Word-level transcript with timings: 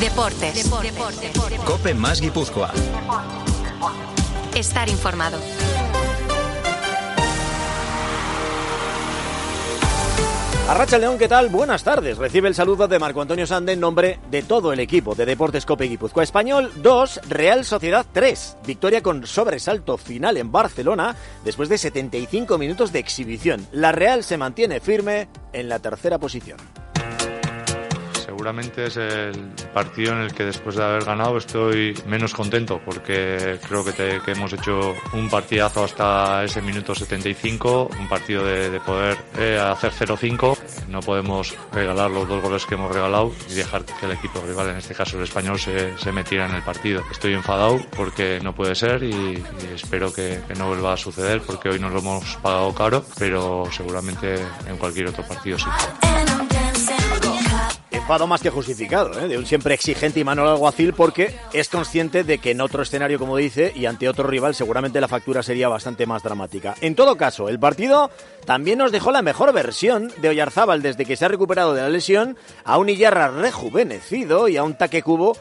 Deportes. 0.00 0.70
Cope 1.64 1.94
más 1.94 2.20
Guipúzcoa. 2.20 2.70
Estar 4.54 4.88
informado. 4.90 5.38
Arracha 10.68 10.98
León, 10.98 11.16
¿qué 11.16 11.28
tal? 11.28 11.48
Buenas 11.48 11.82
tardes. 11.82 12.18
Recibe 12.18 12.48
el 12.48 12.54
saludo 12.54 12.88
de 12.88 12.98
Marco 12.98 13.22
Antonio 13.22 13.46
Sande 13.46 13.72
en 13.72 13.80
nombre 13.80 14.18
de 14.30 14.42
todo 14.42 14.72
el 14.72 14.80
equipo 14.80 15.14
de 15.14 15.24
Deportes 15.24 15.64
Cope 15.64 15.84
Guipúzcoa 15.84 16.24
Español 16.24 16.72
2, 16.76 17.20
Real 17.28 17.64
Sociedad 17.64 18.04
3. 18.12 18.58
Victoria 18.66 19.02
con 19.02 19.26
sobresalto 19.26 19.96
final 19.96 20.36
en 20.36 20.52
Barcelona 20.52 21.16
después 21.42 21.70
de 21.70 21.78
75 21.78 22.58
minutos 22.58 22.92
de 22.92 22.98
exhibición. 22.98 23.66
La 23.72 23.92
Real 23.92 24.24
se 24.24 24.36
mantiene 24.36 24.80
firme 24.80 25.28
en 25.54 25.68
la 25.70 25.78
tercera 25.78 26.18
posición. 26.18 26.58
Seguramente 28.46 28.86
es 28.86 28.96
el 28.96 29.50
partido 29.74 30.12
en 30.12 30.20
el 30.20 30.32
que 30.32 30.44
después 30.44 30.76
de 30.76 30.84
haber 30.84 31.04
ganado 31.04 31.36
estoy 31.36 32.00
menos 32.06 32.32
contento 32.32 32.80
porque 32.84 33.58
creo 33.66 33.84
que, 33.84 34.20
hemos 34.30 34.52
hecho 34.52 34.94
un 35.14 35.28
partidazo 35.28 35.82
hasta 35.82 36.44
ese 36.44 36.62
minuto 36.62 36.94
75, 36.94 37.90
un 37.98 38.08
partido 38.08 38.44
de, 38.44 38.70
de 38.70 38.78
poder 38.78 39.18
eh, 39.36 39.58
hacer 39.58 39.90
0-5. 39.90 40.56
No 40.86 41.00
podemos 41.00 41.56
regalar 41.72 42.08
los 42.08 42.28
dos 42.28 42.40
goles 42.40 42.64
que 42.66 42.76
hemos 42.76 42.94
regalado 42.94 43.32
y 43.50 43.54
dejar 43.54 43.84
que 43.84 44.06
el 44.06 44.12
equipo 44.12 44.40
rival, 44.46 44.68
en 44.68 44.76
este 44.76 44.94
caso 44.94 45.16
el 45.16 45.24
español, 45.24 45.58
se, 45.58 46.12
metiera 46.12 46.46
en 46.46 46.54
el 46.54 46.62
partido. 46.62 47.02
Estoy 47.10 47.34
enfadado 47.34 47.80
porque 47.96 48.38
no 48.44 48.54
puede 48.54 48.76
ser 48.76 49.02
y, 49.02 49.10
y 49.10 49.74
espero 49.74 50.12
que, 50.14 50.40
que 50.46 50.54
no 50.54 50.68
vuelva 50.68 50.92
a 50.92 50.96
suceder 50.96 51.42
porque 51.42 51.68
hoy 51.68 51.80
nos 51.80 51.92
lo 51.92 51.98
hemos 51.98 52.36
pagado 52.36 52.72
caro, 52.72 53.04
pero 53.18 53.64
seguramente 53.72 54.36
en 54.68 54.76
cualquier 54.76 55.08
otro 55.08 55.24
partido 55.26 55.58
sí. 55.58 55.66
Enfado 58.06 58.28
más 58.28 58.40
que 58.40 58.50
justificado, 58.50 59.18
¿eh? 59.18 59.26
de 59.26 59.36
un 59.36 59.46
siempre 59.46 59.74
exigente 59.74 60.20
y 60.20 60.24
Manuel 60.24 60.50
Alguacil 60.50 60.92
porque 60.92 61.34
es 61.52 61.68
consciente 61.68 62.22
de 62.22 62.38
que 62.38 62.52
en 62.52 62.60
otro 62.60 62.84
escenario, 62.84 63.18
como 63.18 63.36
dice, 63.36 63.72
y 63.74 63.86
ante 63.86 64.08
otro 64.08 64.28
rival 64.28 64.54
seguramente 64.54 65.00
la 65.00 65.08
factura 65.08 65.42
sería 65.42 65.68
bastante 65.68 66.06
más 66.06 66.22
dramática. 66.22 66.76
En 66.82 66.94
todo 66.94 67.16
caso, 67.16 67.48
el 67.48 67.58
partido 67.58 68.12
también 68.44 68.78
nos 68.78 68.92
dejó 68.92 69.10
la 69.10 69.22
mejor 69.22 69.52
versión 69.52 70.12
de 70.18 70.28
Oyarzábal 70.28 70.82
desde 70.82 71.04
que 71.04 71.16
se 71.16 71.24
ha 71.24 71.28
recuperado 71.28 71.74
de 71.74 71.82
la 71.82 71.88
lesión, 71.88 72.36
a 72.62 72.78
un 72.78 72.90
Iyarra 72.90 73.26
rejuvenecido 73.26 74.46
y 74.46 74.56
a 74.56 74.62
un 74.62 74.78
Taque 74.78 75.02
Cubo 75.02 75.36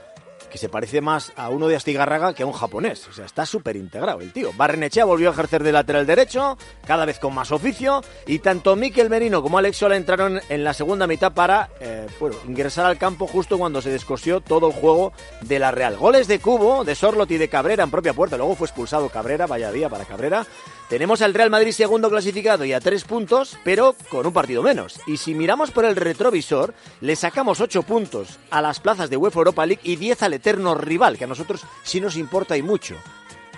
que 0.55 0.59
se 0.59 0.69
parece 0.69 1.01
más 1.01 1.33
a 1.35 1.49
uno 1.49 1.67
de 1.67 1.75
Astigarraga 1.75 2.33
que 2.33 2.43
a 2.43 2.45
un 2.45 2.53
japonés. 2.53 3.05
O 3.09 3.11
sea, 3.11 3.25
está 3.25 3.45
súper 3.45 3.75
integrado 3.75 4.21
el 4.21 4.31
tío. 4.31 4.53
Barrenechea 4.55 5.03
volvió 5.03 5.27
a 5.27 5.33
ejercer 5.33 5.63
de 5.63 5.73
lateral 5.73 6.05
derecho, 6.05 6.57
cada 6.87 7.03
vez 7.03 7.19
con 7.19 7.33
más 7.33 7.51
oficio, 7.51 8.01
y 8.25 8.39
tanto 8.39 8.77
Miquel 8.77 9.09
Merino 9.09 9.41
como 9.41 9.57
Alex 9.57 9.75
Sola 9.75 9.97
entraron 9.97 10.39
en 10.47 10.63
la 10.63 10.73
segunda 10.73 11.07
mitad 11.07 11.33
para 11.33 11.71
eh, 11.81 12.07
bueno, 12.21 12.37
ingresar 12.47 12.85
al 12.85 12.97
campo 12.97 13.27
justo 13.27 13.57
cuando 13.57 13.81
se 13.81 13.89
descosió 13.89 14.39
todo 14.39 14.67
el 14.67 14.73
juego 14.73 15.11
de 15.41 15.59
la 15.59 15.71
Real. 15.71 15.97
Goles 15.97 16.29
de 16.29 16.39
Cubo, 16.39 16.85
de 16.85 16.95
Sorlot 16.95 17.29
y 17.31 17.37
de 17.37 17.49
Cabrera 17.49 17.83
en 17.83 17.91
propia 17.91 18.13
puerta. 18.13 18.37
Luego 18.37 18.55
fue 18.55 18.67
expulsado 18.67 19.09
Cabrera, 19.09 19.47
vaya 19.47 19.73
día 19.73 19.89
para 19.89 20.05
Cabrera. 20.05 20.47
Tenemos 20.89 21.23
al 21.23 21.33
Real 21.33 21.49
Madrid 21.49 21.71
segundo 21.71 22.11
clasificado 22.11 22.63
y 22.63 22.71
a 22.71 22.79
tres 22.79 23.05
puntos, 23.05 23.57
pero 23.63 23.95
con 24.09 24.27
un 24.27 24.33
partido 24.33 24.61
menos. 24.61 24.99
Y 25.07 25.17
si 25.17 25.33
miramos 25.33 25.71
por 25.71 25.83
el 25.83 25.95
retrovisor, 25.95 26.75
le 27.01 27.15
sacamos 27.15 27.59
ocho 27.59 27.81
puntos 27.81 28.37
a 28.51 28.61
las 28.61 28.79
plazas 28.79 29.09
de 29.09 29.17
UEFA 29.17 29.39
Europa 29.39 29.65
League 29.65 29.81
y 29.83 29.95
10 29.95 30.21
al 30.21 30.33
eterno 30.33 30.75
rival, 30.75 31.17
que 31.17 31.23
a 31.23 31.27
nosotros 31.27 31.63
sí 31.83 31.99
nos 31.99 32.15
importa 32.17 32.55
y 32.55 32.61
mucho. 32.61 32.95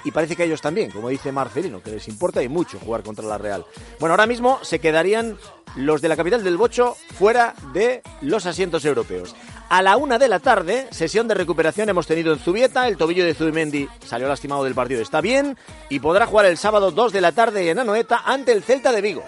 Y 0.06 0.12
parece 0.12 0.38
que 0.38 0.44
a 0.44 0.46
ellos 0.46 0.62
también, 0.62 0.90
como 0.90 1.10
dice 1.10 1.34
Marcelino, 1.34 1.84
que 1.84 1.92
les 1.92 2.08
importa 2.08 2.42
y 2.42 2.48
mucho 2.48 2.80
jugar 2.80 3.04
contra 3.04 3.26
la 3.26 3.38
Real. 3.38 3.66
Bueno, 4.00 4.14
ahora 4.14 4.26
mismo 4.26 4.60
se 4.62 4.80
quedarían 4.80 5.38
los 5.76 6.02
de 6.02 6.08
la 6.08 6.16
capital 6.16 6.46
del 6.46 6.56
Bocho 6.56 6.96
fuera 7.18 7.56
de 7.74 8.04
los 8.22 8.46
asientos 8.46 8.86
europeos. 8.86 9.36
A 9.70 9.82
la 9.82 9.98
una 9.98 10.18
de 10.18 10.30
la 10.30 10.40
tarde, 10.40 10.88
sesión 10.92 11.28
de 11.28 11.34
recuperación 11.34 11.90
hemos 11.90 12.08
tenido 12.08 12.32
en 12.32 12.40
Zubieta. 12.40 12.88
El 12.88 12.96
tobillo 12.96 13.26
de 13.26 13.34
Zubimendi 13.34 13.90
salió 14.06 14.28
lastimado 14.30 14.64
del 14.64 14.74
partido, 14.74 15.02
está 15.02 15.20
bien. 15.20 15.58
Y 15.90 16.00
podrá 16.00 16.26
jugar 16.26 16.46
el 16.46 16.58
sábado 16.58 16.92
2 16.92 17.12
de 17.12 17.20
la 17.20 17.34
tarde 17.34 17.70
en 17.70 17.80
Anoeta 17.80 18.22
ante 18.26 18.54
el 18.54 18.64
Celta 18.64 18.94
de 18.94 19.02
Vigo. 19.02 19.24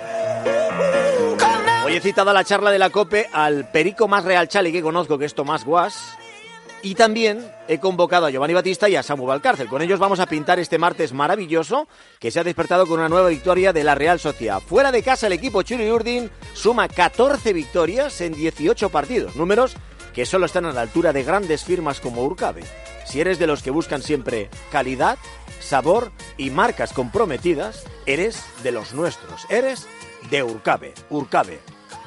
Hoy 1.85 1.95
he 1.95 1.99
citado 1.99 2.29
a 2.29 2.33
la 2.33 2.45
charla 2.45 2.71
de 2.71 2.79
la 2.79 2.89
COPE 2.89 3.27
al 3.33 3.69
perico 3.69 4.07
más 4.07 4.23
real 4.23 4.47
chale 4.47 4.71
que 4.71 4.81
conozco, 4.81 5.17
que 5.17 5.25
es 5.25 5.35
Tomás 5.35 5.65
Guas. 5.65 6.17
Y 6.81 6.95
también 6.95 7.45
he 7.67 7.79
convocado 7.79 8.25
a 8.25 8.29
Giovanni 8.29 8.53
Batista 8.53 8.87
y 8.87 8.95
a 8.95 9.03
Samu 9.03 9.25
Valcárcel. 9.25 9.67
Con 9.67 9.81
ellos 9.81 9.99
vamos 9.99 10.21
a 10.21 10.25
pintar 10.25 10.59
este 10.59 10.77
martes 10.77 11.11
maravilloso 11.11 11.89
que 12.17 12.31
se 12.31 12.39
ha 12.39 12.45
despertado 12.45 12.87
con 12.87 12.99
una 12.99 13.09
nueva 13.09 13.27
victoria 13.27 13.73
de 13.73 13.83
la 13.83 13.95
Real 13.95 14.21
Sociedad. 14.21 14.61
Fuera 14.61 14.93
de 14.93 15.03
casa 15.03 15.27
el 15.27 15.33
equipo 15.33 15.63
Churi 15.63 15.91
Urdin 15.91 16.31
suma 16.53 16.87
14 16.87 17.51
victorias 17.51 18.21
en 18.21 18.33
18 18.33 18.89
partidos. 18.89 19.35
Números 19.35 19.75
que 20.13 20.25
solo 20.25 20.45
están 20.45 20.65
a 20.65 20.73
la 20.73 20.81
altura 20.81 21.13
de 21.13 21.23
grandes 21.23 21.63
firmas 21.63 21.99
como 21.99 22.23
Urcabe. 22.23 22.63
Si 23.05 23.19
eres 23.19 23.39
de 23.39 23.47
los 23.47 23.63
que 23.63 23.71
buscan 23.71 24.01
siempre 24.01 24.49
calidad, 24.71 25.17
sabor 25.59 26.11
y 26.37 26.49
marcas 26.49 26.93
comprometidas, 26.93 27.83
eres 28.05 28.43
de 28.63 28.71
los 28.71 28.93
nuestros. 28.93 29.45
Eres 29.49 29.87
de 30.29 30.43
Urcabe. 30.43 30.93
Urcabe. 31.09 31.59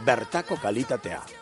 Bertaco 0.04 0.56
Calítate 0.56 1.12
A. 1.12 1.41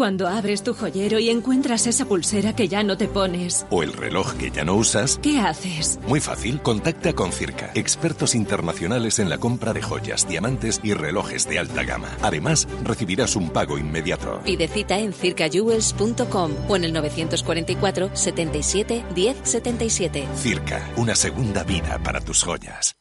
Cuando 0.00 0.28
abres 0.28 0.62
tu 0.62 0.74
joyero 0.74 1.18
y 1.18 1.28
encuentras 1.28 1.88
esa 1.88 2.04
pulsera 2.04 2.54
que 2.54 2.68
ya 2.68 2.84
no 2.84 2.96
te 2.96 3.08
pones, 3.08 3.66
¿O 3.68 3.82
el 3.82 3.92
reloj 3.92 4.34
que 4.34 4.52
ya 4.52 4.62
no 4.62 4.76
usas? 4.76 5.18
¿qué 5.20 5.40
haces? 5.40 5.98
Muy 6.06 6.20
fácil, 6.20 6.62
contacta 6.62 7.14
con 7.14 7.32
Circa, 7.32 7.72
expertos 7.74 8.36
internacionales 8.36 9.18
en 9.18 9.28
la 9.28 9.38
compra 9.38 9.72
de 9.72 9.82
joyas, 9.82 10.28
diamantes 10.28 10.78
y 10.84 10.94
relojes 10.94 11.48
de 11.48 11.58
alta 11.58 11.82
gama. 11.82 12.16
Además, 12.22 12.68
recibirás 12.84 13.34
un 13.34 13.50
pago 13.50 13.76
inmediato. 13.76 14.40
Pide 14.44 14.68
cita 14.68 15.00
en 15.00 15.12
circajewels.com 15.12 16.52
o 16.68 16.76
en 16.76 16.84
el 16.84 16.92
944 16.92 18.10
77 18.14 19.04
10 19.16 19.36
77. 19.42 20.28
Circa, 20.36 20.88
una 20.96 21.16
segunda 21.16 21.64
vida 21.64 21.98
para 22.04 22.20
tus 22.20 22.44
joyas. 22.44 22.97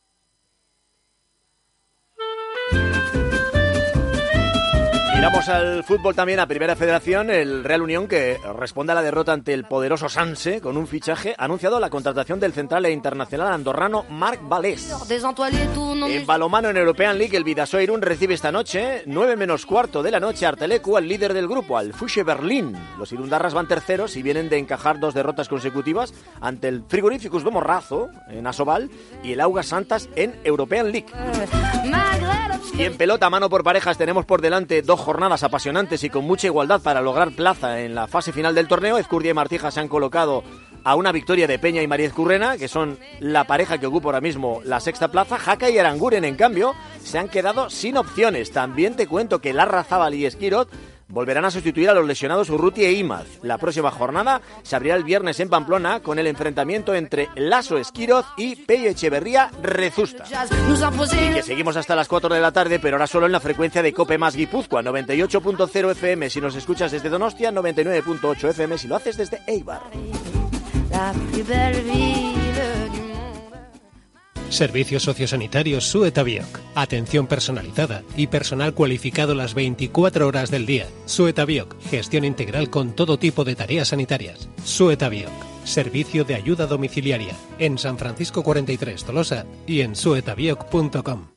Miramos 5.17 5.49
al 5.49 5.83
fútbol 5.83 6.13
también 6.13 6.39
a 6.39 6.45
Primera 6.45 6.75
Federación, 6.75 7.31
el 7.31 7.63
Real 7.63 7.81
Unión 7.81 8.07
que 8.07 8.37
responde 8.55 8.91
a 8.91 8.95
la 8.95 9.01
derrota 9.01 9.33
ante 9.33 9.51
el 9.51 9.63
poderoso 9.63 10.09
Sanse 10.09 10.61
con 10.61 10.77
un 10.77 10.85
fichaje 10.85 11.33
ha 11.39 11.45
anunciado 11.45 11.79
la 11.79 11.89
contratación 11.89 12.39
del 12.39 12.53
central 12.53 12.85
e 12.85 12.91
internacional 12.91 13.51
andorrano 13.51 14.05
Marc 14.11 14.47
Valés. 14.47 14.93
En 16.07 16.25
balomano 16.27 16.69
en 16.69 16.77
European 16.77 17.17
League, 17.17 17.35
el 17.35 17.43
Vidasoa 17.43 17.81
Irún 17.81 18.03
recibe 18.03 18.35
esta 18.35 18.51
noche, 18.51 19.01
9 19.07 19.35
menos 19.35 19.65
cuarto 19.65 20.03
de 20.03 20.11
la 20.11 20.19
noche, 20.19 20.45
Artelecu, 20.45 20.97
al 20.97 21.07
líder 21.07 21.33
del 21.33 21.47
grupo, 21.47 21.79
al 21.79 21.93
Fusche 21.93 22.21
Berlín. 22.21 22.77
Los 22.99 23.11
irundarras 23.11 23.55
van 23.55 23.67
terceros 23.67 24.17
y 24.17 24.21
vienen 24.21 24.49
de 24.49 24.59
encajar 24.59 24.99
dos 24.99 25.15
derrotas 25.15 25.49
consecutivas 25.49 26.13
ante 26.41 26.67
el 26.67 26.83
Frigoríficus 26.87 27.43
do 27.43 27.49
Morrazo 27.49 28.09
en 28.29 28.45
Asobal 28.45 28.91
y 29.23 29.31
el 29.31 29.41
Augas 29.41 29.65
Santas 29.65 30.09
en 30.15 30.39
European 30.43 30.91
League. 30.91 31.07
Y 32.77 32.83
en 32.83 32.95
pelota, 32.95 33.29
mano 33.31 33.49
por 33.49 33.63
parejas, 33.63 33.97
tenemos 33.97 34.25
por 34.25 34.41
delante 34.41 34.83
dos 34.83 35.06
jornadas 35.07 35.43
apasionantes 35.43 36.03
y 36.03 36.09
con 36.09 36.25
mucha 36.25 36.47
igualdad 36.47 36.81
para 36.81 37.01
lograr 37.01 37.31
plaza 37.31 37.79
en 37.79 37.95
la 37.95 38.07
fase 38.07 38.33
final 38.33 38.53
del 38.53 38.67
torneo. 38.67 38.97
Ezcurdia 38.97 39.31
y 39.31 39.33
Martija 39.33 39.71
se 39.71 39.79
han 39.79 39.87
colocado 39.87 40.43
a 40.83 40.95
una 40.95 41.13
victoria 41.13 41.47
de 41.47 41.57
Peña 41.57 41.81
y 41.81 41.87
María 41.87 42.11
Currena, 42.11 42.57
que 42.57 42.67
son 42.67 42.99
la 43.21 43.45
pareja 43.45 43.77
que 43.77 43.87
ocupa 43.87 44.09
ahora 44.09 44.19
mismo 44.19 44.59
la 44.65 44.81
sexta 44.81 45.07
plaza. 45.07 45.37
Jaca 45.37 45.69
y 45.69 45.77
Aranguren, 45.77 46.25
en 46.25 46.35
cambio, 46.35 46.73
se 47.01 47.19
han 47.19 47.29
quedado 47.29 47.69
sin 47.69 47.95
opciones. 47.95 48.51
También 48.51 48.97
te 48.97 49.07
cuento 49.07 49.39
que 49.39 49.53
Larra 49.53 49.85
Zabal 49.85 50.13
y 50.13 50.25
Esquirot 50.25 50.69
volverán 51.09 51.45
a 51.45 51.51
sustituir 51.51 51.89
a 51.89 51.93
los 51.93 52.05
lesionados 52.05 52.49
Urruti 52.49 52.83
e 52.83 52.93
Imaz. 52.93 53.25
La 53.43 53.57
próxima 53.57 53.91
jornada 53.91 54.41
se 54.63 54.75
abrirá 54.75 54.95
el 54.95 55.03
viernes 55.03 55.39
en 55.39 55.49
Pamplona 55.49 56.01
con 56.01 56.19
el 56.19 56.27
enfrentamiento 56.27 56.93
entre 56.93 57.29
Lasso 57.35 57.77
Esquiroz 57.77 58.25
y 58.37 58.55
Peyo 58.55 58.89
Echeverría 58.89 59.49
Rezusta. 59.61 60.25
Y 61.31 61.33
que 61.33 61.43
seguimos 61.43 61.77
hasta 61.77 61.95
las 61.95 62.07
4 62.07 62.33
de 62.33 62.41
la 62.41 62.51
tarde, 62.51 62.79
pero 62.79 62.95
ahora 62.95 63.07
solo 63.07 63.25
en 63.25 63.31
la 63.31 63.39
frecuencia 63.39 63.81
de 63.81 63.93
Cope 63.93 64.17
más 64.17 64.35
Guipúzcoa, 64.35 64.81
98.0 64.81 65.91
FM 65.91 66.29
si 66.29 66.41
nos 66.41 66.55
escuchas 66.55 66.91
desde 66.91 67.09
Donostia, 67.09 67.51
99.8 67.51 68.49
FM 68.49 68.77
si 68.77 68.87
lo 68.87 68.95
haces 68.95 69.17
desde 69.17 69.41
Eibar. 69.47 69.81
Servicios 74.49 75.03
sociosanitarios 75.03 75.85
Suetabioc. 75.85 76.59
Atención 76.75 77.27
personalizada 77.27 78.03
y 78.15 78.27
personal 78.27 78.73
cualificado 78.73 79.35
las 79.35 79.53
24 79.53 80.27
horas 80.27 80.51
del 80.51 80.65
día. 80.65 80.87
Suetabioc. 81.05 81.79
Gestión 81.89 82.23
integral 82.23 82.69
con 82.69 82.93
todo 82.95 83.17
tipo 83.17 83.43
de 83.43 83.55
tareas 83.55 83.89
sanitarias. 83.89 84.49
Suetabioc. 84.63 85.31
servicio 85.63 86.23
de 86.23 86.35
ayuda 86.35 86.65
domiciliaria, 86.65 87.35
en 87.59 87.77
San 87.77 87.97
Francisco 87.97 88.41
43 88.41 89.03
Tolosa 89.03 89.45
y 89.65 89.81
en 89.81 89.97
suetabioc.com. 89.97 91.36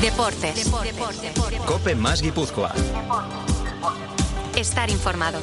Deportes. 0.00 0.70
Cope 1.66 1.94
más 1.94 2.22
Guipúzcoa. 2.22 2.72
Estar 4.56 4.88
informado. 4.90 5.38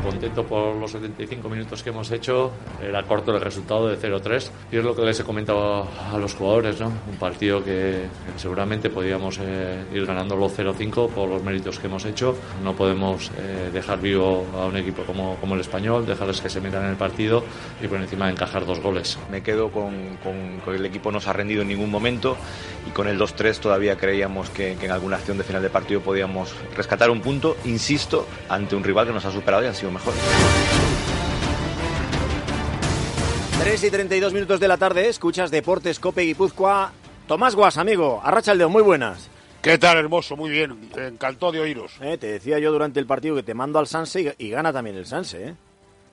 Contento 0.00 0.44
por 0.44 0.76
los 0.76 0.90
75 0.92 1.48
minutos 1.48 1.82
que 1.82 1.90
hemos 1.90 2.10
hecho. 2.10 2.50
Era 2.82 3.02
corto 3.04 3.34
el 3.34 3.40
resultado 3.40 3.88
de 3.88 3.98
0-3. 3.98 4.50
Y 4.72 4.76
es 4.76 4.84
lo 4.84 4.94
que 4.94 5.02
les 5.02 5.18
he 5.20 5.24
comentado 5.24 5.86
a 6.12 6.18
los 6.18 6.34
jugadores, 6.34 6.80
¿no? 6.80 6.86
Un 6.86 7.16
partido 7.18 7.62
que, 7.62 8.04
seguramente 8.36 8.90
podíamos 8.90 9.38
eh, 9.40 9.84
ir 9.92 10.06
ganándolo 10.06 10.48
0-5 10.48 11.10
por 11.10 11.28
los 11.28 11.42
méritos 11.42 11.78
que 11.78 11.86
hemos 11.86 12.04
hecho. 12.04 12.36
No 12.62 12.74
podemos 12.74 13.30
eh, 13.38 13.70
dejar 13.72 14.00
vivo 14.00 14.46
a 14.54 14.66
un 14.66 14.76
equipo 14.76 15.02
como, 15.02 15.36
como 15.36 15.54
el 15.54 15.60
español, 15.60 16.06
dejarles 16.06 16.40
que 16.40 16.48
se 16.48 16.60
metan 16.60 16.84
en 16.84 16.90
el 16.90 16.96
partido 16.96 17.44
y 17.82 17.86
por 17.86 18.00
encima 18.00 18.30
encajar 18.30 18.66
dos 18.66 18.80
goles. 18.80 19.18
Me 19.30 19.42
quedo 19.42 19.70
con, 19.70 20.18
con, 20.22 20.74
el 20.74 20.86
equipo 20.86 21.10
no 21.10 21.20
se 21.20 21.30
ha 21.30 21.32
rendido 21.32 21.62
en 21.62 21.68
ningún 21.68 21.90
momento 21.90 22.36
y 22.86 22.90
con 22.90 23.08
el 23.08 23.18
2-3 23.18 23.58
todavía 23.58 23.96
creíamos 23.96 24.50
que, 24.50 24.76
que 24.78 24.86
en 24.86 24.92
alguna 24.92 25.16
acción 25.16 25.36
de 25.36 25.44
final 25.44 25.62
de 25.62 25.70
partido 25.70 26.00
podíamos 26.00 26.54
rescatar 26.76 27.10
un 27.10 27.20
punto, 27.20 27.56
insisto, 27.64 28.26
ante 28.48 28.76
un 28.76 28.84
rival 28.84 29.06
que 29.06 29.12
nos 29.12 29.24
ha 29.24 29.32
superado 29.32 29.64
y 29.64 29.66
han 29.66 29.74
sido 29.74 29.89
mejor. 29.90 30.14
3 33.62 33.84
y 33.84 33.90
32 33.90 34.32
minutos 34.32 34.58
de 34.58 34.68
la 34.68 34.76
tarde, 34.78 35.08
escuchas 35.08 35.50
Deportes 35.50 36.00
Cope 36.00 36.22
Guipúzcoa. 36.22 36.92
Tomás 37.26 37.54
Guas, 37.54 37.76
amigo, 37.76 38.20
Arrachaldeón, 38.24 38.72
muy 38.72 38.82
buenas. 38.82 39.28
¿Qué 39.62 39.76
tal, 39.76 39.98
hermoso? 39.98 40.36
Muy 40.36 40.48
bien, 40.50 40.90
encantó 40.96 41.52
de 41.52 41.60
oíros. 41.60 41.92
Eh, 42.00 42.16
te 42.18 42.28
decía 42.32 42.58
yo 42.58 42.72
durante 42.72 42.98
el 42.98 43.06
partido 43.06 43.36
que 43.36 43.42
te 43.42 43.52
mando 43.52 43.78
al 43.78 43.86
Sanse 43.86 44.34
y, 44.38 44.46
y 44.46 44.50
gana 44.50 44.72
también 44.72 44.96
el 44.96 45.04
Sanse, 45.06 45.48
¿eh? 45.48 45.54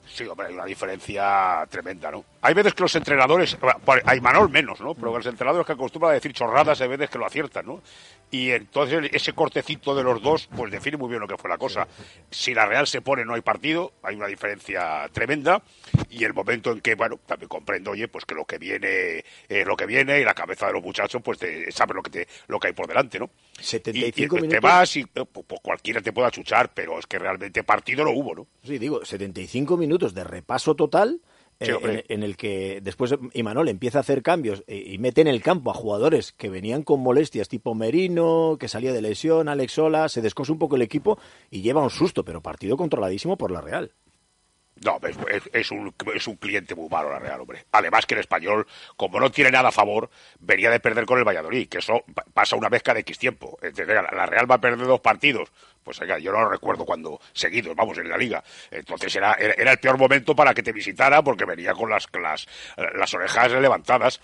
Sí, 0.06 0.26
hombre, 0.26 0.48
hay 0.48 0.54
una 0.54 0.66
diferencia 0.66 1.66
tremenda, 1.70 2.12
¿no? 2.12 2.24
Hay 2.42 2.54
veces 2.54 2.74
que 2.74 2.84
los 2.84 2.96
entrenadores, 2.96 3.58
hay 4.06 4.22
Manol 4.22 4.50
menos, 4.50 4.80
¿no? 4.80 4.94
Pero 4.94 5.16
los 5.16 5.26
entrenadores 5.26 5.66
que 5.66 5.74
acostumbran 5.74 6.12
a 6.12 6.16
decir 6.16 6.34
chorradas, 6.34 6.80
hay 6.82 6.88
veces 6.88 7.10
que 7.10 7.18
lo 7.18 7.26
aciertan, 7.26 7.66
¿no? 7.66 7.82
Y 8.30 8.52
entonces 8.52 9.10
ese 9.14 9.34
cortecito 9.34 9.96
de 9.96 10.04
los 10.04 10.22
dos, 10.22 10.48
pues 10.56 10.72
define 10.72 10.98
muy 10.98 11.10
bien 11.10 11.22
lo 11.22 11.28
que 11.28 11.38
fue 11.38 11.50
la 11.50 11.58
cosa. 11.58 11.88
Si 12.30 12.54
la 12.54 12.66
Real 12.66 12.86
se 12.86 13.02
pone, 13.02 13.24
no 13.24 13.34
hay 13.34 13.42
partido, 13.42 13.94
hay 14.04 14.16
una 14.16 14.28
diferencia 14.28 15.10
tremenda. 15.14 15.64
Y 16.10 16.26
el 16.26 16.34
momento 16.34 16.72
en 16.72 16.82
que, 16.82 16.96
bueno, 16.96 17.20
también 17.26 17.48
comprendo, 17.48 17.92
oye, 17.92 18.08
pues 18.08 18.26
que 18.26 18.36
lo 18.36 18.46
que 18.46 18.58
viene 18.58 19.24
es 19.48 19.66
lo 19.66 19.78
que 19.78 19.86
viene 19.86 20.20
y 20.20 20.26
la 20.26 20.34
cabeza 20.34 20.68
de 20.68 20.74
los 20.74 20.84
muchachos, 20.84 21.22
pues 21.24 21.40
te, 21.40 21.72
sabe 21.72 21.94
lo 21.94 22.04
que, 22.04 22.10
te, 22.10 22.28
lo 22.48 22.60
que 22.60 22.68
hay 22.68 22.74
por 22.74 22.88
delante, 22.88 23.18
¿no? 23.18 23.30
75 23.60 24.38
y, 24.38 24.42
minutos. 24.42 24.60
Te 24.60 24.60
vas 24.60 24.98
y 24.98 25.06
pues, 25.06 25.62
cualquiera 25.62 26.02
te 26.02 26.12
pueda 26.12 26.30
chuchar, 26.30 26.72
pero 26.74 27.00
es 27.00 27.08
que 27.08 27.18
realmente 27.18 27.64
partido 27.64 28.04
no 28.04 28.12
hubo, 28.12 28.36
¿no? 28.36 28.48
Sí, 28.64 28.78
digo, 28.78 29.06
75 29.06 29.78
minutos 29.78 30.14
de 30.14 30.24
repaso 30.26 30.76
total. 30.76 31.22
Eh, 31.60 32.06
en, 32.10 32.22
el 32.22 32.38
que 32.38 32.82
después 32.82 33.16
Imanol 33.34 33.70
empieza 33.70 33.98
a 33.98 34.02
hacer 34.02 34.22
cambios 34.22 34.64
y, 34.68 34.98
mete 35.00 35.22
en 35.22 35.28
el 35.28 35.42
campo 35.42 35.72
a 35.72 35.74
jugadores 35.74 36.32
que 36.32 36.50
venían 36.50 36.84
con 36.84 37.00
molestias, 37.00 37.50
tipo 37.50 37.74
Merino, 37.74 38.58
que 38.60 38.68
salía 38.68 38.94
de 38.94 39.02
lesión, 39.02 39.50
Alex 39.50 39.74
Sola, 39.74 40.08
se 40.10 40.22
descosa 40.22 40.52
un 40.52 40.60
poco 40.60 40.76
el 40.76 40.84
equipo 40.84 41.18
y 41.50 41.62
lleva 41.62 41.82
un 41.82 41.90
susto, 41.90 42.24
pero 42.24 42.42
partido 42.42 42.78
controladísimo 42.78 43.38
por 43.38 43.52
la 43.52 43.62
Real. 43.62 43.92
No, 44.84 45.00
es, 45.54 45.72
un, 45.72 45.94
es 46.14 46.28
un 46.28 46.36
cliente 46.36 46.76
muy 46.76 46.90
malo 46.90 47.10
la 47.10 47.20
Real, 47.20 47.42
hombre. 47.42 47.66
Además 47.72 48.06
que 48.06 48.14
el 48.14 48.20
español, 48.20 48.68
como 48.96 49.20
no 49.20 49.32
tiene 49.32 49.52
nada 49.52 49.70
a 49.70 49.72
favor, 49.72 50.10
venía 50.40 50.70
de 50.70 50.80
perder 50.80 51.06
con 51.06 51.18
el 51.18 51.24
Valladolid, 51.24 51.68
que 51.68 51.80
eso 51.80 52.04
pasa 52.34 52.56
una 52.56 52.70
vez 52.70 52.84
cada 52.84 53.00
X 53.00 53.18
tiempo. 53.18 53.58
La 53.62 54.26
Real 54.26 54.50
va 54.50 54.56
a 54.56 54.62
perder 54.62 54.86
dos 54.86 55.02
partidos. 55.02 55.52
Pues 55.84 56.02
oiga, 56.02 56.20
yo 56.20 56.32
no 56.32 56.42
lo 56.42 56.50
recuerdo 56.50 56.86
cuando 56.86 57.20
seguidos, 57.34 57.76
vamos, 57.76 57.98
en 57.98 58.10
la 58.10 58.18
liga. 58.18 58.44
Entonces 58.70 59.16
era, 59.16 59.34
era, 59.34 59.72
el 59.72 59.80
peor 59.80 59.98
momento 59.98 60.36
para 60.36 60.54
que 60.54 60.62
te 60.62 60.74
visitara 60.74 61.24
porque 61.24 61.46
venía 61.46 61.74
con 61.74 61.90
las, 61.90 62.08
las 62.76 63.14
orejas 63.14 63.52
levantadas 63.54 64.20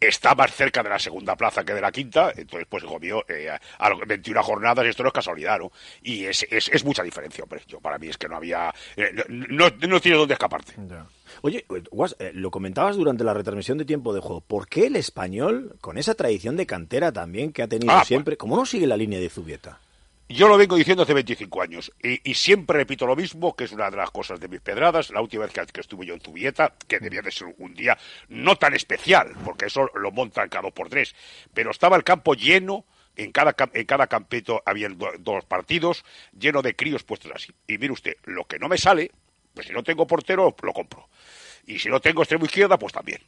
está 0.00 0.34
más 0.34 0.52
cerca 0.52 0.82
de 0.82 0.88
la 0.90 0.98
segunda 0.98 1.36
plaza 1.36 1.64
que 1.64 1.74
de 1.74 1.80
la 1.80 1.92
quinta, 1.92 2.32
entonces 2.36 2.66
pues 2.68 2.84
comió 2.84 3.24
eh, 3.28 3.48
a 3.50 3.90
21 4.06 4.42
jornadas 4.42 4.84
y 4.84 4.88
esto 4.88 5.02
no 5.02 5.08
es 5.08 5.12
casualidad, 5.12 5.58
¿no? 5.58 5.72
Y 6.02 6.24
es, 6.24 6.46
es, 6.50 6.68
es 6.68 6.84
mucha 6.84 7.02
diferencia, 7.02 7.44
hombre. 7.44 7.62
Yo 7.66 7.80
para 7.80 7.98
mí 7.98 8.08
es 8.08 8.18
que 8.18 8.28
no 8.28 8.36
había, 8.36 8.72
eh, 8.96 9.12
no, 9.28 9.68
no, 9.88 10.00
tiene 10.00 10.18
dónde 10.18 10.34
escaparte. 10.34 10.74
Oye, 11.42 11.64
Guas, 11.90 12.16
eh, 12.18 12.32
lo 12.34 12.50
comentabas 12.50 12.96
durante 12.96 13.24
la 13.24 13.34
retransmisión 13.34 13.78
de 13.78 13.84
tiempo 13.84 14.12
de 14.12 14.20
juego. 14.20 14.40
¿Por 14.40 14.68
qué 14.68 14.86
el 14.86 14.96
español, 14.96 15.76
con 15.80 15.98
esa 15.98 16.14
tradición 16.14 16.56
de 16.56 16.66
cantera 16.66 17.12
también 17.12 17.52
que 17.52 17.62
ha 17.62 17.68
tenido 17.68 17.92
Ah, 17.92 18.04
siempre, 18.04 18.36
cómo 18.36 18.56
no 18.56 18.66
sigue 18.66 18.86
la 18.86 18.96
línea 18.96 19.20
de 19.20 19.30
Zubieta? 19.30 19.80
Yo 20.28 20.48
lo 20.48 20.56
vengo 20.56 20.76
diciendo 20.76 21.02
hace 21.02 21.12
25 21.12 21.60
años 21.62 21.92
y, 22.02 22.28
y 22.28 22.34
siempre 22.34 22.78
repito 22.78 23.06
lo 23.06 23.14
mismo, 23.14 23.54
que 23.54 23.64
es 23.64 23.72
una 23.72 23.90
de 23.90 23.96
las 23.98 24.10
cosas 24.10 24.40
de 24.40 24.48
mis 24.48 24.60
pedradas. 24.60 25.10
La 25.10 25.20
última 25.20 25.44
vez 25.44 25.52
que, 25.52 25.64
que 25.66 25.80
estuve 25.82 26.06
yo 26.06 26.14
en 26.14 26.20
Zubieta, 26.20 26.74
que 26.88 26.98
debía 26.98 27.20
de 27.20 27.30
ser 27.30 27.54
un 27.58 27.74
día 27.74 27.98
no 28.28 28.56
tan 28.56 28.74
especial, 28.74 29.34
porque 29.44 29.66
eso 29.66 29.90
lo 29.94 30.10
montan 30.12 30.48
cada 30.48 30.62
dos 30.62 30.72
por 30.72 30.88
tres, 30.88 31.14
pero 31.52 31.70
estaba 31.70 31.96
el 31.96 32.04
campo 32.04 32.34
lleno 32.34 32.86
en 33.16 33.32
cada, 33.32 33.54
en 33.74 33.84
cada 33.86 34.06
campito 34.06 34.62
había 34.64 34.88
do- 34.88 35.12
dos 35.18 35.44
partidos, 35.44 36.04
lleno 36.36 36.62
de 36.62 36.74
críos 36.74 37.04
puestos 37.04 37.30
así. 37.34 37.52
Y 37.68 37.76
mire 37.78 37.92
usted, 37.92 38.16
lo 38.24 38.44
que 38.46 38.58
no 38.58 38.68
me 38.68 38.78
sale, 38.78 39.12
pues 39.52 39.66
si 39.66 39.72
no 39.74 39.84
tengo 39.84 40.06
portero, 40.06 40.56
lo 40.62 40.72
compro. 40.72 41.08
Y 41.66 41.78
si 41.78 41.88
no 41.90 42.00
tengo 42.00 42.22
extremo 42.22 42.46
izquierda, 42.46 42.78
pues 42.78 42.92
también. 42.94 43.20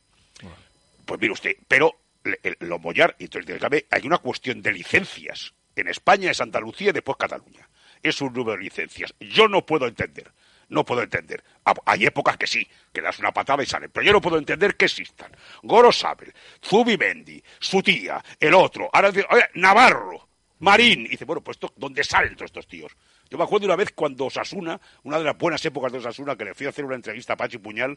Pues 1.04 1.20
mire 1.20 1.32
usted, 1.34 1.56
pero 1.68 1.94
le- 2.24 2.40
el- 2.42 2.56
lo 2.60 2.78
mollar, 2.78 3.14
y 3.18 3.24
entonces 3.24 3.52
dígame, 3.54 3.84
hay 3.90 4.06
una 4.06 4.18
cuestión 4.18 4.62
de 4.62 4.72
licencias. 4.72 5.52
En 5.76 5.88
España 5.88 6.30
es 6.30 6.40
Andalucía 6.40 6.90
y 6.90 6.92
después 6.92 7.16
Cataluña. 7.18 7.68
Es 8.02 8.20
un 8.20 8.32
número 8.32 8.56
de 8.56 8.64
licencias. 8.64 9.14
Yo 9.20 9.46
no 9.48 9.64
puedo 9.64 9.86
entender. 9.86 10.32
No 10.68 10.84
puedo 10.84 11.02
entender. 11.02 11.44
Ah, 11.64 11.74
Hay 11.84 12.06
épocas 12.06 12.36
que 12.36 12.46
sí, 12.46 12.66
que 12.92 13.00
das 13.00 13.18
una 13.20 13.30
patada 13.32 13.62
y 13.62 13.66
salen. 13.66 13.90
Pero 13.92 14.04
yo 14.04 14.12
no 14.12 14.20
puedo 14.20 14.38
entender 14.38 14.76
que 14.76 14.86
existan. 14.86 15.30
Goro 15.62 15.92
Sabel, 15.92 16.32
Zubimendi, 16.64 17.40
su 17.60 17.82
tía, 17.82 18.22
el 18.40 18.54
otro, 18.54 18.90
ahora 18.92 19.12
dice, 19.12 19.26
oye, 19.30 19.44
Navarro, 19.54 20.28
Marín. 20.58 21.06
Y 21.06 21.10
dice, 21.10 21.24
bueno, 21.24 21.40
pues 21.42 21.56
esto, 21.56 21.72
¿dónde 21.76 22.02
salen 22.02 22.34
todos 22.34 22.48
estos 22.48 22.66
tíos? 22.66 22.90
Yo 23.30 23.38
me 23.38 23.44
acuerdo 23.44 23.66
una 23.66 23.76
vez 23.76 23.92
cuando 23.92 24.24
Osasuna, 24.26 24.80
una 25.04 25.18
de 25.18 25.24
las 25.24 25.38
buenas 25.38 25.64
épocas 25.64 25.92
de 25.92 25.98
Osasuna, 25.98 26.36
que 26.36 26.44
le 26.46 26.54
fui 26.54 26.66
a 26.66 26.70
hacer 26.70 26.84
una 26.84 26.94
entrevista 26.96 27.34
a 27.34 27.36
Pachi 27.36 27.58
Puñal, 27.58 27.96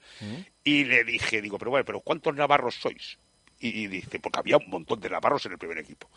y 0.63 0.83
le 0.83 1.03
dije, 1.03 1.41
digo, 1.41 1.57
pero 1.57 1.71
bueno, 1.71 1.85
pero 1.85 2.01
¿cuántos 2.01 2.35
navarros 2.35 2.75
sois? 2.75 3.17
Y, 3.59 3.83
y 3.83 3.87
dice, 3.87 4.19
porque 4.19 4.39
había 4.39 4.57
un 4.57 4.69
montón 4.69 4.99
de 4.99 5.09
navarros 5.09 5.45
en 5.47 5.53
el 5.53 5.57
primer 5.57 5.77
equipo. 5.79 6.09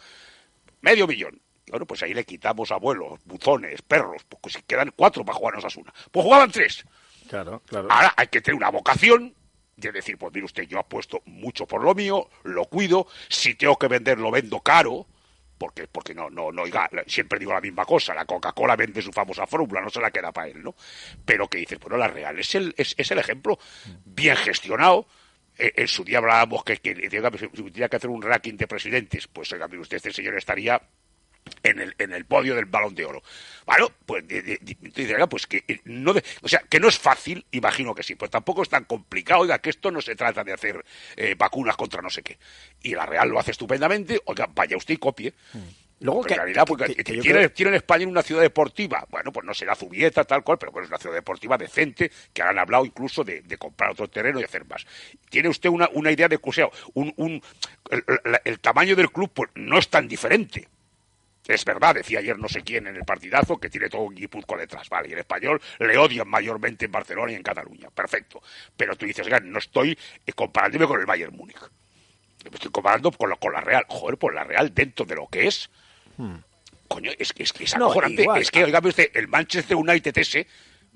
Medio 0.81 1.07
millón. 1.07 1.41
Bueno, 1.73 1.87
pues 1.87 2.03
ahí 2.03 2.13
le 2.13 2.25
quitamos 2.25 2.71
abuelos, 2.71 3.19
buzones, 3.25 3.81
perros, 3.81 4.23
pues 4.29 4.53
si 4.55 4.63
quedan 4.63 4.93
cuatro 4.95 5.25
para 5.25 5.39
jugar 5.39 5.55
a 5.55 5.59
Osasuna. 5.59 5.91
Pues 6.11 6.23
jugaban 6.23 6.51
tres. 6.51 6.85
Claro, 7.31 7.63
claro. 7.67 7.89
Ahora 7.91 8.13
hay 8.15 8.27
que 8.27 8.43
tener 8.43 8.57
una 8.57 8.71
vocación 8.71 9.35
de 9.75 9.91
decir, 9.91 10.19
pues 10.19 10.35
mire 10.35 10.45
usted, 10.45 10.65
yo 10.65 10.79
apuesto 10.79 11.23
mucho 11.25 11.67
por 11.67 11.83
lo 11.83 11.95
mío, 11.95 12.29
lo 12.43 12.67
cuido, 12.67 13.07
si 13.31 13.55
tengo 13.55 13.79
que 13.79 13.89
vender, 13.89 14.19
lo 14.19 14.31
vendo 14.31 14.61
caro, 14.61 15.07
porque, 15.57 15.87
porque 15.87 16.15
no, 16.15 16.29
no, 16.29 16.53
no, 16.53 16.63
oiga, 16.63 16.91
siempre 17.07 17.39
digo 17.39 17.55
la 17.55 17.63
misma 17.63 17.87
cosa, 17.87 18.13
la 18.13 18.27
Coca-Cola 18.27 18.77
vende 18.77 19.01
su 19.01 19.11
famosa 19.11 19.47
fórmula, 19.47 19.81
no 19.81 19.89
se 19.89 20.01
la 20.03 20.11
queda 20.11 20.31
para 20.31 20.49
él, 20.49 20.63
¿no? 20.63 20.75
Pero 21.25 21.49
que 21.49 21.57
dices, 21.57 21.79
bueno, 21.81 21.97
la 21.97 22.09
Real 22.09 22.39
es 22.39 22.55
el, 22.55 22.75
es, 22.77 22.95
es 22.99 23.11
el 23.11 23.19
ejemplo 23.19 23.59
bien 24.05 24.37
gestionado, 24.37 25.07
Eh, 25.59 25.71
en 25.77 25.87
su 25.87 26.03
día 26.03 26.17
hablábamos 26.17 26.65
que, 26.65 26.79
que, 26.79 26.95
si 26.95 27.49
tuviera 27.49 27.87
que 27.87 27.97
hacer 27.97 28.09
un 28.09 28.23
ranking 28.23 28.57
de 28.57 28.67
presidentes, 28.67 29.29
pues 29.29 29.53
oiga, 29.53 29.69
mire 29.69 29.83
usted, 29.83 29.99
este 29.99 30.11
señor 30.11 30.35
estaría 30.35 30.81
en 31.63 31.81
el, 31.81 31.95
en 31.99 32.13
el 32.13 32.25
podio 32.25 32.55
del 32.55 32.67
balón 32.67 32.95
de 32.95 33.05
oro. 33.05 33.23
Bueno, 33.67 33.91
pues 34.07 34.25
dice, 34.27 35.15
pues 35.29 35.47
que 35.47 35.65
eh, 35.69 35.81
no, 35.85 36.15
o 36.43 36.49
sea, 36.49 36.61
que 36.69 36.81
no 36.81 36.89
es 36.89 36.99
fácil, 36.99 37.47
imagino 37.53 37.95
que 37.95 38.03
sí, 38.03 38.15
pues 38.15 38.31
tampoco 38.31 38.63
es 38.63 38.69
tan 38.69 38.85
complicado, 38.85 39.43
oiga, 39.43 39.59
que 39.61 39.71
esto 39.71 39.91
no 39.91 40.01
se 40.01 40.17
trata 40.17 40.45
de 40.45 40.53
hacer 40.53 40.85
eh, 41.17 41.35
vacunas 41.37 41.77
contra 41.77 42.03
no 42.03 42.11
sé 42.11 42.23
qué. 42.23 42.39
Y 42.83 42.95
la 42.95 43.07
Real 43.07 43.29
lo 43.29 43.39
hace 43.39 43.53
estupendamente, 43.53 44.21
oiga, 44.25 44.49
vaya 44.55 44.77
usted 44.77 44.95
y 44.95 44.99
copie. 44.99 45.35
Mm. 45.53 45.83
Luego, 46.03 46.25
que, 46.25 46.35
en 46.35 46.41
realidad, 46.41 46.65
porque 46.67 46.89
tiene, 47.05 47.49
en 47.57 47.75
España 47.75 48.09
una 48.09 48.23
ciudad 48.23 48.43
deportiva, 48.43 49.07
bueno, 49.09 49.33
pues 49.33 49.47
no 49.47 49.55
será 49.55 49.77
Zubieta, 49.77 50.25
tal 50.25 50.43
cual, 50.43 50.59
pero 50.59 50.73
bueno, 50.73 50.87
es 50.87 50.91
una 50.91 50.99
ciudad 50.99 51.15
deportiva 51.15 51.57
decente, 51.57 52.11
que 52.33 52.43
han 52.43 52.59
hablado 52.59 52.85
incluso 52.85 53.23
de, 53.23 53.43
comprar 53.57 53.93
otro 53.93 54.09
terreno 54.09 54.41
y 54.41 54.45
hacer 54.45 54.65
más. 54.67 54.85
Tiene 55.31 55.49
usted 55.49 55.71
una, 55.71 55.89
una 55.93 56.11
idea 56.11 56.27
de, 56.27 56.41
o 56.43 56.73
un, 56.95 57.15
un, 57.17 57.43
el, 57.91 58.05
el, 58.45 58.59
tamaño 58.59 58.97
del 58.97 59.13
club 59.13 59.31
pues, 59.33 59.51
no 59.55 59.79
es 59.79 59.89
tan 59.89 60.09
diferente. 60.09 60.67
Es 61.47 61.65
verdad, 61.65 61.97
decía 61.97 62.21
ayer 62.21 62.39
no 62.39 62.49
sé 62.49 62.63
quién 62.63 62.87
en 62.87 62.97
el 62.97 63.05
partidazo, 63.05 63.59
que 63.59 63.69
tiene 63.69 63.89
todo 63.89 64.03
un 64.03 64.15
Guipuzco 64.15 64.57
detrás, 64.57 64.89
vale, 64.89 65.09
y 65.09 65.13
el 65.13 65.19
español 65.19 65.61
le 65.81 65.99
odian 65.99 66.29
mayormente 66.29 66.85
en 66.85 66.93
Barcelona 66.93 67.33
y 67.33 67.35
en 67.35 67.43
Cataluña, 67.43 67.91
perfecto. 67.91 68.41
Pero 68.77 68.95
tú 68.97 69.07
dices, 69.07 69.27
no 69.43 69.59
estoy 69.59 69.99
eh, 70.25 70.33
comparándome 70.33 70.87
con 70.87 71.01
el 71.01 71.07
Bayern 71.07 71.37
Múnich. 71.37 71.59
Me 72.45 72.55
estoy 72.55 72.71
comparando 72.71 73.11
con, 73.13 73.29
lo, 73.29 73.37
con 73.37 73.53
la 73.53 73.61
Real. 73.61 73.85
Joder, 73.89 74.19
pues 74.19 74.35
la 74.35 74.45
Real 74.45 74.73
dentro 74.75 75.05
de 75.05 75.15
lo 75.15 75.29
que 75.29 75.47
es. 75.47 75.71
Hmm. 76.17 76.37
Coño, 76.89 77.11
es, 77.19 77.33
es 77.37 77.53
que 77.53 77.65
es 77.65 77.75
acojonante. 77.75 78.27
es 78.37 78.51
que, 78.51 78.65
oiga, 78.65 78.81
usted, 78.83 79.11
el 79.15 79.29
Manchester 79.29 79.77
United 79.77 80.17
ese 80.19 80.47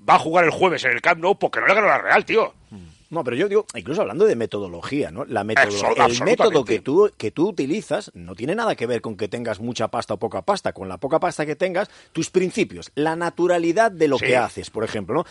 va 0.07 0.15
a 0.15 0.19
jugar 0.19 0.45
el 0.45 0.51
jueves 0.51 0.83
en 0.85 0.91
el 0.91 1.01
Camp 1.01 1.21
Nou 1.21 1.37
porque 1.39 1.59
no 1.59 1.67
le 1.67 1.73
ganó 1.73 1.87
la 1.87 1.97
Real, 1.97 2.25
tío. 2.25 2.53
Hmm. 2.69 2.96
No, 3.09 3.23
pero 3.23 3.37
yo 3.37 3.47
digo, 3.47 3.65
incluso 3.75 4.01
hablando 4.01 4.25
de 4.25 4.35
metodología, 4.35 5.11
¿no? 5.11 5.23
La 5.25 5.43
metodología, 5.43 6.05
el 6.05 6.23
método 6.23 6.65
que 6.65 6.79
tú, 6.79 7.09
que 7.17 7.31
tú 7.31 7.49
utilizas 7.49 8.11
no 8.13 8.35
tiene 8.35 8.53
nada 8.53 8.75
que 8.75 8.85
ver 8.85 9.01
con 9.01 9.15
que 9.15 9.29
tengas 9.29 9.61
mucha 9.61 9.87
pasta 9.87 10.15
o 10.15 10.17
poca 10.17 10.41
pasta. 10.41 10.73
Con 10.73 10.89
la 10.89 10.97
poca 10.97 11.19
pasta 11.19 11.45
que 11.45 11.55
tengas, 11.55 11.89
tus 12.11 12.29
principios, 12.29 12.91
la 12.95 13.15
naturalidad 13.15 13.91
de 13.91 14.07
lo 14.07 14.17
que 14.17 14.35
haces, 14.35 14.69
por 14.69 14.83
ejemplo, 14.83 15.15
¿no? 15.15 15.25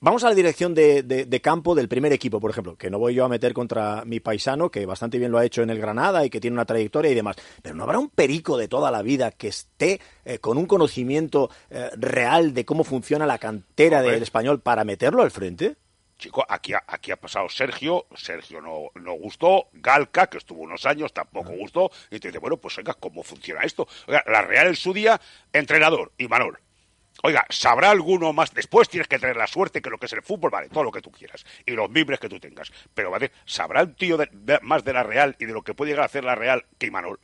Vamos 0.00 0.24
a 0.24 0.28
la 0.28 0.34
dirección 0.34 0.74
de, 0.74 1.02
de, 1.02 1.40
campo 1.40 1.74
del 1.74 1.88
primer 1.88 2.12
equipo, 2.12 2.38
por 2.38 2.50
ejemplo, 2.50 2.76
que 2.76 2.90
no 2.90 2.98
voy 2.98 3.14
yo 3.14 3.24
a 3.24 3.28
meter 3.28 3.54
contra 3.54 4.04
mi 4.04 4.20
paisano, 4.20 4.70
que 4.70 4.84
bastante 4.84 5.18
bien 5.18 5.32
lo 5.32 5.38
ha 5.38 5.44
hecho 5.44 5.62
en 5.62 5.70
el 5.70 5.78
Granada 5.78 6.24
y 6.24 6.30
que 6.30 6.38
tiene 6.38 6.54
una 6.54 6.66
trayectoria 6.66 7.10
y 7.10 7.14
demás. 7.14 7.36
Pero 7.62 7.74
no 7.74 7.84
habrá 7.84 7.98
un 7.98 8.10
perico 8.10 8.58
de 8.58 8.68
toda 8.68 8.90
la 8.90 9.02
vida 9.02 9.30
que 9.30 9.48
esté 9.48 10.00
eh, 10.24 10.38
con 10.38 10.58
un 10.58 10.66
conocimiento 10.66 11.50
eh, 11.70 11.90
real 11.96 12.52
de 12.52 12.64
cómo 12.66 12.84
funciona 12.84 13.26
la 13.26 13.38
cantera 13.38 14.02
del 14.02 14.22
español 14.22 14.60
para 14.60 14.84
meterlo 14.84 15.22
al 15.22 15.30
frente. 15.30 15.76
Chico, 16.18 16.44
aquí 16.48 16.72
ha, 16.72 16.82
aquí 16.86 17.10
ha 17.10 17.16
pasado 17.16 17.48
Sergio, 17.48 18.06
Sergio 18.14 18.62
no, 18.62 18.90
no 18.94 19.12
gustó, 19.12 19.68
Galca, 19.74 20.28
que 20.28 20.38
estuvo 20.38 20.62
unos 20.62 20.86
años, 20.86 21.12
tampoco 21.12 21.50
gustó, 21.50 21.90
y 22.10 22.18
te 22.18 22.28
dice, 22.28 22.38
bueno, 22.38 22.56
pues 22.56 22.78
oiga, 22.78 22.94
¿cómo 22.94 23.22
funciona 23.22 23.60
esto? 23.62 23.86
Oiga, 24.06 24.24
la 24.26 24.40
Real 24.40 24.68
en 24.68 24.76
su 24.76 24.94
día, 24.94 25.20
entrenador, 25.52 26.12
y 26.16 26.26
Manol. 26.26 26.58
Oiga, 27.22 27.46
¿sabrá 27.50 27.90
alguno 27.90 28.32
más? 28.32 28.52
Después 28.52 28.88
tienes 28.88 29.08
que 29.08 29.18
tener 29.18 29.36
la 29.36 29.46
suerte 29.46 29.82
que 29.82 29.90
lo 29.90 29.98
que 29.98 30.06
es 30.06 30.12
el 30.12 30.22
fútbol, 30.22 30.50
vale, 30.50 30.68
todo 30.68 30.84
lo 30.84 30.92
que 30.92 31.02
tú 31.02 31.10
quieras, 31.10 31.44
y 31.66 31.72
los 31.72 31.90
mimbres 31.90 32.18
que 32.18 32.28
tú 32.28 32.40
tengas. 32.40 32.72
Pero, 32.94 33.10
vale, 33.10 33.32
¿sabrá 33.44 33.82
un 33.82 33.94
tío 33.94 34.18
más 34.62 34.84
de 34.84 34.92
la 34.92 35.02
Real 35.02 35.36
y 35.38 35.44
de 35.44 35.52
lo 35.52 35.62
que 35.62 35.74
puede 35.74 35.90
llegar 35.90 36.04
a 36.04 36.06
hacer 36.06 36.24
la 36.24 36.34
Real 36.34 36.64
que 36.78 36.86
Imanol? 36.86 37.20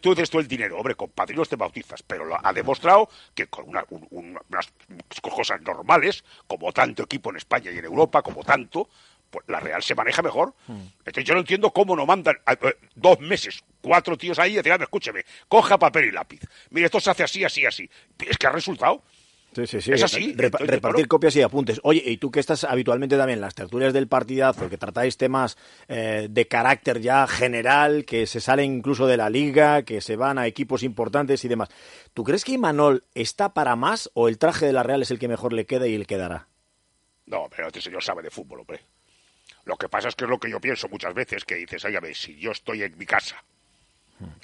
Tú, 0.00 0.14
dices 0.14 0.30
tú 0.30 0.38
el 0.38 0.48
dinero, 0.48 0.76
hombre, 0.78 0.94
con 0.94 1.10
padrinos 1.10 1.48
te 1.48 1.56
bautizas, 1.56 2.02
pero 2.02 2.24
lo 2.24 2.36
ha 2.44 2.52
demostrado 2.52 3.08
que 3.34 3.46
con 3.46 3.66
unas 3.68 4.72
cosas 5.20 5.60
normales, 5.62 6.24
como 6.46 6.72
tanto 6.72 7.04
equipo 7.04 7.30
en 7.30 7.36
España 7.36 7.70
y 7.70 7.78
en 7.78 7.84
Europa, 7.84 8.22
como 8.22 8.42
tanto, 8.42 8.88
pues 9.30 9.44
la 9.48 9.60
Real 9.60 9.82
se 9.82 9.94
maneja 9.94 10.20
mejor. 10.20 10.54
Hmm. 10.66 10.82
Entonces 10.98 11.24
yo 11.24 11.34
no 11.34 11.40
entiendo 11.40 11.70
cómo 11.70 11.96
no 11.96 12.04
mandan 12.04 12.36
eh, 12.46 12.76
dos 12.94 13.18
meses, 13.20 13.64
cuatro 13.80 14.16
tíos 14.18 14.38
ahí 14.38 14.52
y 14.52 14.56
decir, 14.56 14.72
escúcheme, 14.72 15.24
coja 15.48 15.78
papel 15.78 16.06
y 16.06 16.10
lápiz. 16.10 16.40
Mire, 16.70 16.86
esto 16.86 17.00
se 17.00 17.10
hace 17.10 17.24
así, 17.24 17.44
así, 17.44 17.64
así. 17.64 17.88
Es 18.18 18.36
que 18.36 18.46
ha 18.46 18.50
resultado. 18.50 19.02
Sí, 19.54 19.66
sí, 19.66 19.80
sí. 19.82 19.92
Es 19.92 20.02
así. 20.02 20.32
repartir 20.34 21.06
copias 21.06 21.36
y 21.36 21.42
apuntes. 21.42 21.78
Oye, 21.82 22.02
y 22.06 22.16
tú 22.16 22.30
que 22.30 22.40
estás 22.40 22.64
habitualmente 22.64 23.18
también 23.18 23.36
en 23.36 23.42
las 23.42 23.54
tertulias 23.54 23.92
del 23.92 24.08
partidazo, 24.08 24.70
que 24.70 24.78
tratáis 24.78 25.18
temas 25.18 25.58
eh, 25.88 26.28
de 26.30 26.48
carácter 26.48 27.00
ya 27.00 27.26
general, 27.26 28.06
que 28.06 28.26
se 28.26 28.40
salen 28.40 28.72
incluso 28.76 29.06
de 29.06 29.18
la 29.18 29.28
liga, 29.28 29.82
que 29.82 30.00
se 30.00 30.16
van 30.16 30.38
a 30.38 30.46
equipos 30.46 30.82
importantes 30.82 31.44
y 31.44 31.48
demás. 31.48 31.68
¿Tú 32.14 32.24
crees 32.24 32.44
que 32.44 32.52
Imanol 32.52 33.04
está 33.14 33.52
para 33.52 33.76
más 33.76 34.10
o 34.14 34.28
el 34.28 34.38
traje 34.38 34.64
de 34.64 34.72
la 34.72 34.82
Real 34.82 35.02
es 35.02 35.10
el 35.10 35.18
que 35.18 35.28
mejor 35.28 35.52
le 35.52 35.66
queda 35.66 35.86
y 35.86 35.98
le 35.98 36.06
quedará? 36.06 36.48
No, 37.26 37.48
pero 37.54 37.66
este 37.66 37.82
señor 37.82 38.02
sabe 38.02 38.22
de 38.22 38.30
fútbol, 38.30 38.60
hombre. 38.60 38.80
Lo 39.64 39.76
que 39.76 39.88
pasa 39.88 40.08
es 40.08 40.16
que 40.16 40.24
es 40.24 40.30
lo 40.30 40.38
que 40.38 40.50
yo 40.50 40.60
pienso 40.60 40.88
muchas 40.88 41.14
veces, 41.14 41.44
que 41.44 41.56
dices, 41.56 41.84
ay, 41.84 41.94
a 41.96 42.00
ver, 42.00 42.16
si 42.16 42.36
yo 42.36 42.52
estoy 42.52 42.82
en 42.82 42.96
mi 42.96 43.06
casa 43.06 43.44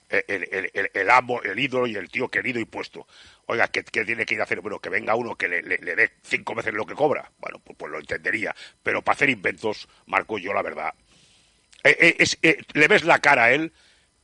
el, 0.09 1.11
amo, 1.11 1.43
el 1.43 1.59
ídolo 1.59 1.87
y 1.87 1.97
el 1.97 2.11
tío 2.11 2.29
querido 2.29 2.61
y 2.61 2.65
puesto. 2.65 3.07
Oiga, 3.47 3.69
¿qué, 3.69 3.83
tiene 3.83 4.27
que 4.27 4.35
ir 4.35 4.41
a 4.41 4.45
hacer? 4.45 4.61
Bueno, 4.61 4.79
que 4.79 4.91
venga 4.91 5.15
uno 5.15 5.35
que 5.35 5.49
le, 5.49 5.63
dé 5.63 6.13
cinco 6.23 6.55
veces 6.55 6.75
lo 6.75 6.85
que 6.85 6.95
cobra. 6.95 7.31
Bueno, 7.39 7.61
pues, 7.61 7.77
pues 7.79 7.93
lo 7.93 7.99
entendería. 7.99 8.55
Pero 8.83 9.03
para 9.03 9.15
hacer 9.15 9.31
inventos, 9.31 9.89
Marco, 10.07 10.39
yo 10.39 10.53
la 10.53 10.63
verdad. 10.63 10.93
Eh, 11.85 12.17
eh, 12.19 12.27
eh, 12.43 12.59
le 12.75 12.89
ves 12.89 13.05
la 13.05 13.21
cara 13.21 13.45
a 13.45 13.53
él 13.53 13.73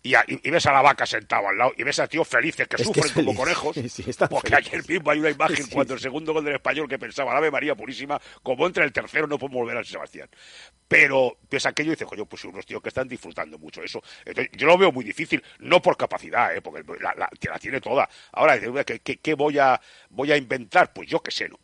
y, 0.06 0.50
ves 0.50 0.66
a 0.66 0.72
la 0.72 0.82
vaca 0.82 1.06
sentado 1.06 1.48
al 1.48 1.56
lado 1.56 1.72
y 1.78 1.82
ves 1.82 1.98
a 1.98 2.06
tíos 2.06 2.28
felices 2.28 2.68
que 2.68 2.84
sufren 2.84 3.10
como 3.14 3.34
conejos. 3.34 3.74
porque 4.30 4.54
ayer 4.54 4.86
mismo 4.86 5.10
hay 5.10 5.18
una 5.18 5.30
imagen 5.30 5.66
cuando 5.72 5.94
el 5.94 6.00
segundo 6.00 6.34
gol 6.34 6.44
del 6.44 6.56
español 6.56 6.86
que 6.86 6.98
pensaba, 6.98 7.34
Ave 7.34 7.50
María 7.50 7.74
Purísima, 7.74 8.20
como 8.42 8.66
entra 8.66 8.84
el 8.84 8.92
tercero 8.92 9.26
no 9.26 9.38
puede 9.38 9.54
volver 9.54 9.78
a 9.78 9.82
Sebastián. 9.82 10.28
Pero 10.86 11.38
ves 11.50 11.64
aquello 11.64 11.92
y 11.92 11.94
dices, 11.94 12.06
coño, 12.06 12.26
pues 12.26 12.44
unos 12.44 12.66
tíos 12.66 12.82
que 12.82 12.90
están 12.90 13.08
disfrutando 13.08 13.58
mucho 13.58 13.82
eso. 13.82 14.02
yo 14.52 14.66
lo 14.66 14.76
veo 14.76 14.92
muy 14.92 15.04
difícil, 15.04 15.42
no 15.60 15.80
por 15.80 15.96
capacidad, 15.96 16.54
¿eh? 16.54 16.60
porque 16.60 16.84
la, 17.00 17.14
la, 17.16 17.58
tiene 17.58 17.80
toda. 17.80 18.06
Ahora, 18.32 18.60
¿qué, 18.84 19.00
qué, 19.00 19.34
voy, 19.34 19.58
a, 19.58 19.80
voy 20.10 20.32
a 20.32 20.36
inventar? 20.36 20.92
Pues 20.92 21.08
yo 21.08 21.22
qué 21.22 21.30
sé, 21.30 21.48
¿no? 21.48 21.58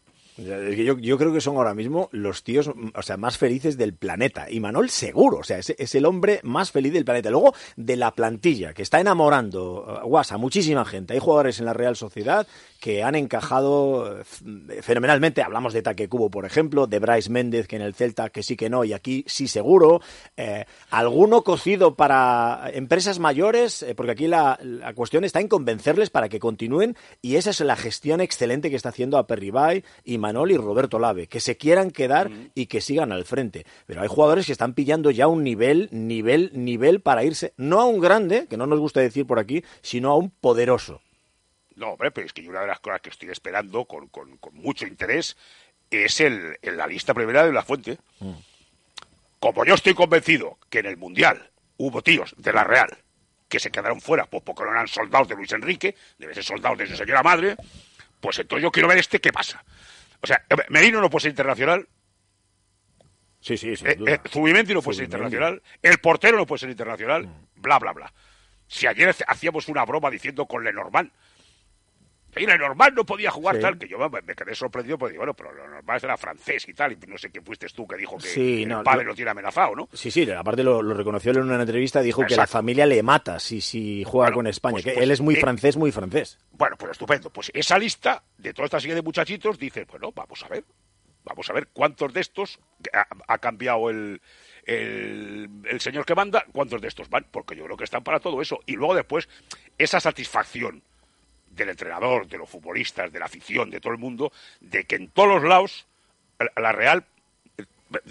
Yo, 0.44 0.98
yo, 0.98 1.18
creo 1.18 1.32
que 1.32 1.40
son 1.40 1.56
ahora 1.56 1.74
mismo 1.74 2.08
los 2.12 2.42
tíos 2.42 2.70
o 2.94 3.02
sea, 3.02 3.16
más 3.16 3.38
felices 3.38 3.76
del 3.76 3.94
planeta. 3.94 4.50
Y 4.50 4.60
Manuel 4.60 4.90
seguro, 4.90 5.38
o 5.38 5.44
sea, 5.44 5.58
es, 5.58 5.70
es, 5.70 5.94
el 5.94 6.06
hombre 6.06 6.40
más 6.42 6.70
feliz 6.70 6.92
del 6.92 7.04
planeta. 7.04 7.30
Luego, 7.30 7.54
de 7.76 7.96
la 7.96 8.12
plantilla, 8.12 8.72
que 8.72 8.82
está 8.82 9.00
enamorando, 9.00 10.00
guasa, 10.04 10.38
muchísima 10.38 10.84
gente. 10.84 11.14
Hay 11.14 11.20
jugadores 11.20 11.58
en 11.60 11.66
la 11.66 11.72
Real 11.72 11.96
Sociedad 11.96 12.46
que 12.80 13.02
han 13.02 13.14
encajado 13.14 14.20
eh, 14.20 14.82
fenomenalmente. 14.82 15.42
Hablamos 15.42 15.72
de 15.74 15.82
Taque 15.82 16.08
Cubo, 16.08 16.30
por 16.30 16.46
ejemplo, 16.46 16.86
de 16.86 16.98
Bryce 16.98 17.30
Méndez, 17.30 17.68
que 17.68 17.76
en 17.76 17.82
el 17.82 17.94
Celta 17.94 18.30
que 18.30 18.42
sí 18.42 18.56
que 18.56 18.70
no, 18.70 18.84
y 18.84 18.94
aquí 18.94 19.24
sí 19.28 19.46
seguro. 19.46 20.00
Eh, 20.36 20.64
alguno 20.90 21.44
cocido 21.44 21.94
para 21.94 22.70
empresas 22.72 23.18
mayores, 23.18 23.82
eh, 23.82 23.94
porque 23.94 24.12
aquí 24.12 24.26
la, 24.26 24.58
cuestión 24.94 25.24
está 25.24 25.40
en 25.40 25.48
convencerles 25.48 26.10
para 26.10 26.28
que 26.28 26.40
continúen, 26.40 26.96
y 27.20 27.36
esa 27.36 27.50
es 27.50 27.60
la 27.60 27.76
gestión 27.76 28.20
excelente 28.20 28.70
que 28.70 28.76
está 28.76 28.88
haciendo 28.88 29.18
a 29.18 29.26
Perribay 29.26 29.84
y 30.04 30.18
Manol 30.18 30.50
y 30.50 30.56
Roberto 30.56 30.98
Lave, 30.98 31.26
que 31.26 31.40
se 31.40 31.56
quieran 31.56 31.90
quedar 31.90 32.30
y 32.54 32.66
que 32.66 32.80
sigan 32.80 33.12
al 33.12 33.26
frente. 33.26 33.66
Pero 33.86 34.00
hay 34.00 34.08
jugadores 34.08 34.46
que 34.46 34.52
están 34.52 34.72
pillando 34.72 35.10
ya 35.10 35.28
un 35.28 35.44
nivel, 35.44 35.88
nivel, 35.92 36.50
nivel 36.54 37.00
para 37.00 37.24
irse, 37.24 37.52
no 37.58 37.80
a 37.80 37.84
un 37.84 38.00
grande, 38.00 38.46
que 38.48 38.56
no 38.56 38.66
nos 38.66 38.80
gusta 38.80 39.00
decir 39.00 39.26
por 39.26 39.38
aquí, 39.38 39.62
sino 39.82 40.10
a 40.10 40.16
un 40.16 40.30
poderoso. 40.30 41.02
No, 41.80 41.92
hombre, 41.92 42.10
pero 42.10 42.26
es 42.26 42.34
que 42.34 42.46
una 42.46 42.60
de 42.60 42.66
las 42.66 42.78
cosas 42.80 43.00
que 43.00 43.08
estoy 43.08 43.30
esperando 43.30 43.86
con, 43.86 44.08
con, 44.08 44.38
mucho 44.52 44.86
interés 44.86 45.34
es 45.90 46.20
el, 46.20 46.58
la 46.60 46.86
lista 46.86 47.14
primera 47.14 47.42
de 47.46 47.54
la 47.54 47.62
fuente. 47.62 47.96
Mm. 48.18 48.32
Como 49.38 49.64
yo 49.64 49.74
estoy 49.74 49.94
convencido 49.94 50.58
que 50.68 50.80
en 50.80 50.86
el 50.86 50.98
Mundial 50.98 51.50
hubo 51.78 52.02
tíos 52.02 52.34
de 52.36 52.52
la 52.52 52.64
Real 52.64 52.98
que 53.48 53.58
se 53.58 53.70
quedaron 53.70 54.02
fuera 54.02 54.26
pues 54.26 54.42
porque 54.42 54.62
no 54.62 54.72
eran 54.72 54.88
soldados 54.88 55.28
de 55.28 55.36
Luis 55.36 55.50
Enrique, 55.52 55.96
deben 56.18 56.34
ser 56.34 56.44
soldados 56.44 56.76
de 56.76 56.86
su 56.86 56.96
señora 56.96 57.22
madre, 57.22 57.56
pues 58.20 58.38
entonces 58.38 58.62
yo 58.62 58.70
quiero 58.70 58.86
ver 58.86 58.98
este 58.98 59.18
qué 59.18 59.32
pasa. 59.32 59.64
O 60.20 60.26
sea, 60.26 60.44
Merino 60.68 61.00
no 61.00 61.08
puede 61.08 61.22
ser 61.22 61.30
internacional. 61.30 61.88
Sí, 63.40 63.56
sí, 63.56 63.74
sí. 63.74 63.86
Eh, 63.86 63.96
eh, 64.06 64.20
no 64.74 64.82
puede 64.82 64.96
ser 64.96 65.04
internacional. 65.04 65.62
El 65.80 65.98
portero 65.98 66.36
no 66.36 66.44
puede 66.44 66.58
ser 66.58 66.68
internacional. 66.68 67.26
Mm. 67.26 67.46
Bla, 67.56 67.78
bla, 67.78 67.92
bla. 67.92 68.12
Si 68.68 68.86
ayer 68.86 69.16
hacíamos 69.26 69.68
una 69.68 69.86
broma 69.86 70.10
diciendo 70.10 70.44
con 70.44 70.62
Lenormand 70.62 71.10
y 72.36 72.46
normal 72.46 72.94
no 72.94 73.04
podía 73.04 73.30
jugar 73.30 73.58
tal, 73.58 73.78
que 73.78 73.88
yo 73.88 73.98
me, 74.08 74.22
quedé 74.22 74.54
sorprendido 74.54 74.96
porque 74.98 75.16
bueno, 75.16 75.34
pero 75.34 75.52
lo 75.52 75.66
normal 75.66 76.00
era 76.02 76.16
francés 76.16 76.68
y 76.68 76.74
tal, 76.74 76.92
y 76.92 76.96
no 77.06 77.18
sé 77.18 77.30
quién 77.30 77.44
fuiste 77.44 77.66
tú 77.68 77.86
que 77.86 77.96
dijo 77.96 78.16
que 78.18 78.62
el 78.62 78.82
padre 78.82 79.04
lo, 79.04 79.14
tiene 79.14 79.32
amenazado, 79.32 79.74
¿no? 79.74 79.88
Sí, 79.92 80.10
sí, 80.10 80.30
aparte 80.30 80.62
lo, 80.62 80.82
reconoció 80.94 81.32
en 81.32 81.40
una 81.40 81.60
entrevista, 81.60 82.00
dijo 82.00 82.24
que 82.24 82.36
la 82.36 82.46
familia 82.46 82.86
le 82.86 83.02
mata 83.02 83.38
si, 83.40 83.60
si 83.60 84.04
juega 84.04 84.32
con 84.32 84.46
España, 84.46 84.74
pues, 84.74 84.84
que 84.84 84.92
pues, 84.92 85.04
él 85.04 85.10
es 85.10 85.20
muy 85.20 85.34
eh, 85.34 85.40
francés, 85.40 85.76
muy 85.76 85.90
francés. 85.90 86.38
Bueno, 86.52 86.76
pues 86.76 86.92
estupendo. 86.92 87.30
Pues 87.30 87.50
esa 87.54 87.78
lista 87.78 88.22
de 88.38 88.52
toda 88.54 88.66
esta 88.66 88.80
serie 88.80 88.94
de 88.94 89.02
muchachitos 89.02 89.58
dice, 89.58 89.84
bueno, 89.84 90.12
vamos 90.14 90.44
a 90.44 90.48
ver, 90.48 90.64
vamos 91.24 91.50
a 91.50 91.52
ver 91.52 91.68
cuántos 91.72 92.12
de 92.12 92.20
estos 92.20 92.60
ha, 93.26 93.38
cambiado 93.38 93.90
el, 93.90 94.20
el, 94.64 95.48
el, 95.64 95.80
señor 95.80 96.04
que 96.04 96.14
manda, 96.14 96.44
cuántos 96.52 96.80
de 96.80 96.88
estos 96.88 97.08
van, 97.10 97.26
porque 97.30 97.56
yo 97.56 97.64
creo 97.64 97.76
que 97.76 97.84
están 97.84 98.04
para 98.04 98.20
todo 98.20 98.40
eso. 98.40 98.60
Y 98.66 98.76
luego 98.76 98.94
después, 98.94 99.28
esa 99.78 100.00
satisfacción 100.00 100.82
del 101.50 101.68
entrenador, 101.70 102.26
de 102.26 102.38
los 102.38 102.48
futbolistas, 102.48 103.12
de 103.12 103.18
la 103.18 103.26
afición, 103.26 103.70
de 103.70 103.80
todo 103.80 103.92
el 103.92 103.98
mundo, 103.98 104.32
de 104.60 104.84
que 104.84 104.96
en 104.96 105.08
todos 105.08 105.28
los 105.28 105.44
lados 105.44 105.86
la 106.56 106.72
Real, 106.72 107.04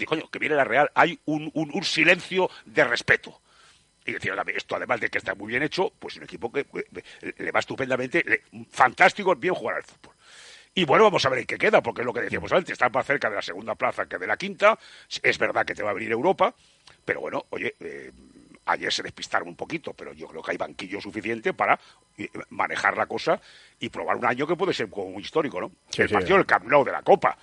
coño, 0.06 0.30
que 0.30 0.38
viene 0.38 0.54
la 0.54 0.64
Real, 0.64 0.90
hay 0.94 1.18
un, 1.24 1.50
silencio 1.82 2.50
de 2.64 2.84
respeto. 2.84 3.40
Y 4.04 4.14
"Óigame, 4.14 4.52
esto 4.56 4.76
además 4.76 5.00
de 5.00 5.10
que 5.10 5.18
está 5.18 5.34
muy 5.34 5.48
bien 5.48 5.62
hecho, 5.62 5.92
pues 5.98 6.16
un 6.16 6.24
equipo 6.24 6.50
que 6.50 6.66
le 7.38 7.50
va 7.52 7.60
estupendamente, 7.60 8.24
le- 8.24 8.42
fantástico, 8.70 9.34
bien 9.36 9.54
jugar 9.54 9.76
al 9.76 9.84
fútbol. 9.84 10.14
Y 10.74 10.84
bueno, 10.84 11.04
vamos 11.04 11.24
a 11.24 11.28
ver 11.28 11.40
en 11.40 11.46
qué 11.46 11.58
queda, 11.58 11.82
porque 11.82 12.02
es 12.02 12.06
lo 12.06 12.12
que 12.12 12.20
decíamos 12.20 12.52
antes, 12.52 12.72
está 12.72 12.88
más 12.88 13.04
cerca 13.04 13.28
de 13.28 13.36
la 13.36 13.42
segunda 13.42 13.74
plaza 13.74 14.06
que 14.06 14.18
de 14.18 14.26
la 14.26 14.36
quinta. 14.36 14.78
Es 15.22 15.38
verdad 15.38 15.66
que 15.66 15.74
te 15.74 15.82
va 15.82 15.90
a 15.90 15.92
abrir 15.92 16.10
Europa, 16.10 16.54
pero 17.04 17.20
bueno, 17.20 17.44
oye, 17.50 17.74
eh, 17.80 18.12
ayer 18.72 18.92
se 18.92 19.02
despistaron 19.02 19.48
un 19.48 19.56
poquito, 19.56 19.92
pero 19.94 20.12
yo 20.12 20.26
creo 20.28 20.42
que 20.42 20.52
hay 20.52 20.56
banquillo 20.56 21.00
suficiente 21.00 21.52
para 21.52 21.78
eh, 22.18 22.28
manejar 22.50 22.96
la 22.96 23.06
cosa 23.06 23.40
y 23.78 23.88
probar 23.88 24.16
un 24.16 24.26
año 24.26 24.46
que 24.46 24.56
puede 24.56 24.72
ser 24.72 24.88
como 24.88 25.10
muy 25.10 25.22
histórico, 25.22 25.60
¿no? 25.60 25.72
Sí, 25.90 26.02
el 26.02 26.08
sí. 26.08 26.14
partido 26.14 26.36
del 26.36 26.46
Camp 26.46 26.66
Nou 26.66 26.84
de 26.84 26.92
la 26.92 27.02
Copa. 27.02 27.36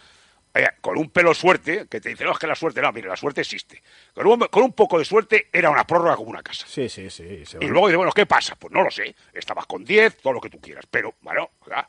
Eh, 0.53 0.65
con 0.81 0.97
un 0.97 1.09
pelo 1.11 1.33
suerte, 1.35 1.85
que 1.87 2.01
te 2.01 2.09
dicen, 2.09 2.25
no, 2.25 2.33
es 2.33 2.39
que 2.39 2.47
la 2.47 2.55
suerte, 2.55 2.81
no, 2.81 2.91
mire, 2.91 3.07
la 3.07 3.15
suerte 3.15 3.41
existe. 3.41 3.81
Con 4.13 4.25
un, 4.25 4.39
con 4.47 4.63
un 4.63 4.73
poco 4.73 4.97
de 4.97 5.05
suerte 5.05 5.49
era 5.53 5.69
una 5.69 5.85
prórroga 5.85 6.15
como 6.15 6.29
una 6.29 6.41
casa. 6.41 6.65
Sí, 6.67 6.89
sí, 6.89 7.09
sí. 7.11 7.43
Y 7.61 7.67
luego 7.67 7.87
dice, 7.87 7.97
bueno, 7.97 8.11
¿qué 8.11 8.25
pasa? 8.25 8.55
Pues 8.55 8.73
no 8.73 8.81
lo 8.81 8.89
sé. 8.89 9.15
Estabas 9.33 9.67
con 9.67 9.83
10, 9.83 10.17
todo 10.17 10.33
lo 10.33 10.41
que 10.41 10.49
tú 10.49 10.59
quieras. 10.59 10.85
Pero, 10.89 11.13
bueno, 11.21 11.51
ya. 11.69 11.87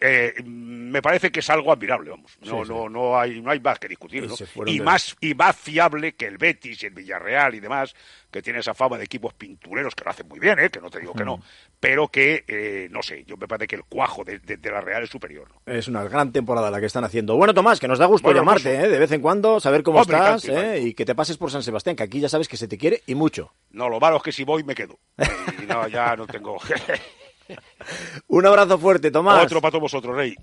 Eh, 0.00 0.34
eh, 0.36 0.42
me 0.44 1.00
parece 1.02 1.30
que 1.32 1.40
es 1.40 1.50
algo 1.50 1.72
admirable, 1.72 2.10
vamos. 2.10 2.36
No, 2.42 2.60
Sí, 2.60 2.66
sí. 2.66 2.72
no, 2.72 2.88
no 2.88 3.18
hay, 3.18 3.40
no 3.40 3.50
hay 3.50 3.60
más 3.60 3.78
que 3.78 3.88
discutir, 3.88 4.24
Y 4.24 4.26
¿no? 4.28 4.34
Y 4.66 4.78
de- 4.78 4.84
más, 4.84 5.16
y 5.20 5.34
más 5.34 5.56
fiable 5.56 6.12
que 6.14 6.26
el 6.26 6.38
Betis 6.38 6.82
y 6.82 6.86
el 6.86 6.94
Villarreal 6.94 7.54
y 7.54 7.60
demás, 7.60 7.94
que 8.30 8.42
tiene 8.42 8.60
esa 8.60 8.74
fama 8.74 8.98
de 8.98 9.04
equipos 9.04 9.34
pintureros 9.34 9.94
que 9.94 10.04
lo 10.04 10.10
hacen 10.10 10.28
muy 10.28 10.38
bien, 10.38 10.58
¿eh? 10.58 10.70
Que 10.70 10.80
no 10.80 10.90
te 10.90 11.00
digo 11.00 11.12
que 11.14 11.24
no. 11.24 11.42
Pero 11.80 12.08
que, 12.08 12.44
eh, 12.46 12.88
no 12.90 13.02
sé, 13.02 13.24
yo 13.24 13.36
me 13.36 13.48
parece 13.48 13.66
que 13.66 13.76
el 13.76 13.84
cuajo 13.84 14.22
de, 14.24 14.38
de- 14.38 14.56
de 14.58 14.70
la 14.70 14.80
Real 14.80 15.02
es 15.02 15.10
superior. 15.10 15.48
¿no? 15.66 15.72
Es 15.72 15.88
una 15.88 16.04
gran 16.04 16.30
temporada 16.32 16.70
la 16.70 16.78
que 16.80 16.86
están 16.86 17.04
haciendo. 17.04 17.36
Bueno, 17.36 17.54
Tomás, 17.54 17.80
que 17.80 17.88
nos 17.88 17.98
da 17.98 18.06
gusto 18.06 18.26
Bueno, 18.28 18.40
llamarte, 18.40 18.70
hermoso. 18.70 18.86
¿eh? 18.86 18.90
De 18.92 18.98
vez 18.98 19.12
en 19.12 19.20
cuando, 19.20 19.58
saber 19.60 19.82
cómo 19.82 20.00
Hombre, 20.00 20.16
estás, 20.16 20.44
¿eh? 20.48 20.80
Y 20.80 20.94
que 20.94 21.04
te 21.04 21.14
pases 21.14 21.36
por 21.38 21.50
San 21.50 21.62
Sebastián, 21.62 21.96
que 21.96 22.02
aquí 22.04 22.20
ya 22.20 22.28
sabes 22.28 22.46
que 22.48 22.56
se 22.56 22.68
te 22.68 22.78
quiere 22.78 23.02
y 23.06 23.14
mucho. 23.14 23.52
No, 23.70 23.88
lo 23.88 23.98
malo 23.98 24.18
es 24.18 24.22
que 24.22 24.32
si 24.32 24.44
voy 24.44 24.62
me 24.62 24.74
quedo. 24.74 24.98
Y 25.62 25.66
no, 25.66 25.88
ya 25.88 26.14
no 26.16 26.26
tengo... 26.26 26.58
Un 28.28 28.46
abrazo 28.46 28.78
fuerte, 28.78 29.10
Tomás. 29.10 29.44
Otro 29.44 29.60
para 29.60 29.72
todos 29.72 29.82
vosotros, 29.82 30.16
Rey. 30.16 30.34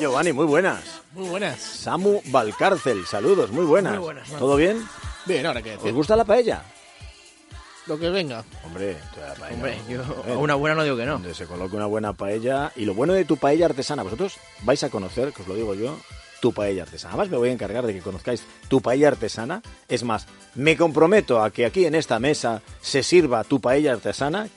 Giovanni, 0.00 0.32
muy 0.32 0.46
buenas. 0.46 0.82
Muy 1.12 1.28
buenas. 1.28 1.60
Samu 1.60 2.20
Valcárcel, 2.26 3.04
saludos, 3.06 3.50
muy 3.50 3.64
buenas. 3.64 3.94
Muy 3.94 4.02
buenas. 4.04 4.28
¿Todo 4.30 4.56
bien? 4.56 4.82
Bien, 5.26 5.46
ahora 5.46 5.62
qué 5.62 5.72
¿Os 5.72 5.78
decir. 5.78 5.92
gusta 5.94 6.16
la 6.16 6.24
paella? 6.24 6.62
Lo 7.86 7.98
que 7.98 8.10
venga. 8.10 8.44
Hombre, 8.64 8.96
toda 9.14 9.28
la 9.28 9.34
paella. 9.34 9.54
Hombre, 9.56 9.78
yo 9.88 10.02
a 10.34 10.38
una 10.38 10.54
buena 10.54 10.76
no 10.76 10.84
digo 10.84 10.96
que 10.96 11.06
no. 11.06 11.12
Donde 11.12 11.34
se 11.34 11.46
coloque 11.46 11.76
una 11.76 11.86
buena 11.86 12.12
paella. 12.12 12.72
Y 12.76 12.84
lo 12.84 12.94
bueno 12.94 13.12
de 13.12 13.24
tu 13.24 13.36
paella 13.36 13.66
artesana, 13.66 14.02
vosotros 14.02 14.38
vais 14.62 14.82
a 14.84 14.90
conocer, 14.90 15.32
que 15.32 15.42
os 15.42 15.48
lo 15.48 15.54
digo 15.54 15.74
yo, 15.74 15.98
tu 16.42 16.52
paella 16.52 16.82
artesana. 16.82 17.14
Además, 17.14 17.30
me 17.30 17.36
voy 17.36 17.50
a 17.50 17.52
encargar 17.52 17.86
de 17.86 17.94
que 17.94 18.00
conozcáis 18.00 18.42
tu 18.66 18.80
paella 18.82 19.06
artesana. 19.06 19.62
Es 19.86 20.02
más, 20.02 20.26
me 20.56 20.76
comprometo 20.76 21.40
a 21.40 21.52
que 21.52 21.64
aquí 21.64 21.86
en 21.86 21.94
esta 21.94 22.18
mesa 22.18 22.62
se 22.80 23.04
sirva 23.04 23.44
tu 23.44 23.60
paella 23.60 23.92
artesana, 23.92 24.48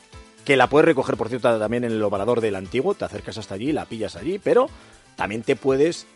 que 0.45 0.57
la 0.57 0.67
puedes 0.67 0.87
recoger, 0.87 1.15
por 1.15 1.29
cierto, 1.29 1.59
también 1.59 1.83
en 1.83 1.91
el 1.91 2.01
ovalador 2.01 2.41
del 2.41 2.55
antiguo. 2.55 2.95
Te 2.95 3.05
acercas 3.05 3.37
hasta 3.37 3.53
allí, 3.53 3.71
la 3.71 3.85
pillas 3.85 4.15
allí, 4.15 4.39
pero 4.39 4.67
también 5.15 5.43
te 5.43 5.55
puedes 5.55 6.07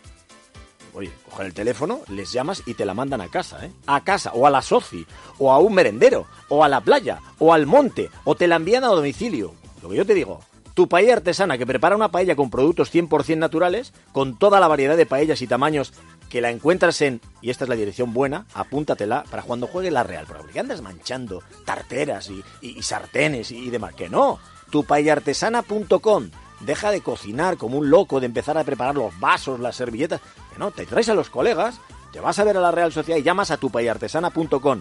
Oye, 0.92 1.12
coger 1.30 1.46
el 1.46 1.54
teléfono, 1.54 2.00
les 2.08 2.32
llamas 2.32 2.64
y 2.66 2.74
te 2.74 2.84
la 2.84 2.94
mandan 2.94 3.20
a 3.20 3.28
casa, 3.28 3.64
¿eh? 3.64 3.70
A 3.86 4.02
casa, 4.02 4.32
o 4.34 4.44
a 4.44 4.50
la 4.50 4.60
soci, 4.60 5.06
o 5.38 5.52
a 5.52 5.60
un 5.60 5.72
merendero, 5.72 6.26
o 6.48 6.64
a 6.64 6.68
la 6.68 6.80
playa, 6.80 7.20
o 7.38 7.54
al 7.54 7.66
monte, 7.66 8.10
o 8.24 8.34
te 8.34 8.48
la 8.48 8.56
envían 8.56 8.82
a 8.82 8.88
domicilio. 8.88 9.54
Lo 9.82 9.88
que 9.88 9.96
yo 9.96 10.04
te 10.04 10.14
digo, 10.14 10.40
tu 10.80 10.88
paella 10.88 11.12
artesana 11.12 11.58
que 11.58 11.66
prepara 11.66 11.94
una 11.94 12.10
paella 12.10 12.34
con 12.34 12.48
productos 12.48 12.90
100% 12.90 13.36
naturales, 13.36 13.92
con 14.12 14.38
toda 14.38 14.60
la 14.60 14.66
variedad 14.66 14.96
de 14.96 15.04
paellas 15.04 15.42
y 15.42 15.46
tamaños 15.46 15.92
que 16.30 16.40
la 16.40 16.48
encuentras 16.50 17.02
en, 17.02 17.20
y 17.42 17.50
esta 17.50 17.64
es 17.64 17.68
la 17.68 17.76
dirección 17.76 18.14
buena, 18.14 18.46
apúntatela 18.54 19.24
para 19.30 19.42
cuando 19.42 19.66
juegue 19.66 19.90
la 19.90 20.04
Real, 20.04 20.24
porque 20.26 20.58
andas 20.58 20.80
manchando 20.80 21.42
tarteras 21.66 22.30
y, 22.30 22.42
y- 22.62 22.78
y 22.78 22.82
sartenes 22.82 23.50
y, 23.50 23.58
y 23.58 23.68
demás. 23.68 23.92
Que 23.94 24.08
no, 24.08 24.38
tupaellartesana.com. 24.70 26.30
Deja 26.60 26.90
de 26.90 27.02
cocinar 27.02 27.58
como 27.58 27.76
un 27.76 27.90
loco, 27.90 28.18
de 28.20 28.26
empezar 28.26 28.56
a 28.56 28.64
preparar 28.64 28.94
los 28.94 29.18
vasos, 29.20 29.60
las 29.60 29.76
servilletas. 29.76 30.22
Que 30.52 30.58
no, 30.58 30.70
te 30.70 30.86
traes 30.86 31.10
a 31.10 31.14
los 31.14 31.28
colegas, 31.28 31.78
te 32.10 32.20
vas 32.20 32.38
a 32.38 32.44
ver 32.44 32.56
a 32.56 32.60
la 32.60 32.70
Real 32.70 32.90
Sociedad 32.90 33.18
y 33.18 33.22
llamas 33.22 33.50
a 33.50 33.58
tupaellartesana.com. 33.58 34.80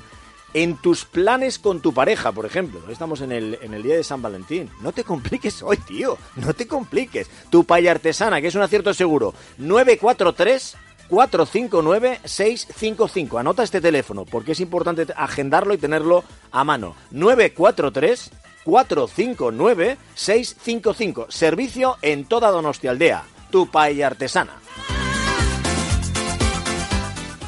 En 0.54 0.78
tus 0.78 1.06
planes 1.06 1.60
con 1.60 1.80
tu 1.80 1.94
pareja, 1.94 2.32
por 2.32 2.46
ejemplo. 2.46 2.82
Estamos 2.90 3.22
en 3.22 3.32
el, 3.32 3.84
día 3.84 3.96
de 3.96 4.04
San 4.04 4.22
Valentín. 4.22 4.70
No 4.82 4.92
te 4.92 5.04
compliques 5.04 5.62
hoy, 5.62 5.78
tío. 5.78 6.18
No 6.36 6.54
te 6.54 6.68
compliques. 6.68 7.30
Tu 7.50 7.64
paella 7.64 7.92
artesana, 7.92 8.42
que 8.42 8.48
es 8.48 8.56
un 8.56 8.62
acierto 8.62 8.94
seguro. 8.94 9.34
943 9.58 10.76
459 11.08 12.22
655. 12.24 13.38
Anota 13.38 13.64
este 13.64 13.82
teléfono 13.82 14.26
porque 14.26 14.54
es 14.54 14.60
importante 14.60 15.06
agendarlo 15.16 15.74
y 15.74 15.78
tenerlo 15.78 16.24
a 16.52 16.64
mano. 16.64 16.96
943 17.12 18.32
459 18.64 19.98
655. 20.16 21.28
Servicio 21.30 21.98
en 22.02 22.26
toda 22.26 22.52
Donostialdea. 22.52 23.24
Tu 23.52 23.68
paella 23.68 24.08
artesana. 24.08 24.60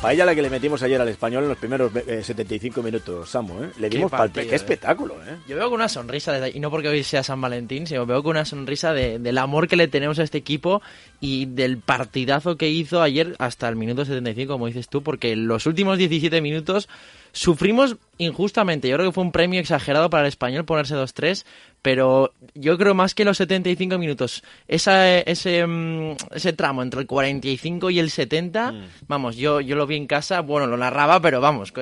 Paella 0.02 0.26
la 0.26 0.34
que 0.34 0.42
le 0.42 0.50
metimos 0.50 0.82
ayer 0.82 1.00
al 1.00 1.08
español 1.10 1.44
en 1.44 1.50
los 1.50 1.58
primeros 1.60 1.92
eh, 1.96 2.24
75 2.24 2.82
minutos, 2.82 3.30
Samu, 3.30 3.64
¿eh? 3.66 3.70
Le 3.78 3.88
Qué 3.88 3.98
dimos 3.98 4.10
partido, 4.10 4.48
Qué 4.48 4.54
eh. 4.54 4.56
espectáculo, 4.56 5.14
¿eh? 5.24 5.36
Yo 5.48 5.56
veo 5.56 5.66
con 5.66 5.76
una 5.76 5.88
sonrisa, 5.90 6.32
desde- 6.34 6.58
y 6.58 6.60
no 6.60 6.72
porque 6.72 6.88
hoy 6.88 7.04
sea 7.04 7.22
San 7.22 7.40
Valentín, 7.40 7.86
sino 7.86 8.08
veo 8.08 8.24
con 8.24 8.32
una 8.32 8.44
sonrisa 8.46 8.94
de- 8.94 9.20
del 9.20 9.38
amor 9.38 9.68
que 9.68 9.76
le 9.76 9.88
tenemos 9.88 10.18
a 10.18 10.24
este 10.24 10.40
equipo 10.40 10.82
y 11.20 11.46
del 11.46 11.78
partidazo 11.78 12.58
que 12.58 12.68
hizo 12.70 13.00
ayer 13.04 13.36
hasta 13.38 13.70
el 13.70 13.76
minuto 13.76 14.04
75, 14.04 14.54
como 14.54 14.66
dices 14.66 14.90
tú, 14.90 15.04
porque 15.04 15.34
en 15.34 15.48
los 15.48 15.68
últimos 15.68 16.00
17 16.00 16.42
minutos 16.42 16.90
sufrimos 17.32 17.98
injustamente. 18.17 18.88
Yo 18.88 18.98
creo 18.98 19.10
que 19.10 19.13
fue 19.13 19.24
un 19.24 19.32
premio 19.32 19.60
exagerado 19.60 20.10
para 20.10 20.24
el 20.24 20.28
español 20.28 20.65
ponerse 20.65 20.96
2-3, 20.96 21.44
pero 21.82 22.34
yo 22.54 22.78
creo 22.78 22.94
más 22.94 23.15
que 23.15 23.26
los 23.26 23.38
75 23.38 23.98
minutos, 23.98 24.44
esa, 24.67 25.17
ese, 25.20 25.65
mm, 25.65 26.17
ese 26.32 26.54
tramo 26.54 26.84
entre 26.84 27.02
el 27.02 27.08
45 27.08 27.89
y 27.89 28.00
el 28.00 28.12
70, 28.12 28.74
vamos, 29.08 29.38
yo, 29.38 29.60
yo 29.60 29.76
lo 29.76 29.88
vi 29.88 29.96
en 29.96 30.06
casa, 30.06 30.41
bueno, 30.41 30.67
lo 30.67 30.78
narraba, 30.78 31.20
pero 31.20 31.41
vamos, 31.41 31.74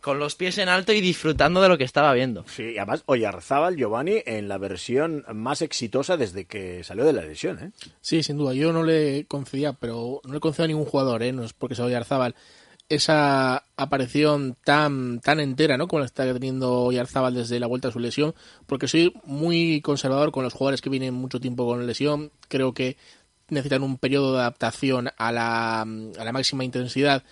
con 0.00 0.18
los 0.18 0.36
pies 0.36 0.58
en 0.58 0.68
alto 0.68 0.92
y 0.92 1.00
disfrutando 1.00 1.60
de 1.60 1.68
lo 1.68 1.78
que 1.78 1.84
estaba 1.84 2.12
viendo. 2.12 2.44
Sí, 2.46 2.62
y 2.74 2.78
además 2.78 3.02
Oyarzábal, 3.06 3.76
Giovanni, 3.76 4.22
en 4.24 4.48
la 4.48 4.58
versión 4.58 5.24
más 5.34 5.62
exitosa 5.62 6.16
desde 6.16 6.44
que 6.44 6.84
salió 6.84 7.04
de 7.04 7.12
la 7.12 7.22
lesión, 7.22 7.58
¿eh? 7.58 7.70
Sí, 8.00 8.22
sin 8.22 8.36
duda. 8.36 8.54
Yo 8.54 8.72
no 8.72 8.84
le 8.84 9.26
concedía, 9.26 9.72
pero 9.72 10.20
no 10.24 10.32
le 10.32 10.40
concedo 10.40 10.64
a 10.64 10.68
ningún 10.68 10.84
jugador, 10.84 11.22
¿eh? 11.22 11.32
No 11.32 11.44
es 11.44 11.52
porque 11.52 11.74
sea 11.74 11.84
Oyarzábal. 11.84 12.34
Esa 12.94 13.64
aparición 13.76 14.56
tan, 14.64 15.20
tan 15.20 15.40
entera, 15.40 15.78
¿no? 15.78 15.88
Como 15.88 16.00
la 16.00 16.06
está 16.06 16.30
teniendo 16.32 16.82
Oyarzábal 16.82 17.34
desde 17.34 17.58
la 17.58 17.66
vuelta 17.66 17.88
a 17.88 17.92
su 17.92 17.98
lesión, 17.98 18.34
porque 18.66 18.86
soy 18.86 19.14
muy 19.24 19.80
conservador 19.80 20.30
con 20.30 20.44
los 20.44 20.52
jugadores 20.52 20.82
que 20.82 20.90
vienen 20.90 21.14
mucho 21.14 21.40
tiempo 21.40 21.66
con 21.66 21.86
lesión. 21.86 22.32
Creo 22.48 22.74
que 22.74 22.96
necesitan 23.48 23.82
un 23.82 23.96
periodo 23.96 24.34
de 24.34 24.40
adaptación 24.40 25.08
a 25.16 25.32
la, 25.32 25.80
a 25.80 26.24
la 26.24 26.32
máxima 26.32 26.64
intensidad 26.64 27.22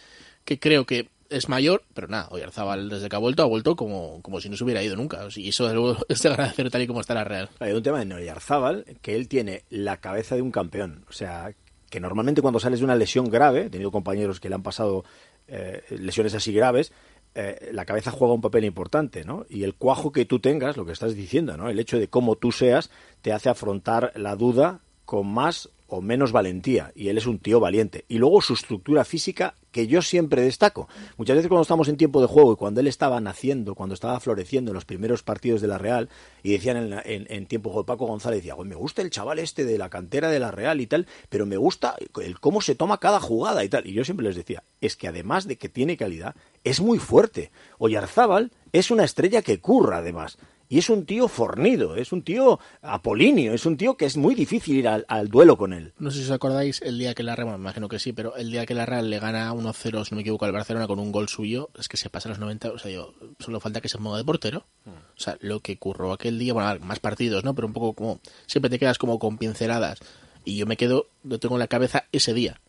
que 0.44 0.58
creo 0.58 0.86
que 0.86 1.08
es 1.30 1.48
mayor, 1.48 1.84
pero 1.94 2.08
nada, 2.08 2.28
Oyarzábal 2.30 2.88
desde 2.88 3.08
que 3.08 3.16
ha 3.16 3.20
vuelto, 3.20 3.42
ha 3.42 3.46
vuelto 3.46 3.76
como, 3.76 4.20
como 4.22 4.40
si 4.40 4.48
no 4.48 4.56
se 4.56 4.64
hubiera 4.64 4.82
ido 4.82 4.96
nunca. 4.96 5.20
Y 5.36 5.50
eso 5.50 5.64
desde 5.64 5.76
luego 5.76 5.98
es 6.08 6.22
de 6.22 6.28
agradecer 6.28 6.70
tal 6.70 6.82
y 6.82 6.86
como 6.86 7.00
está 7.00 7.14
la 7.14 7.24
Real. 7.24 7.48
Hay 7.60 7.72
un 7.72 7.82
tema 7.82 8.02
en 8.02 8.12
Oyarzábal 8.12 8.84
que 9.00 9.14
él 9.14 9.28
tiene 9.28 9.64
la 9.70 9.98
cabeza 9.98 10.34
de 10.34 10.42
un 10.42 10.50
campeón. 10.50 11.04
O 11.08 11.12
sea, 11.12 11.54
que 11.88 12.00
normalmente 12.00 12.42
cuando 12.42 12.60
sales 12.60 12.80
de 12.80 12.84
una 12.84 12.96
lesión 12.96 13.30
grave, 13.30 13.66
he 13.66 13.70
tenido 13.70 13.90
compañeros 13.90 14.40
que 14.40 14.48
le 14.48 14.56
han 14.56 14.62
pasado 14.62 15.04
eh, 15.50 15.82
lesiones 15.90 16.34
así 16.34 16.52
graves, 16.52 16.92
eh, 17.34 17.70
la 17.72 17.84
cabeza 17.84 18.10
juega 18.10 18.34
un 18.34 18.40
papel 18.40 18.64
importante, 18.64 19.24
¿no? 19.24 19.46
Y 19.48 19.62
el 19.62 19.74
cuajo 19.74 20.10
que 20.10 20.24
tú 20.24 20.40
tengas, 20.40 20.76
lo 20.76 20.84
que 20.84 20.92
estás 20.92 21.14
diciendo, 21.14 21.56
¿no? 21.56 21.68
El 21.68 21.78
hecho 21.78 21.98
de 21.98 22.08
cómo 22.08 22.36
tú 22.36 22.50
seas, 22.50 22.90
te 23.22 23.32
hace 23.32 23.48
afrontar 23.48 24.12
la 24.16 24.34
duda 24.34 24.80
con 25.04 25.28
más 25.28 25.68
o 25.90 26.00
menos 26.00 26.32
valentía. 26.32 26.92
Y 26.94 27.08
él 27.08 27.18
es 27.18 27.26
un 27.26 27.38
tío 27.38 27.60
valiente. 27.60 28.04
Y 28.08 28.18
luego 28.18 28.40
su 28.40 28.54
estructura 28.54 29.04
física, 29.04 29.54
que 29.72 29.86
yo 29.86 30.02
siempre 30.02 30.42
destaco. 30.42 30.88
Muchas 31.16 31.36
veces 31.36 31.48
cuando 31.48 31.62
estamos 31.62 31.88
en 31.88 31.96
tiempo 31.96 32.20
de 32.20 32.26
juego 32.26 32.52
y 32.52 32.56
cuando 32.56 32.80
él 32.80 32.86
estaba 32.88 33.20
naciendo, 33.20 33.74
cuando 33.74 33.94
estaba 33.94 34.18
floreciendo 34.20 34.70
en 34.72 34.74
los 34.74 34.84
primeros 34.84 35.22
partidos 35.22 35.60
de 35.60 35.68
la 35.68 35.78
Real, 35.78 36.08
y 36.42 36.52
decían 36.52 36.92
en, 37.04 37.26
en- 37.30 37.46
tiempo 37.46 37.68
de 37.68 37.74
juego, 37.74 37.86
Paco 37.86 38.06
González 38.06 38.38
decía, 38.38 38.54
"Güey, 38.54 38.68
me 38.68 38.74
gusta 38.74 39.02
el 39.02 39.10
chaval 39.10 39.38
este 39.38 39.64
de 39.64 39.78
la 39.78 39.90
cantera 39.90 40.28
de 40.30 40.40
la 40.40 40.50
Real 40.50 40.80
y 40.80 40.86
tal, 40.86 41.06
pero 41.28 41.46
me 41.46 41.56
gusta 41.56 41.94
el 42.22 42.40
cómo 42.40 42.60
se 42.60 42.74
toma 42.74 42.98
cada 42.98 43.20
jugada 43.20 43.62
y 43.64 43.68
tal. 43.68 43.86
Y 43.86 43.92
yo 43.92 44.04
siempre 44.04 44.26
les 44.26 44.36
decía, 44.36 44.64
es 44.80 44.96
que 44.96 45.08
además 45.08 45.46
de 45.46 45.56
que 45.56 45.68
tiene 45.68 45.96
calidad, 45.96 46.34
es 46.64 46.80
muy 46.80 46.98
fuerte. 46.98 47.50
Oyarzábal 47.78 48.50
es 48.72 48.90
una 48.90 49.04
estrella 49.04 49.42
que 49.42 49.60
curra 49.60 49.98
además. 49.98 50.38
Y 50.72 50.78
es 50.78 50.88
un 50.88 51.04
tío 51.04 51.26
fornido, 51.26 51.96
es 51.96 52.12
un 52.12 52.22
tío 52.22 52.60
apolíneo, 52.80 53.52
es 53.52 53.66
un 53.66 53.76
tío 53.76 53.96
que 53.96 54.04
es 54.04 54.16
muy 54.16 54.36
difícil 54.36 54.76
ir 54.76 54.86
al, 54.86 55.04
al 55.08 55.26
duelo 55.26 55.58
con 55.58 55.72
él. 55.72 55.92
No 55.98 56.12
sé 56.12 56.18
si 56.18 56.26
os 56.26 56.30
acordáis 56.30 56.80
el 56.82 56.96
día 56.96 57.12
que 57.12 57.24
la 57.24 57.34
Real, 57.34 57.46
bueno, 57.46 57.58
me 57.58 57.64
imagino 57.64 57.88
que 57.88 57.98
sí, 57.98 58.12
pero 58.12 58.36
el 58.36 58.52
día 58.52 58.64
que 58.66 58.74
la 58.74 58.86
Real 58.86 59.10
le 59.10 59.18
gana 59.18 59.52
1-0, 59.52 59.74
si 59.74 59.90
no 60.12 60.16
me 60.16 60.20
equivoco, 60.20 60.44
al 60.44 60.52
Barcelona 60.52 60.86
con 60.86 61.00
un 61.00 61.10
gol 61.10 61.28
suyo, 61.28 61.70
es 61.76 61.88
que 61.88 61.96
se 61.96 62.08
pasa 62.08 62.28
a 62.28 62.30
los 62.30 62.38
90, 62.38 62.70
o 62.70 62.78
sea, 62.78 62.88
yo, 62.88 63.12
solo 63.40 63.58
falta 63.58 63.80
que 63.80 63.88
se 63.88 63.98
mueva 63.98 64.18
de 64.18 64.24
portero. 64.24 64.64
Mm. 64.84 64.90
O 64.90 65.20
sea, 65.20 65.36
lo 65.40 65.58
que 65.58 65.76
curró 65.76 66.12
aquel 66.12 66.38
día, 66.38 66.52
bueno, 66.52 66.78
más 66.86 67.00
partidos, 67.00 67.42
¿no? 67.42 67.52
Pero 67.56 67.66
un 67.66 67.72
poco 67.72 67.92
como, 67.94 68.20
siempre 68.46 68.70
te 68.70 68.78
quedas 68.78 68.96
como 68.96 69.18
con 69.18 69.38
pinceladas. 69.38 69.98
Y 70.44 70.56
yo 70.56 70.66
me 70.66 70.76
quedo, 70.76 71.08
lo 71.24 71.40
tengo 71.40 71.56
en 71.56 71.60
la 71.60 71.66
cabeza 71.66 72.04
ese 72.12 72.32
día. 72.32 72.60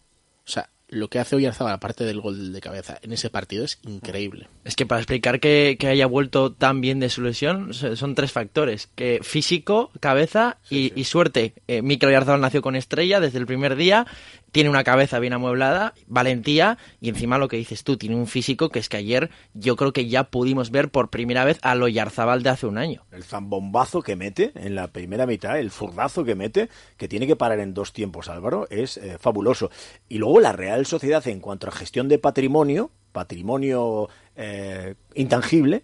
O 0.44 0.50
sea, 0.50 0.72
lo 0.92 1.08
que 1.08 1.20
hace 1.20 1.38
Oyarzabal, 1.38 1.74
aparte 1.74 2.04
del 2.04 2.20
gol 2.20 2.52
de 2.52 2.62
cabeza, 2.62 3.00
en 3.02 3.14
ese 3.14 3.30
partido 3.30 3.64
es 3.64 3.80
increíble. 3.84 4.50
Es 4.66 4.76
que 4.76 4.86
para 4.86 5.00
explicar 5.00 5.40
que, 5.40 5.78
que 5.80 5.88
haya 5.88 6.06
vuelto 6.06 6.52
tan 6.52 6.82
bien 6.82 7.00
de 7.00 7.10
su 7.10 7.22
lesión 7.22 7.74
son 7.74 8.14
tres 8.14 8.32
factores, 8.34 8.90
que 8.94 9.20
físico, 9.24 9.90
cabeza 10.02 10.58
y, 10.70 10.92
y 11.00 11.06
suerte. 11.06 11.54
Eh, 11.68 11.82
Mikel 11.82 12.10
Oyarzabal 12.10 12.42
nació 12.42 12.62
con 12.62 12.76
estrella 12.76 13.22
desde 13.22 13.40
el 13.40 13.46
primer 13.46 13.78
día, 13.78 14.06
tiene 14.52 14.70
una 14.70 14.84
cabeza 14.84 15.20
bien 15.20 15.34
amueblada, 15.34 15.94
valentía 16.08 16.78
y 17.00 17.10
encima 17.10 17.38
lo 17.38 17.48
que 17.48 17.58
dices 17.58 17.84
tú, 17.84 17.98
tiene 17.98 18.16
un 18.16 18.28
físico 18.28 18.70
que 18.70 18.80
es 18.80 18.90
que 18.90 18.98
ayer 18.98 19.30
yo 19.54 19.76
creo 19.76 19.94
que 19.94 20.08
ya 20.08 20.26
pudimos 20.26 20.72
ver 20.72 20.90
por 20.90 21.10
primera 21.10 21.46
vez 21.46 21.60
a 21.62 21.74
Oyarzabal 21.76 22.44
de 22.44 22.50
hace 22.50 22.68
un 22.68 22.78
año. 22.78 23.04
El 23.12 23.24
zambombazo 23.24 24.02
que 24.02 24.16
mete 24.16 24.52
en 24.56 24.76
la 24.76 24.88
primera 24.88 25.26
mitad, 25.26 25.58
el 25.60 25.72
zurdazo 25.72 26.24
que 26.24 26.36
mete, 26.36 26.70
que 26.98 27.08
tiene 27.08 27.28
que 27.28 27.36
parar 27.36 27.60
en 27.60 27.74
dos 27.74 27.94
tiempos 27.94 28.30
Álvaro, 28.30 28.68
es 28.70 28.98
eh, 28.98 29.18
fabuloso. 29.20 29.72
Y 30.10 30.18
luego 30.18 30.40
la 30.40 30.52
Real 30.52 30.86
Sociedad 30.86 31.26
en 31.28 31.40
cuanto 31.40 31.68
a 31.68 31.72
gestión 31.72 32.08
de 32.10 32.20
patrimonio, 32.20 32.92
patrimonio 33.14 34.10
eh, 34.36 34.96
intangible, 35.16 35.84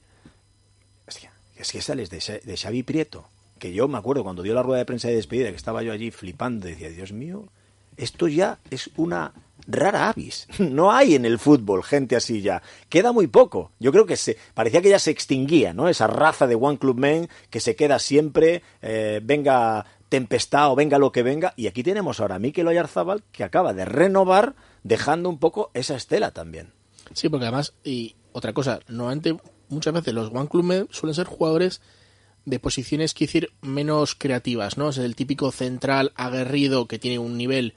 es 1.08 1.17
que, 1.17 1.30
es 1.58 1.71
que 1.71 1.82
sales 1.82 2.10
de, 2.10 2.17
Xa- 2.19 2.41
de 2.41 2.58
Xavi 2.58 2.84
Prieto, 2.84 3.27
que 3.60 3.73
yo 3.73 3.88
me 3.88 3.97
acuerdo 3.97 4.23
cuando 4.23 4.43
dio 4.43 4.53
la 4.53 4.63
rueda 4.63 4.80
de 4.80 4.86
prensa 4.86 5.08
de 5.08 5.15
despedida, 5.15 5.49
que 5.49 5.56
estaba 5.56 5.82
yo 5.84 5.91
allí 5.91 6.12
flipando, 6.12 6.67
decía, 6.67 6.89
Dios 6.89 7.12
mío, 7.12 7.47
esto 7.98 8.28
ya 8.28 8.60
es 8.70 8.90
una 8.96 9.34
rara 9.68 10.10
avis. 10.10 10.48
No 10.60 10.92
hay 10.92 11.16
en 11.16 11.26
el 11.26 11.40
fútbol 11.40 11.84
gente 11.84 12.16
así 12.16 12.42
ya. 12.42 12.62
Queda 12.90 13.12
muy 13.12 13.28
poco. 13.28 13.72
Yo 13.80 13.92
creo 13.92 14.06
que 14.06 14.16
se 14.16 14.38
parecía 14.54 14.82
que 14.82 14.90
ya 14.90 15.00
se 15.00 15.12
extinguía, 15.12 15.74
¿no? 15.74 15.90
Esa 15.90 16.08
raza 16.08 16.48
de 16.48 16.56
One 16.56 16.78
Club 16.78 16.98
Men 16.98 17.30
que 17.50 17.60
se 17.60 17.76
queda 17.76 18.00
siempre, 18.00 18.64
eh, 18.82 19.20
venga 19.24 19.86
tempestad 20.10 20.72
o 20.72 20.76
venga 20.76 20.98
lo 20.98 21.12
que 21.12 21.24
venga. 21.24 21.54
Y 21.58 21.68
aquí 21.68 21.84
tenemos 21.84 22.20
ahora 22.20 22.36
a 22.36 22.40
Mikel 22.40 22.68
Oyarzábal 22.68 23.24
que 23.32 23.44
acaba 23.44 23.74
de 23.74 23.86
renovar, 23.86 24.56
dejando 24.84 25.30
un 25.30 25.40
poco 25.40 25.72
esa 25.74 25.96
estela 25.96 26.32
también. 26.32 26.74
Sí, 27.14 27.30
porque 27.30 27.46
además, 27.46 27.74
y 27.84 28.16
otra 28.32 28.54
cosa, 28.54 28.80
normalmente 28.88 29.38
muchas 29.70 29.94
veces 29.94 30.14
los 30.14 30.30
One 30.30 30.48
Club 30.48 30.64
Men 30.64 30.88
suelen 30.92 31.16
ser 31.16 31.28
jugadores 31.28 31.82
de 32.48 32.60
posiciones, 32.60 33.14
quiero 33.14 33.28
decir, 33.28 33.50
menos 33.62 34.16
creativas, 34.16 34.78
¿no? 34.78 34.90
Es 34.90 34.98
el 34.98 35.18
típico 35.18 35.52
central 35.52 36.14
aguerrido 36.16 36.88
que 36.88 36.98
tiene 36.98 37.20
un 37.20 37.38
nivel 37.38 37.74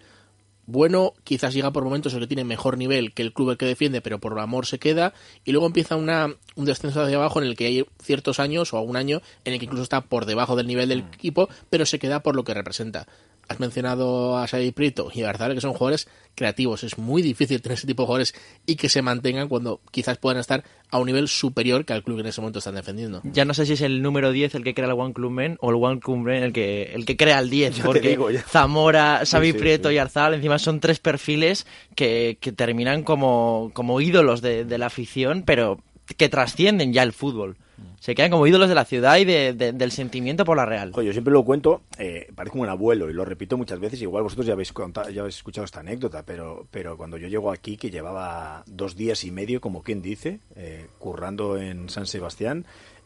bueno, 0.67 1.15
quizás 1.25 1.53
llega 1.53 1.73
por 1.73 1.83
momentos 1.83 2.15
el 2.15 2.21
que 2.21 2.27
tiene 2.29 2.45
mejor 2.45 2.79
nivel 2.79 3.13
que 3.13 3.23
el 3.23 3.33
club 3.33 3.51
el 3.51 3.57
que 3.57 3.67
defiende, 3.67 4.01
pero 4.01 4.21
por 4.21 4.39
amor 4.39 4.67
se 4.67 4.79
queda, 4.79 5.13
y 5.45 5.51
luego 5.51 5.67
empieza 5.67 5.97
una, 5.97 6.37
un 6.55 6.65
descenso 6.65 7.03
hacia 7.03 7.17
abajo 7.17 7.43
en 7.43 7.49
el 7.49 7.57
que 7.57 7.67
hay 7.67 7.85
ciertos 8.01 8.39
años 8.39 8.73
o 8.73 8.81
un 8.81 8.97
año 8.97 9.21
en 9.45 9.55
el 9.55 9.59
que 9.59 9.65
incluso 9.65 9.83
está 9.83 10.03
por 10.03 10.27
debajo 10.27 10.55
del 10.55 10.69
nivel 10.69 10.89
del 10.89 11.01
equipo, 11.01 11.49
pero 11.71 11.85
se 11.85 11.99
queda 11.99 12.23
por 12.23 12.37
lo 12.37 12.45
que 12.45 12.55
representa. 12.55 13.09
Has 13.51 13.59
mencionado 13.59 14.39
a 14.39 14.47
Xavi 14.47 14.71
Prieto 14.71 15.11
y 15.13 15.25
a 15.25 15.33
que 15.33 15.61
son 15.61 15.73
jugadores 15.73 16.07
creativos. 16.37 16.85
Es 16.85 16.99
muy 16.99 17.21
difícil 17.21 17.61
tener 17.61 17.77
ese 17.77 17.87
tipo 17.89 18.05
de 18.05 18.07
jugadores 18.07 18.33
y 18.65 18.77
que 18.77 18.89
se 18.89 19.03
mantengan 19.03 19.49
cuando 19.49 19.81
quizás 19.91 20.19
puedan 20.19 20.39
estar 20.39 20.63
a 20.89 21.01
un 21.01 21.07
nivel 21.07 21.27
superior 21.27 21.85
que 21.85 21.93
al 21.93 22.05
club 22.05 22.19
que 22.19 22.21
en 22.21 22.29
ese 22.29 22.41
momento 22.41 22.61
están 22.61 22.77
defendiendo. 22.77 23.21
Ya 23.25 23.45
no 23.45 23.53
sé 23.53 23.67
si 23.67 23.73
es 23.73 23.81
el 23.81 24.03
número 24.03 24.31
10 24.31 24.55
el 24.55 24.63
que 24.63 24.73
crea 24.73 24.87
el 24.87 24.93
One 24.93 25.15
Club 25.15 25.33
Men 25.33 25.57
o 25.61 25.71
el 25.71 25.77
One 25.83 25.99
Club 25.99 26.19
Men 26.19 26.45
el 26.45 26.53
que, 26.53 26.93
el 26.95 27.05
que 27.05 27.17
crea 27.17 27.41
el 27.41 27.51
10, 27.51 27.75
Ya 27.75 27.83
te 27.83 27.87
porque 27.89 28.09
digo. 28.11 28.29
Zamora, 28.49 29.23
Xavi 29.29 29.49
Sí, 29.49 29.53
sí, 29.55 29.59
Prieto 29.59 29.89
sí. 29.89 29.97
y 29.97 29.99
Arzal 29.99 30.35
encima 30.35 30.61
son 30.61 30.79
tres 30.79 31.01
perfiles 31.01 31.67
que, 31.97 32.39
que 32.41 32.53
terminan 32.53 33.03
como, 33.03 33.73
como 33.75 34.01
ídolos 34.01 34.43
de, 34.43 34.65
de 34.65 34.79
la 34.79 34.87
afición, 34.87 35.43
pero 35.45 35.81
que 36.17 36.29
trascienden 36.29 36.93
ya 36.93 37.03
el 37.03 37.13
fútbol. 37.13 37.57
Se 38.01 38.15
quedan 38.15 38.31
como 38.31 38.47
ídolos 38.47 38.69
de 38.71 38.75
la 38.75 38.87
ciudad 38.87 39.19
y 39.19 39.27
de- 39.27 39.53
de- 39.53 39.73
del 39.73 39.93
sentimiento 39.93 40.45
por 40.47 40.57
la 40.57 40.65
Real. 40.65 40.91
Yo 40.93 41.13
siempre 41.13 41.33
lo 41.35 41.45
cuento, 41.45 41.83
eh, 41.99 42.29
parece 42.35 42.53
como 42.53 42.63
un 42.63 42.71
abuelo 42.71 43.11
y 43.11 43.13
lo 43.13 43.27
repito 43.27 43.59
muchas 43.59 43.79
veces. 43.79 44.01
Igual 44.01 44.23
vosotros 44.23 44.47
ya 44.47 44.55
habéis, 44.55 44.73
contado, 44.73 45.11
ya 45.11 45.21
habéis 45.21 45.37
escuchado 45.37 45.67
esta 45.67 45.81
anécdota, 45.81 46.23
pero, 46.25 46.67
pero 46.71 46.97
cuando 46.97 47.19
yo 47.19 47.29
llego 47.29 47.53
aquí, 47.53 47.77
que 47.77 47.91
llevaba 47.91 48.65
dos 48.67 48.97
días 48.97 49.23
y 49.25 49.31
medio, 49.31 49.61
como 49.61 49.83
quien 49.83 50.01
dice, 50.01 50.41
eh, 50.57 50.87
currando 50.99 51.59
en 51.59 51.91
San 51.91 52.07
Sebastián, 52.07 52.65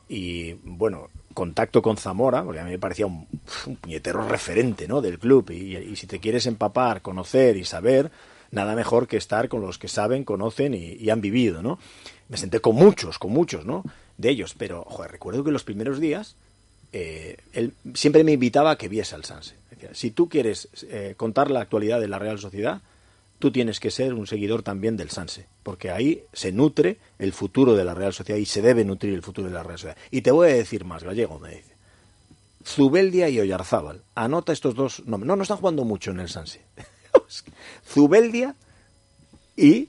y 0.08 0.52
bueno, 0.62 1.08
contacto 1.32 1.82
con 1.82 1.96
Zamora, 1.96 2.44
porque 2.44 2.60
a 2.60 2.64
mí 2.64 2.70
me 2.70 2.78
parecía 2.78 3.06
un, 3.06 3.26
puñetero 3.80 4.28
referente 4.28 4.86
¿no? 4.86 5.00
del 5.00 5.18
club. 5.18 5.50
Y, 5.50 5.76
y 5.76 5.96
si 5.96 6.06
te 6.06 6.20
quieres 6.20 6.46
empapar, 6.46 7.02
conocer 7.02 7.56
y 7.56 7.64
saber, 7.64 8.12
nada 8.52 8.76
mejor 8.76 9.08
que 9.08 9.16
estar 9.16 9.48
con 9.48 9.60
los 9.60 9.76
que 9.76 9.88
saben, 9.88 10.22
conocen 10.22 10.72
y, 10.74 10.92
y 10.92 11.10
han 11.10 11.20
vivido, 11.20 11.62
¿no? 11.62 11.80
Me 12.28 12.36
senté 12.36 12.60
con 12.60 12.76
muchos, 12.76 13.18
con 13.18 13.32
muchos, 13.32 13.64
¿no? 13.66 13.82
De 14.16 14.30
ellos, 14.30 14.54
pero, 14.56 14.86
recuerdo 15.08 15.44
que 15.44 15.50
los 15.50 15.64
primeros 15.64 16.00
días 16.00 16.36
eh, 16.92 17.38
él 17.52 17.72
siempre 17.94 18.22
me 18.22 18.32
invitaba 18.32 18.70
a 18.70 18.78
que 18.78 18.88
viese 18.88 19.16
al 19.16 19.24
Sanse. 19.24 19.56
Decía, 19.70 19.90
si 19.94 20.12
tú 20.12 20.28
quieres 20.28 20.68
eh, 20.88 21.14
contar 21.16 21.50
la 21.50 21.60
actualidad 21.60 22.00
de 22.00 22.06
la 22.06 22.20
Real 22.20 22.38
Sociedad, 22.38 22.82
tú 23.40 23.50
tienes 23.50 23.80
que 23.80 23.90
ser 23.90 24.14
un 24.14 24.28
seguidor 24.28 24.62
también 24.62 24.96
del 24.96 25.10
Sanse, 25.10 25.46
porque 25.64 25.90
ahí 25.90 26.22
se 26.32 26.52
nutre 26.52 26.98
el 27.18 27.32
futuro 27.32 27.74
de 27.74 27.84
la 27.84 27.94
Real 27.94 28.12
Sociedad 28.12 28.38
y 28.38 28.46
se 28.46 28.62
debe 28.62 28.84
nutrir 28.84 29.12
el 29.12 29.22
futuro 29.22 29.48
de 29.48 29.54
la 29.54 29.64
Real 29.64 29.78
Sociedad. 29.78 29.98
Y 30.12 30.22
te 30.22 30.30
voy 30.30 30.50
a 30.50 30.54
decir 30.54 30.84
más, 30.84 31.02
Gallego, 31.02 31.40
me 31.40 31.56
dice. 31.56 31.74
Zubeldia 32.64 33.28
y 33.28 33.40
Oyarzábal. 33.40 34.02
Anota 34.14 34.52
estos 34.52 34.76
dos 34.76 35.04
nombres. 35.04 35.26
No, 35.26 35.36
no 35.36 35.42
están 35.42 35.58
jugando 35.58 35.84
mucho 35.84 36.12
en 36.12 36.20
el 36.20 36.28
Sanse. 36.28 36.62
Zubeldia 37.86 38.54
y 39.56 39.88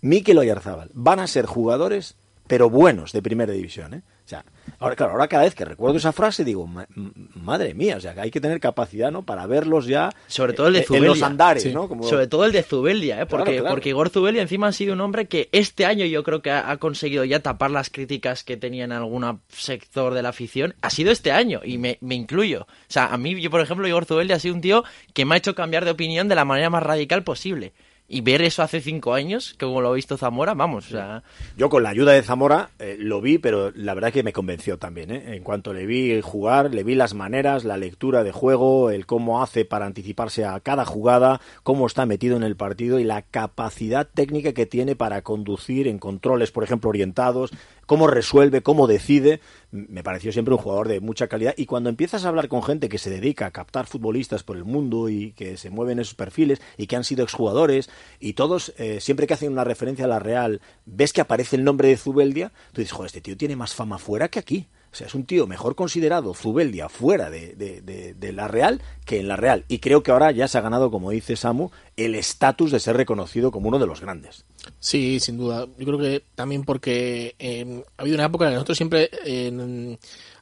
Mikel 0.00 0.38
Oyarzábal. 0.38 0.90
Van 0.94 1.20
a 1.20 1.26
ser 1.26 1.44
jugadores, 1.46 2.16
pero 2.52 2.68
buenos, 2.68 3.12
de 3.12 3.22
primera 3.22 3.50
división. 3.54 3.94
¿eh? 3.94 4.02
O 4.26 4.28
sea, 4.28 4.44
ahora, 4.78 4.94
claro, 4.94 5.12
ahora 5.12 5.26
cada 5.26 5.44
vez 5.44 5.54
que 5.54 5.64
recuerdo 5.64 5.96
esa 5.96 6.12
frase 6.12 6.44
digo, 6.44 6.66
"Ma- 6.66 6.86
m- 6.94 7.10
madre 7.34 7.72
mía, 7.72 7.96
o 7.96 8.00
sea, 8.00 8.12
que 8.12 8.20
hay 8.20 8.30
que 8.30 8.42
tener 8.42 8.60
capacidad, 8.60 9.10
¿no? 9.10 9.22
Para 9.22 9.46
verlos 9.46 9.86
ya 9.86 10.10
Sobre 10.26 10.52
todo 10.52 10.66
el 10.66 10.74
de 10.74 10.80
eh, 10.80 10.84
Zubeldia. 10.84 11.06
en 11.06 11.08
los 11.08 11.22
andares, 11.22 11.62
Sí. 11.62 11.72
¿no? 11.72 11.88
Como- 11.88 12.02
Sobre 12.04 12.26
todo 12.26 12.44
el 12.44 12.52
de 12.52 12.62
Zubeldia, 12.62 13.22
¿eh? 13.22 13.24
Porque, 13.26 13.52
claro. 13.56 13.70
porque 13.70 13.88
Igor 13.88 14.10
Zubeldia 14.10 14.42
encima 14.42 14.66
ha 14.68 14.72
sido 14.72 14.92
un 14.92 15.00
hombre 15.00 15.28
que 15.28 15.48
este 15.52 15.86
año 15.86 16.04
yo 16.04 16.22
creo 16.24 16.42
que 16.42 16.50
ha, 16.50 16.70
ha 16.70 16.76
conseguido 16.76 17.24
ya 17.24 17.40
tapar 17.40 17.70
las 17.70 17.88
críticas 17.88 18.44
que 18.44 18.58
tenía 18.58 18.84
en 18.84 18.92
algún 18.92 19.40
sector 19.48 20.12
de 20.12 20.20
la 20.22 20.28
afición. 20.28 20.74
Ha 20.82 20.90
sido 20.90 21.10
este 21.10 21.32
año 21.32 21.62
y 21.64 21.78
me, 21.78 21.96
me 22.02 22.14
incluyo. 22.16 22.64
O 22.68 22.92
sea, 22.92 23.06
a 23.06 23.16
mí, 23.16 23.40
yo 23.40 23.48
por 23.48 23.62
ejemplo, 23.62 23.88
Igor 23.88 24.04
Zubeldia 24.04 24.36
ha 24.36 24.40
sido 24.40 24.54
un 24.54 24.60
tío 24.60 24.84
que 25.14 25.24
me 25.24 25.36
ha 25.36 25.38
hecho 25.38 25.54
cambiar 25.54 25.86
de 25.86 25.92
opinión 25.92 26.28
de 26.28 26.34
la 26.34 26.44
manera 26.44 26.68
más 26.68 26.82
radical 26.82 27.24
posible. 27.24 27.72
Y 28.14 28.20
ver 28.20 28.42
eso 28.42 28.62
hace 28.62 28.82
cinco 28.82 29.14
años, 29.14 29.56
como 29.58 29.80
lo 29.80 29.88
ha 29.88 29.94
visto 29.94 30.18
Zamora, 30.18 30.52
vamos, 30.52 30.88
o 30.88 30.90
sea... 30.90 31.22
Yo 31.56 31.70
con 31.70 31.82
la 31.82 31.88
ayuda 31.88 32.12
de 32.12 32.22
Zamora 32.22 32.68
eh, 32.78 32.96
lo 32.98 33.22
vi, 33.22 33.38
pero 33.38 33.70
la 33.74 33.94
verdad 33.94 34.12
que 34.12 34.22
me 34.22 34.34
convenció 34.34 34.76
también. 34.76 35.10
¿eh? 35.10 35.34
En 35.34 35.42
cuanto 35.42 35.72
le 35.72 35.86
vi 35.86 36.20
jugar, 36.20 36.74
le 36.74 36.84
vi 36.84 36.94
las 36.94 37.14
maneras, 37.14 37.64
la 37.64 37.78
lectura 37.78 38.22
de 38.22 38.30
juego, 38.30 38.90
el 38.90 39.06
cómo 39.06 39.42
hace 39.42 39.64
para 39.64 39.86
anticiparse 39.86 40.44
a 40.44 40.60
cada 40.60 40.84
jugada, 40.84 41.40
cómo 41.62 41.86
está 41.86 42.04
metido 42.04 42.36
en 42.36 42.42
el 42.42 42.54
partido 42.54 42.98
y 42.98 43.04
la 43.04 43.22
capacidad 43.22 44.06
técnica 44.06 44.52
que 44.52 44.66
tiene 44.66 44.94
para 44.94 45.22
conducir 45.22 45.88
en 45.88 45.98
controles, 45.98 46.50
por 46.50 46.64
ejemplo, 46.64 46.90
orientados, 46.90 47.50
cómo 47.86 48.06
resuelve, 48.06 48.62
cómo 48.62 48.86
decide. 48.86 49.40
Me 49.70 50.02
pareció 50.02 50.32
siempre 50.32 50.54
un 50.54 50.60
jugador 50.60 50.88
de 50.88 51.00
mucha 51.00 51.28
calidad. 51.28 51.54
Y 51.56 51.66
cuando 51.66 51.90
empiezas 51.90 52.24
a 52.24 52.28
hablar 52.28 52.48
con 52.48 52.62
gente 52.62 52.88
que 52.88 52.98
se 52.98 53.10
dedica 53.10 53.46
a 53.46 53.50
captar 53.50 53.86
futbolistas 53.86 54.42
por 54.42 54.56
el 54.56 54.64
mundo 54.64 55.08
y 55.08 55.32
que 55.32 55.56
se 55.56 55.70
mueven 55.70 55.98
esos 55.98 56.14
perfiles 56.14 56.60
y 56.76 56.86
que 56.86 56.96
han 56.96 57.04
sido 57.04 57.24
exjugadores 57.24 57.90
y 58.20 58.34
todos, 58.34 58.72
eh, 58.78 59.00
siempre 59.00 59.26
que 59.26 59.34
hacen 59.34 59.52
una 59.52 59.64
referencia 59.64 60.04
a 60.04 60.08
la 60.08 60.18
Real, 60.18 60.60
ves 60.84 61.12
que 61.12 61.20
aparece 61.20 61.56
el 61.56 61.64
nombre 61.64 61.88
de 61.88 61.96
Zubeldia, 61.96 62.52
tú 62.72 62.80
dices, 62.80 62.92
joder, 62.92 63.06
este 63.06 63.20
tío 63.20 63.36
tiene 63.36 63.56
más 63.56 63.74
fama 63.74 63.98
fuera 63.98 64.28
que 64.28 64.38
aquí. 64.38 64.68
O 64.92 64.94
sea, 64.94 65.06
es 65.06 65.14
un 65.14 65.24
tío 65.24 65.46
mejor 65.46 65.74
considerado 65.74 66.34
Zubeldia 66.34 66.90
fuera 66.90 67.30
de, 67.30 67.54
de- 67.56 68.32
la 68.32 68.46
Real 68.46 68.82
que 69.06 69.20
en 69.20 69.28
la 69.28 69.36
Real. 69.36 69.64
Y 69.68 69.78
creo 69.78 70.02
que 70.02 70.10
ahora 70.10 70.30
ya 70.32 70.48
se 70.48 70.58
ha 70.58 70.60
ganado, 70.60 70.90
como 70.90 71.10
dice 71.10 71.34
Samu, 71.34 71.70
el 71.96 72.14
estatus 72.14 72.70
de 72.70 72.78
ser 72.80 72.96
reconocido 72.96 73.50
como 73.50 73.68
uno 73.68 73.78
de 73.78 73.86
los 73.86 74.00
grandes. 74.02 74.44
Sí, 74.80 75.18
sin 75.20 75.38
duda. 75.38 75.66
Yo 75.78 75.86
creo 75.86 75.98
que 75.98 76.22
también 76.34 76.64
porque 76.64 77.34
eh, 77.38 77.82
ha 77.96 78.02
habido 78.02 78.16
una 78.16 78.26
época 78.26 78.44
en 78.44 78.50
la 78.50 78.52
que 78.52 78.56
nosotros 78.56 78.76
siempre 78.76 79.10
eh, 79.24 79.96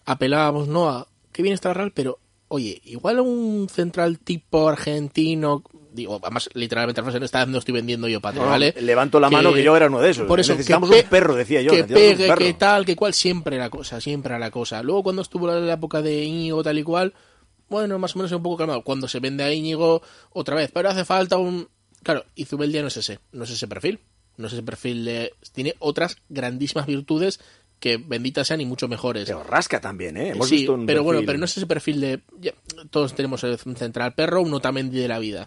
apelábamos 0.05 0.67
no 0.69 0.89
a 0.89 1.07
qué 1.33 1.43
bien 1.43 1.55
está 1.55 1.69
la 1.69 1.75
Real, 1.75 1.93
pero 1.95 2.19
oye, 2.49 2.81
igual 2.85 3.21
un 3.21 3.69
central 3.73 4.19
tipo 4.19 4.69
argentino, 4.69 5.63
digo, 5.93 6.19
además 6.23 6.49
literalmente 6.55 7.01
la 7.03 7.11
frase 7.11 7.47
no 7.51 7.59
estoy 7.59 7.75
vendiendo 7.75 8.09
yo 8.09 8.21
patria, 8.21 8.43
No, 8.45 8.51
¿vale? 8.51 8.75
levanto 8.81 9.19
la 9.21 9.31
mano 9.31 9.53
que 9.53 9.63
yo 9.63 9.77
era 9.77 9.87
uno 9.87 10.01
de 10.01 10.11
esos. 10.11 10.27
Por 10.27 10.41
eso, 10.41 10.53
Necesitamos 10.53 10.91
que 10.91 10.97
un 10.97 11.03
pe- 11.03 11.09
perro, 11.09 11.35
decía 11.35 11.63
yo, 11.63 11.71
Que 11.73 11.85
pegue, 11.85 12.27
perro. 12.29 12.39
que 12.39 12.55
tal, 12.55 12.85
que 12.87 12.97
cual, 12.97 13.15
siempre 13.15 13.59
la 13.59 13.71
cosa, 13.71 14.01
siempre 14.01 14.39
la 14.39 14.51
cosa. 14.51 14.83
Luego 14.83 15.03
cuando 15.03 15.23
estuvo 15.23 15.47
la, 15.47 15.73
época 15.73 16.03
de 16.03 16.25
Íñigo 16.25 16.63
tal 16.63 16.79
y 16.79 16.83
cual, 16.83 17.15
bueno, 17.69 17.99
más 17.99 18.15
o 18.15 18.19
menos 18.19 18.33
un 18.33 18.43
poco 18.43 18.57
calmado. 18.59 18.83
Cuando 18.83 19.09
se 19.09 19.21
vende 19.21 19.45
a 19.45 19.53
Íñigo 19.53 20.03
otra 20.33 20.57
vez, 20.57 20.71
pero 20.73 20.89
hace 20.91 21.05
falta 21.05 21.39
un... 21.39 21.69
Claro, 22.03 22.25
y 22.35 22.45
Zubeldia 22.47 22.83
no 22.83 22.89
es 22.89 22.97
ese, 22.97 23.19
no 23.33 23.45
es 23.45 23.51
ese 23.51 23.69
perfil. 23.69 24.01
No 24.37 24.47
es 24.47 24.53
ese 24.55 24.63
perfil 24.63 25.05
de... 25.05 25.33
Tiene 25.53 25.75
otras 25.81 26.17
grandísimas 26.29 26.87
virtudes 26.87 27.41
que 27.79 27.97
benditas 27.97 28.47
sean 28.47 28.61
y 28.61 28.67
mucho 28.67 28.89
mejores. 28.89 29.25
Pero 29.27 29.43
rasca 29.43 29.81
también, 29.81 30.17
¿eh? 30.17 30.31
Hemos 30.31 30.49
sí, 30.49 30.57
visto 30.59 30.75
un 30.75 30.85
pero 30.87 31.03
bueno, 31.03 31.23
pero 31.25 31.39
no 31.39 31.45
es 31.47 31.57
ese 31.57 31.67
perfil 31.67 32.01
de... 32.01 32.21
ya, 32.39 32.53
todos 32.91 33.15
tenemos 33.15 33.43
el 33.45 33.59
central 33.59 34.15
perro, 34.15 34.43
un 34.43 34.53
Otamendi 34.53 34.99
de 34.99 35.09
la 35.09 35.19
vida. 35.19 35.47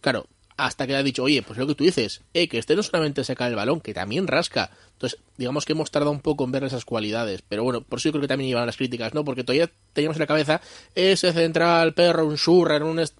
Claro, 0.00 0.26
hasta 0.56 0.86
que 0.86 0.94
ha 0.94 1.02
dicho, 1.02 1.22
oye, 1.22 1.42
pues 1.42 1.58
lo 1.58 1.66
que 1.66 1.74
tú 1.74 1.84
dices, 1.84 2.20
eh, 2.34 2.48
que 2.48 2.58
este 2.58 2.76
no 2.76 2.82
solamente 2.82 3.24
saca 3.24 3.46
el 3.46 3.54
balón, 3.54 3.80
que 3.80 3.94
también 3.94 4.26
rasca. 4.26 4.70
Entonces, 4.92 5.18
digamos 5.38 5.64
que 5.64 5.72
hemos 5.72 5.90
tardado 5.90 6.10
un 6.12 6.20
poco 6.20 6.44
en 6.44 6.52
ver 6.52 6.64
esas 6.64 6.84
cualidades. 6.84 7.42
Pero 7.48 7.64
bueno, 7.64 7.80
por 7.82 7.98
eso 7.98 8.08
yo 8.08 8.12
creo 8.12 8.22
que 8.22 8.28
también 8.28 8.50
iban 8.50 8.66
las 8.66 8.76
críticas, 8.76 9.14
¿no? 9.14 9.24
Porque 9.24 9.42
todavía 9.44 9.70
teníamos 9.94 10.16
en 10.16 10.20
la 10.20 10.26
cabeza 10.26 10.60
ese 10.94 11.32
central 11.32 11.94
perro, 11.94 12.26
un 12.26 12.36
Schurrer, 12.36 12.82
un... 12.82 12.98
est- 13.00 13.16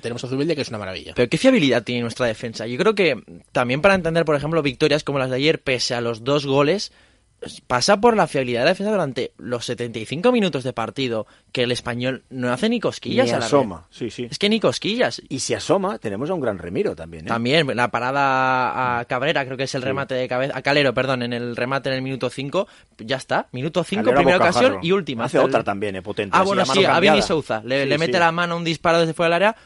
Tenemos 0.00 0.22
a 0.24 0.28
Zubeldia, 0.28 0.54
que 0.56 0.62
es 0.62 0.68
una 0.68 0.78
maravilla. 0.78 1.12
Pero 1.14 1.28
qué 1.28 1.38
fiabilidad 1.38 1.82
tiene 1.84 2.00
nuestra 2.02 2.26
defensa. 2.26 2.66
Yo 2.66 2.76
creo 2.78 2.94
que 2.94 3.22
también 3.52 3.80
para 3.80 3.94
entender, 3.94 4.24
por 4.24 4.36
ejemplo, 4.36 4.62
victorias 4.62 5.04
como 5.04 5.18
las 5.18 5.30
de 5.30 5.36
ayer, 5.36 5.60
pese 5.62 5.94
a 5.94 6.00
los 6.00 6.22
dos 6.24 6.46
goles, 6.46 6.92
pasa 7.66 8.00
por 8.00 8.16
la 8.16 8.26
fiabilidad 8.26 8.60
de 8.60 8.64
la 8.64 8.70
defensa 8.70 8.92
durante 8.92 9.32
los 9.38 9.64
75 9.66 10.32
minutos 10.32 10.64
de 10.64 10.72
partido 10.72 11.26
que 11.52 11.64
el 11.64 11.72
español 11.72 12.22
no 12.30 12.52
hace 12.52 12.68
ni 12.68 12.80
cosquillas 12.80 13.26
Ni 13.26 13.32
a 13.32 13.38
la 13.38 13.46
asoma, 13.46 13.86
red. 13.90 13.96
sí, 13.98 14.10
sí. 14.10 14.28
Es 14.30 14.38
que 14.38 14.48
ni 14.48 14.60
cosquillas. 14.60 15.22
Y 15.28 15.40
si 15.40 15.54
asoma, 15.54 15.98
tenemos 15.98 16.30
a 16.30 16.34
un 16.34 16.40
gran 16.40 16.58
Remiro 16.58 16.94
también. 16.94 17.24
¿eh? 17.24 17.28
También 17.28 17.66
la 17.74 17.90
parada 17.90 18.98
a 19.00 19.04
Cabrera, 19.06 19.44
creo 19.44 19.56
que 19.56 19.64
es 19.64 19.74
el 19.74 19.82
remate 19.82 20.14
de 20.14 20.28
cabeza, 20.28 20.56
a 20.56 20.62
Calero, 20.62 20.94
perdón, 20.94 21.22
en 21.22 21.32
el 21.32 21.56
remate 21.56 21.88
en 21.90 21.96
el 21.96 22.02
minuto 22.02 22.30
5, 22.30 22.66
ya 22.98 23.16
está, 23.16 23.48
minuto 23.52 23.84
5, 23.84 24.02
Calero 24.02 24.12
a 24.12 24.22
primera 24.22 24.36
ocasión 24.38 24.78
y 24.82 24.92
última. 24.92 25.24
Hace 25.24 25.38
otra 25.38 25.64
también, 25.64 25.96
eh, 25.96 26.02
potente. 26.02 26.36
Ah, 26.36 26.42
bueno, 26.42 26.64
sí, 26.64 26.84
a. 26.84 27.00
Vini 27.00 27.22
Souza, 27.22 27.62
le, 27.64 27.98
mete 27.98 28.18
la 28.18 28.32
mano 28.32 28.54
a 28.54 28.56
un 28.56 28.64
disparo 28.64 29.00
desde 29.00 29.14
fuera 29.14 29.34
del 29.36 29.42
área. 29.44 29.56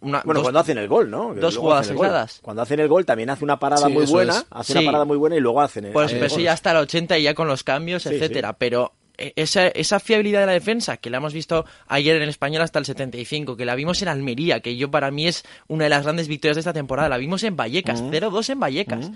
Una, 0.00 0.22
Bueno, 0.24 0.38
dos- 0.40 0.42
cuando 0.44 0.60
hacen 0.60 0.78
el 0.78 0.88
gol, 0.88 1.10
¿no? 1.10 1.34
Que 1.34 1.40
dos 1.40 1.56
jugadas 1.56 1.90
aisladas. 1.90 2.38
Cuando 2.42 2.62
hacen 2.62 2.80
el 2.80 2.88
gol 2.88 3.04
también 3.04 3.30
hace 3.30 3.44
una 3.44 3.58
parada 3.58 3.86
Sí, 3.86 3.92
muy 3.92 4.06
buena, 4.06 4.32
es. 4.38 4.46
hace 4.50 4.72
Sí. 4.72 4.78
una 4.78 4.86
parada 4.86 5.04
muy 5.04 5.16
buena 5.16 5.36
y 5.36 5.40
luego 5.40 5.60
hacen 5.60 5.86
el 5.86 5.92
Pues, 5.92 6.12
pero 6.12 6.26
eso 6.26 6.36
gol. 6.36 6.44
ya 6.44 6.52
hasta 6.52 6.70
el 6.72 6.76
80 6.78 7.18
y 7.18 7.22
ya 7.24 7.34
con 7.34 7.48
los 7.48 7.62
cambios, 7.64 8.02
Sí, 8.02 8.10
etcétera. 8.10 8.52
Pero 8.54 8.92
eh, 9.18 9.32
esa, 9.36 9.68
esa 9.68 10.00
fiabilidad 10.00 10.40
de 10.40 10.46
la 10.46 10.52
defensa, 10.52 10.96
que 10.96 11.10
la 11.10 11.18
hemos 11.18 11.34
visto 11.34 11.66
ayer 11.88 12.16
en 12.16 12.22
el 12.22 12.30
español 12.30 12.62
hasta 12.62 12.78
el 12.78 12.86
75, 12.86 13.54
que 13.56 13.66
la 13.66 13.74
vimos 13.74 14.00
en 14.00 14.08
Almería, 14.08 14.60
que 14.60 14.76
yo 14.76 14.90
para 14.90 15.10
mí 15.10 15.26
es 15.26 15.42
una 15.68 15.84
de 15.84 15.90
las 15.90 16.04
grandes 16.04 16.26
victorias 16.26 16.56
de 16.56 16.60
esta 16.60 16.72
temporada, 16.72 17.08
la 17.10 17.18
vimos 17.18 17.42
en 17.44 17.54
Vallecas, 17.54 18.00
Mm. 18.00 18.10
0-2 18.10 18.48
en 18.48 18.60
Vallecas. 18.60 19.10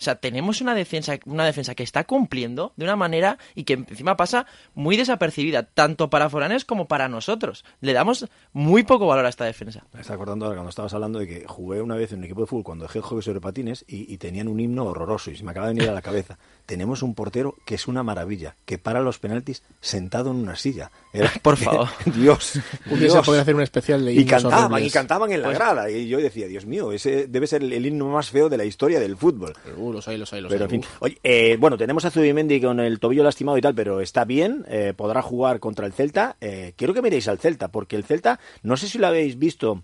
O 0.00 0.02
sea, 0.04 0.14
tenemos 0.16 0.60
una 0.60 0.74
defensa, 0.74 1.18
una 1.26 1.44
defensa 1.44 1.74
que 1.74 1.82
está 1.82 2.04
cumpliendo 2.04 2.72
de 2.76 2.84
una 2.84 2.96
manera 2.96 3.38
y 3.54 3.64
que 3.64 3.74
encima 3.74 4.16
pasa 4.16 4.46
muy 4.74 4.96
desapercibida, 4.96 5.64
tanto 5.64 6.08
para 6.10 6.30
foranes 6.30 6.64
como 6.64 6.86
para 6.86 7.08
nosotros. 7.08 7.64
Le 7.80 7.92
damos 7.92 8.26
muy 8.52 8.84
poco 8.84 9.06
valor 9.06 9.26
a 9.26 9.28
esta 9.28 9.44
defensa. 9.44 9.84
Me 9.92 10.00
está 10.00 10.14
acordando 10.14 10.44
ahora 10.46 10.56
cuando 10.58 10.70
estabas 10.70 10.94
hablando 10.94 11.18
de 11.18 11.26
que 11.26 11.44
jugué 11.46 11.82
una 11.82 11.96
vez 11.96 12.12
en 12.12 12.18
un 12.18 12.24
equipo 12.24 12.42
de 12.42 12.46
fútbol 12.46 12.64
cuando 12.64 12.84
dejé 12.84 12.98
el 12.98 13.04
juego 13.04 13.22
sobre 13.22 13.40
patines 13.40 13.84
y, 13.88 14.12
y 14.12 14.18
tenían 14.18 14.48
un 14.48 14.60
himno 14.60 14.84
horroroso 14.84 15.30
y 15.30 15.36
se 15.36 15.44
me 15.44 15.50
acaba 15.50 15.66
de 15.68 15.74
venir 15.74 15.90
a 15.90 15.94
la 15.94 16.02
cabeza. 16.02 16.38
Tenemos 16.66 17.02
un 17.02 17.14
portero 17.14 17.54
que 17.66 17.74
es 17.74 17.88
una 17.88 18.02
maravilla, 18.02 18.56
que 18.66 18.78
para 18.78 19.00
los 19.00 19.18
penaltis 19.18 19.62
sentado 19.80 20.30
en 20.30 20.36
una 20.36 20.54
silla. 20.56 20.90
Era- 21.12 21.32
Por 21.42 21.56
favor. 21.56 21.88
Dios. 22.14 22.60
Un 22.90 23.00
día 23.00 23.10
se 23.10 23.18
hacer 23.18 23.54
un 23.54 23.62
especial 23.62 24.04
de 24.04 24.12
Y 24.12 24.20
himnos 24.20 24.42
cantaban, 24.42 24.72
horribles. 24.72 24.92
y 24.92 24.94
cantaban 24.94 25.32
en 25.32 25.42
la 25.42 25.48
Pues- 25.48 25.58
grada. 25.58 25.90
Y 25.90 26.08
yo 26.08 26.18
decía, 26.18 26.46
Dios 26.46 26.66
mío, 26.66 26.92
ese 26.92 27.26
debe 27.26 27.46
ser 27.46 27.62
el, 27.62 27.72
el 27.72 27.84
himno 27.86 28.08
más 28.08 28.30
feo 28.30 28.48
de 28.48 28.56
la 28.56 28.64
historia 28.64 29.00
del 29.00 29.16
fútbol. 29.16 29.54
Uh, 29.76 29.87
los 29.92 30.08
hay, 30.08 30.18
los 30.18 30.32
hay, 30.32 30.40
los 30.40 30.50
Pero 30.50 30.64
hay. 30.64 30.66
en 30.66 30.70
fin, 30.70 30.80
Uf. 30.80 31.02
oye, 31.02 31.18
eh, 31.22 31.56
bueno, 31.58 31.76
tenemos 31.76 32.04
a 32.04 32.10
Zubimendi 32.10 32.60
con 32.60 32.80
el 32.80 32.98
tobillo 33.00 33.24
lastimado 33.24 33.58
y 33.58 33.60
tal, 33.60 33.74
pero 33.74 34.00
está 34.00 34.24
bien, 34.24 34.64
eh, 34.68 34.94
podrá 34.96 35.22
jugar 35.22 35.60
contra 35.60 35.86
el 35.86 35.92
Celta. 35.92 36.36
Eh, 36.40 36.74
quiero 36.76 36.94
que 36.94 37.02
miréis 37.02 37.28
al 37.28 37.38
Celta, 37.38 37.68
porque 37.68 37.96
el 37.96 38.04
Celta, 38.04 38.40
no 38.62 38.76
sé 38.76 38.88
si 38.88 38.98
lo 38.98 39.06
habéis 39.06 39.38
visto 39.38 39.82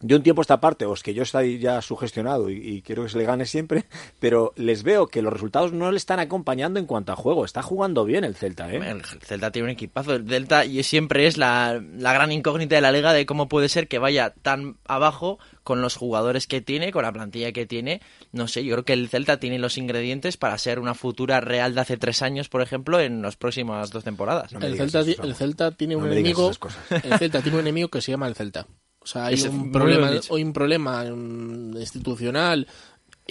de 0.00 0.14
un 0.14 0.22
tiempo 0.22 0.40
a 0.40 0.44
esta 0.44 0.60
parte, 0.60 0.84
o 0.84 0.94
es 0.94 1.02
que 1.02 1.14
yo 1.14 1.22
estoy 1.22 1.58
ya 1.58 1.80
sugestionado 1.80 2.50
y, 2.50 2.56
y 2.56 2.82
quiero 2.82 3.04
que 3.04 3.08
se 3.08 3.18
le 3.18 3.24
gane 3.24 3.46
siempre, 3.46 3.86
pero 4.20 4.52
les 4.56 4.82
veo 4.82 5.06
que 5.06 5.22
los 5.22 5.32
resultados 5.32 5.72
no 5.72 5.90
le 5.90 5.96
están 5.96 6.20
acompañando 6.20 6.78
en 6.78 6.86
cuanto 6.86 7.12
a 7.12 7.16
juego. 7.16 7.44
Está 7.44 7.62
jugando 7.62 8.04
bien 8.04 8.24
el 8.24 8.34
Celta, 8.34 8.72
¿eh? 8.72 8.76
El 8.76 9.02
Celta 9.02 9.50
tiene 9.50 9.66
un 9.66 9.72
equipazo. 9.72 10.14
El 10.14 10.28
Celta 10.28 10.64
y 10.64 10.82
siempre 10.82 11.26
es 11.26 11.38
la, 11.38 11.82
la 11.96 12.12
gran 12.12 12.32
incógnita 12.32 12.74
de 12.74 12.80
la 12.80 12.92
liga 12.92 13.12
de 13.12 13.26
cómo 13.26 13.48
puede 13.48 13.68
ser 13.68 13.88
que 13.88 13.98
vaya 13.98 14.30
tan 14.42 14.76
abajo 14.86 15.38
con 15.62 15.82
los 15.82 15.96
jugadores 15.96 16.46
que 16.46 16.60
tiene, 16.60 16.92
con 16.92 17.02
la 17.02 17.12
plantilla 17.12 17.52
que 17.52 17.66
tiene. 17.66 18.00
No 18.32 18.46
sé, 18.48 18.64
yo 18.64 18.74
creo 18.74 18.84
que 18.84 18.92
el 18.92 19.08
Celta 19.08 19.40
tiene 19.40 19.58
los 19.58 19.78
ingredientes 19.78 20.36
para 20.36 20.56
ser 20.58 20.78
una 20.78 20.94
futura 20.94 21.40
Real 21.40 21.74
de 21.74 21.80
hace 21.80 21.96
tres 21.96 22.22
años, 22.22 22.48
por 22.48 22.62
ejemplo, 22.62 23.00
en 23.00 23.22
las 23.22 23.36
próximas 23.36 23.90
dos 23.90 24.04
temporadas. 24.04 24.52
el, 24.52 24.76
Celta, 24.76 25.00
el 25.00 25.34
Celta 25.34 25.72
tiene 25.72 25.94
No 25.94 26.02
un 26.02 26.12
enemigo. 26.12 26.52
El 27.02 27.18
Celta 27.18 27.42
tiene 27.42 27.58
un 27.58 27.62
enemigo 27.62 27.88
que 27.88 28.00
se 28.00 28.12
llama 28.12 28.28
el 28.28 28.34
Celta. 28.34 28.66
O 29.06 29.08
sea, 29.08 29.26
hay 29.26 29.40
un 29.42 29.70
problema, 29.70 30.08
hay 30.08 30.42
un 30.42 30.52
problema 30.52 31.04
mm, 31.04 31.76
institucional. 31.76 32.66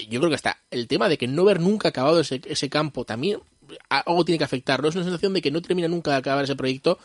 Yo 0.10 0.22
creo 0.22 0.30
que 0.30 0.38
está 0.38 0.58
el 0.72 0.88
tema 0.88 1.10
de 1.10 1.18
que 1.18 1.28
no 1.28 1.44
ver 1.44 1.60
nunca 1.60 1.90
acabado 1.90 2.22
ese, 2.22 2.40
ese 2.46 2.70
campo 2.70 3.04
también 3.04 3.42
algo 3.90 4.24
tiene 4.24 4.38
que 4.38 4.46
afectar. 4.46 4.82
No 4.82 4.88
es 4.88 4.96
una 4.96 5.04
sensación 5.04 5.34
de 5.34 5.42
que 5.42 5.52
no 5.52 5.62
termina 5.62 5.90
nunca 5.90 6.12
de 6.12 6.18
acabar 6.18 6.46
ese 6.46 6.56
proyecto 6.56 6.98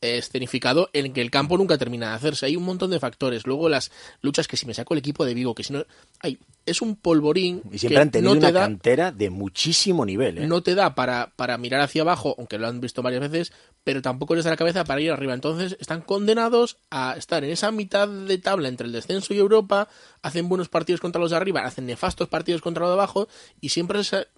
escenificado 0.00 0.88
en 0.94 1.12
que 1.12 1.20
el 1.20 1.30
campo 1.30 1.58
nunca 1.58 1.76
termina 1.76 2.08
de 2.08 2.14
hacerse. 2.14 2.46
Hay 2.46 2.56
un 2.56 2.64
montón 2.64 2.90
de 2.90 2.98
factores. 2.98 3.46
Luego 3.46 3.68
las 3.68 3.90
luchas 4.22 4.48
que 4.48 4.56
si 4.56 4.64
me 4.64 4.72
saco 4.72 4.94
el 4.94 4.98
equipo 4.98 5.26
de 5.26 5.34
Vigo, 5.34 5.54
que 5.54 5.62
si 5.62 5.74
no... 5.74 5.84
Ay, 6.20 6.38
es 6.64 6.80
un 6.80 6.96
polvorín 6.96 7.60
Y 7.70 7.78
siempre 7.78 7.96
que 7.96 8.00
han 8.00 8.10
tenido 8.10 8.34
no 8.34 8.40
te 8.40 8.46
una 8.46 8.52
da 8.52 8.60
cantera 8.60 9.12
de 9.12 9.28
muchísimo 9.28 10.06
nivel, 10.06 10.38
¿eh? 10.38 10.46
no 10.46 10.62
te 10.62 10.74
da 10.74 10.94
para, 10.94 11.32
para 11.36 11.58
mirar 11.58 11.82
hacia 11.82 12.00
abajo, 12.00 12.34
aunque 12.38 12.56
lo 12.56 12.66
han 12.66 12.80
visto 12.80 13.02
varias 13.02 13.28
veces, 13.30 13.52
pero 13.84 14.02
tampoco 14.02 14.34
les 14.34 14.44
da 14.44 14.50
la 14.50 14.56
cabeza 14.56 14.84
para 14.84 15.00
ir 15.00 15.10
arriba. 15.10 15.34
Entonces 15.34 15.76
están 15.80 16.02
condenados 16.02 16.78
a 16.90 17.14
estar 17.16 17.44
en 17.44 17.50
esa 17.50 17.70
mitad 17.70 18.08
de 18.08 18.38
tabla 18.38 18.68
entre 18.68 18.86
el 18.86 18.92
descenso 18.92 19.34
y 19.34 19.38
Europa, 19.38 19.88
hacen 20.22 20.48
buenos 20.48 20.68
partidos 20.68 21.00
contra 21.00 21.20
los 21.20 21.30
de 21.30 21.36
arriba, 21.36 21.64
hacen 21.64 21.86
nefastos 21.86 22.28
partidos 22.28 22.60
contra 22.62 22.82
los 22.82 22.90
de 22.90 22.94
abajo, 22.94 23.28
y 23.60 23.70
siempre 23.70 24.00
ese 24.00 24.28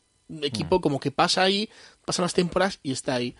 equipo 0.42 0.80
como 0.80 1.00
que 1.00 1.10
pasa 1.10 1.42
ahí, 1.42 1.68
pasan 2.04 2.24
las 2.24 2.34
temporadas 2.34 2.78
y 2.82 2.92
está 2.92 3.14
ahí. 3.14 3.34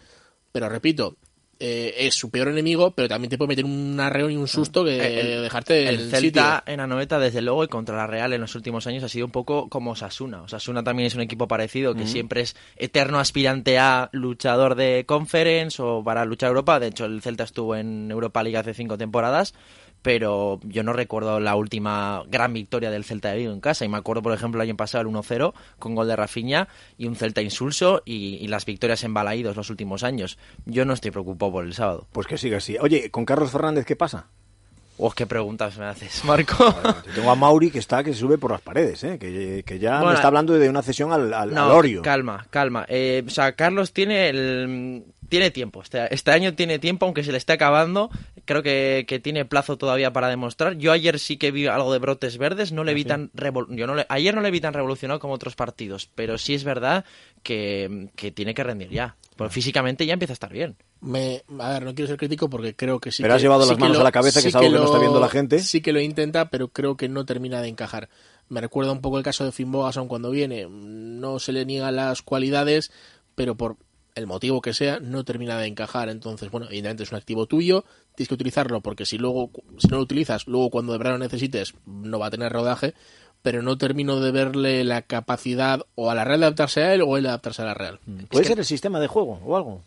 Pero 0.53 0.69
repito, 0.69 1.17
eh, 1.65 1.95
es 2.07 2.15
su 2.15 2.29
peor 2.29 2.49
enemigo, 2.49 2.91
pero 2.91 3.07
también 3.09 3.31
te 3.31 3.39
puede 3.39 3.51
meter 3.51 3.65
un 3.65 3.99
arreón 4.01 4.33
y 4.33 4.37
un 4.37 4.49
susto 4.49 4.85
que 4.85 4.97
Eh, 5.01 5.21
El- 5.21 5.43
dejarte 5.43 5.89
el 5.89 5.95
en 6.01 6.11
Celta 6.11 6.59
sitio. 6.65 6.73
en 6.75 6.81
Anoeta, 6.81 7.21
desde 7.21 7.41
luego, 7.41 7.63
y 7.63 7.69
contra 7.69 7.97
la 7.97 8.09
Real 8.09 8.33
en 8.33 8.41
los 8.41 8.55
últimos 8.57 8.87
años 8.89 9.05
ha 9.05 9.09
sido 9.09 9.27
un 9.27 9.31
poco 9.33 9.69
como 9.69 9.93
Osasuna. 9.93 10.43
Osasuna 10.43 10.83
también 10.83 11.07
es 11.07 11.15
un 11.15 11.21
equipo 11.21 11.47
parecido, 11.47 11.95
que 11.95 12.03
Ujú. 12.03 12.11
siempre 12.13 12.41
es 12.41 12.57
eterno 12.77 13.21
aspirante 13.21 13.79
a 13.79 14.09
luchador 14.13 14.75
de 14.75 15.05
Conference 15.07 15.81
o 15.81 16.03
para 16.03 16.25
luchar 16.25 16.49
Europa. 16.49 16.81
De 16.81 16.89
hecho, 16.89 17.05
el 17.05 17.23
Celta 17.23 17.45
estuvo 17.45 17.77
en 17.77 18.11
Europa 18.11 18.43
League 18.43 18.59
hace 18.59 18.75
cinco 18.75 18.99
temporadas, 18.99 19.55
pero 20.03 20.61
yo 20.65 20.83
no 20.83 20.93
recuerdo 20.93 21.41
la 21.41 21.55
última 21.57 22.23
gran 22.29 22.53
victoria 22.53 22.91
del 22.91 23.05
Celta 23.05 23.31
de 23.31 23.39
Vigo 23.39 23.53
en 23.53 23.61
casa. 23.61 23.85
Y 23.85 23.89
me 23.89 23.97
acuerdo, 23.99 24.23
por 24.23 24.33
ejemplo, 24.35 24.61
el 24.61 24.69
año 24.69 24.77
pasado 24.77 25.03
el 25.03 25.09
1-0 25.09 25.53
con 25.79 25.95
gol 25.95 26.09
de 26.09 26.17
Rafinha 26.17 26.69
y 26.99 27.07
un 27.07 27.17
Celta 27.17 27.41
insulso 27.41 28.03
y, 28.05 28.37
y 28.41 28.49
las 28.49 28.65
victorias 28.67 29.05
en 29.05 29.15
Balaídos 29.15 29.57
los 29.57 29.71
últimos 29.71 30.03
años. 30.03 30.39
Yo 30.67 30.85
no 30.85 30.93
estoy 30.93 31.11
preocupado 31.13 31.53
por 31.53 31.65
el 31.65 31.75
sábado. 31.75 32.07
Pues 32.13 32.27
que 32.27 32.37
siga 32.37 32.59
así. 32.59 32.77
Oye, 32.81 33.11
con 33.11 33.25
Carlos 33.25 33.51
Fernández, 33.51 33.87
¿qué 33.87 33.97
pasa? 33.97 34.27
Oh, 34.99 35.11
qué 35.11 35.27
preguntas 35.27 35.79
me 35.79 35.87
haces, 35.87 36.25
Marco. 36.25 36.73
Tengo 37.15 37.31
a 37.31 37.35
Mauri 37.35 37.71
que 37.71 37.79
está 37.79 38.05
que 38.05 38.13
se 38.13 38.21
sube 38.21 38.39
por 38.39 38.53
las 38.53 38.61
paredes, 38.61 39.03
¿eh? 39.05 39.19
que, 39.19 39.65
que 39.67 39.79
ya 39.79 40.01
me 40.01 40.13
está 40.13 40.29
hablando 40.29 40.53
de 40.53 40.69
una 40.69 40.83
cesión 40.83 41.13
al, 41.13 41.33
al, 41.33 41.55
No, 41.55 41.65
al 41.65 41.71
Orio. 41.73 42.03
calma, 42.03 42.47
calma. 42.51 42.85
Eh, 42.89 43.25
o 43.27 43.31
sea, 43.31 43.53
Carlos 43.53 43.93
tiene 43.93 44.29
el 44.29 45.05
tiene 45.29 45.51
tiempo. 45.51 45.81
Este, 45.83 46.15
este 46.15 46.31
año 46.31 46.53
tiene 46.55 46.79
tiempo, 46.79 47.07
aunque 47.07 47.25
se 47.25 47.33
le 47.33 47.39
esté 47.39 47.55
acabando. 47.55 48.11
Creo 48.45 48.63
que, 48.63 49.05
que 49.07 49.21
tiene 49.21 49.45
plazo 49.45 49.79
todavía 49.79 50.13
para 50.13 50.29
demostrar. 50.29 50.77
Yo 50.77 50.91
ayer 50.93 51.19
sí 51.21 51.37
que 51.37 51.51
vi 51.53 51.67
algo 51.69 51.93
de 51.93 51.99
brotes 52.01 52.39
verdes. 52.39 52.73
No 52.73 52.83
le 52.83 52.93
vi 52.95 53.05
tan 53.05 53.31
revol- 53.33 53.75
yo 53.77 53.87
no 53.87 53.95
le- 53.95 54.07
ayer 54.09 54.35
no 54.35 54.41
le 54.41 54.51
vi 54.51 54.61
tan 54.61 54.75
revolucionado 54.75 55.21
como 55.21 55.35
otros 55.35 55.55
partidos, 55.55 56.11
pero 56.15 56.39
sí 56.39 56.55
es 56.55 56.65
verdad 56.65 57.05
que, 57.43 58.09
que 58.17 58.31
tiene 58.33 58.55
que 58.55 58.65
rendir 58.65 58.91
ya. 58.91 59.17
Porque 59.37 59.55
físicamente 59.55 60.07
ya 60.07 60.13
empieza 60.15 60.33
a 60.33 60.35
estar 60.35 60.53
bien. 60.53 60.77
Me, 61.01 61.43
a 61.59 61.71
ver, 61.71 61.85
no 61.85 61.95
quiero 61.95 62.09
ser 62.09 62.17
crítico 62.17 62.49
porque 62.51 62.75
creo 62.77 63.01
que 63.01 63.11
sí. 63.13 63.23
Pero 63.23 63.33
que- 63.33 63.37
has 63.37 63.43
llevado 63.43 63.63
sí 63.65 63.71
las 63.71 63.79
manos 63.79 63.97
lo- 63.97 64.01
a 64.03 64.05
la 64.05 64.13
cabeza, 64.13 64.43
que 64.43 64.49
es 64.49 64.55
algo 64.55 64.71
que 64.71 64.77
no 64.79 64.85
está 64.85 64.99
viendo 64.99 65.21
la 65.21 65.29
gente. 65.29 65.59
Sí 65.61 65.81
que 65.81 65.93
lo 65.93 66.01
intenta, 66.01 66.51
pero 66.51 66.69
creo 66.69 66.97
que 66.97 67.09
no 67.09 67.25
termina 67.25 67.61
de 67.63 67.69
encajar. 67.69 68.09
Me 68.49 68.61
recuerda 68.61 68.93
un 68.93 69.01
poco 69.01 69.19
el 69.19 69.25
caso 69.25 69.45
de 69.45 69.53
Finn 69.53 69.73
Bogason 69.73 70.09
cuando 70.09 70.31
viene. 70.31 70.67
No 70.69 71.39
se 71.39 71.53
le 71.53 71.65
niegan 71.65 71.97
las 71.97 72.23
cualidades, 72.23 72.93
pero 73.35 73.57
por 73.57 73.77
el 74.15 74.27
motivo 74.27 74.61
que 74.61 74.75
sea, 74.75 75.01
no 75.01 75.25
termina 75.25 75.59
de 75.59 75.67
encajar. 75.67 76.09
Entonces, 76.09 76.51
bueno, 76.51 76.67
evidentemente 76.67 77.05
es 77.05 77.13
un 77.13 77.19
activo 77.19 77.47
tuyo, 77.47 77.85
tienes 78.15 78.29
que 78.29 78.35
utilizarlo 78.35 78.81
porque 78.81 79.07
si 79.07 79.19
luego, 79.19 79.51
si 79.79 79.89
no 79.89 79.97
lo 79.97 80.03
utilizas, 80.03 80.47
luego 80.47 80.71
cuando 80.71 80.93
de 80.93 80.99
verdad 80.99 81.13
lo 81.13 81.19
necesites, 81.19 81.75
no 81.87 82.19
va 82.19 82.27
a 82.27 82.31
tener 82.31 82.53
rodaje. 82.53 82.95
Pero 83.43 83.61
no 83.61 83.77
termino 83.77 84.21
de 84.21 84.31
verle 84.31 84.85
la 84.85 85.03
capacidad 85.03 85.81
o 85.97 86.11
a 86.11 86.15
la 86.15 86.23
Real 86.25 86.39
de 86.41 86.47
adaptarse 86.47 86.81
a 86.83 86.95
él 86.95 87.03
o 87.03 87.17
él 87.17 87.25
de 87.25 87.31
adaptarse 87.31 87.63
a 87.63 87.65
la 87.65 87.75
Real. 87.75 87.99
¿Puede 88.05 88.23
Es 88.31 88.41
que- 88.41 88.45
ser 88.45 88.59
el 88.61 88.65
sistema 88.65 89.01
de 89.01 89.09
juego 89.09 89.41
o 89.45 89.57
algo? 89.57 89.81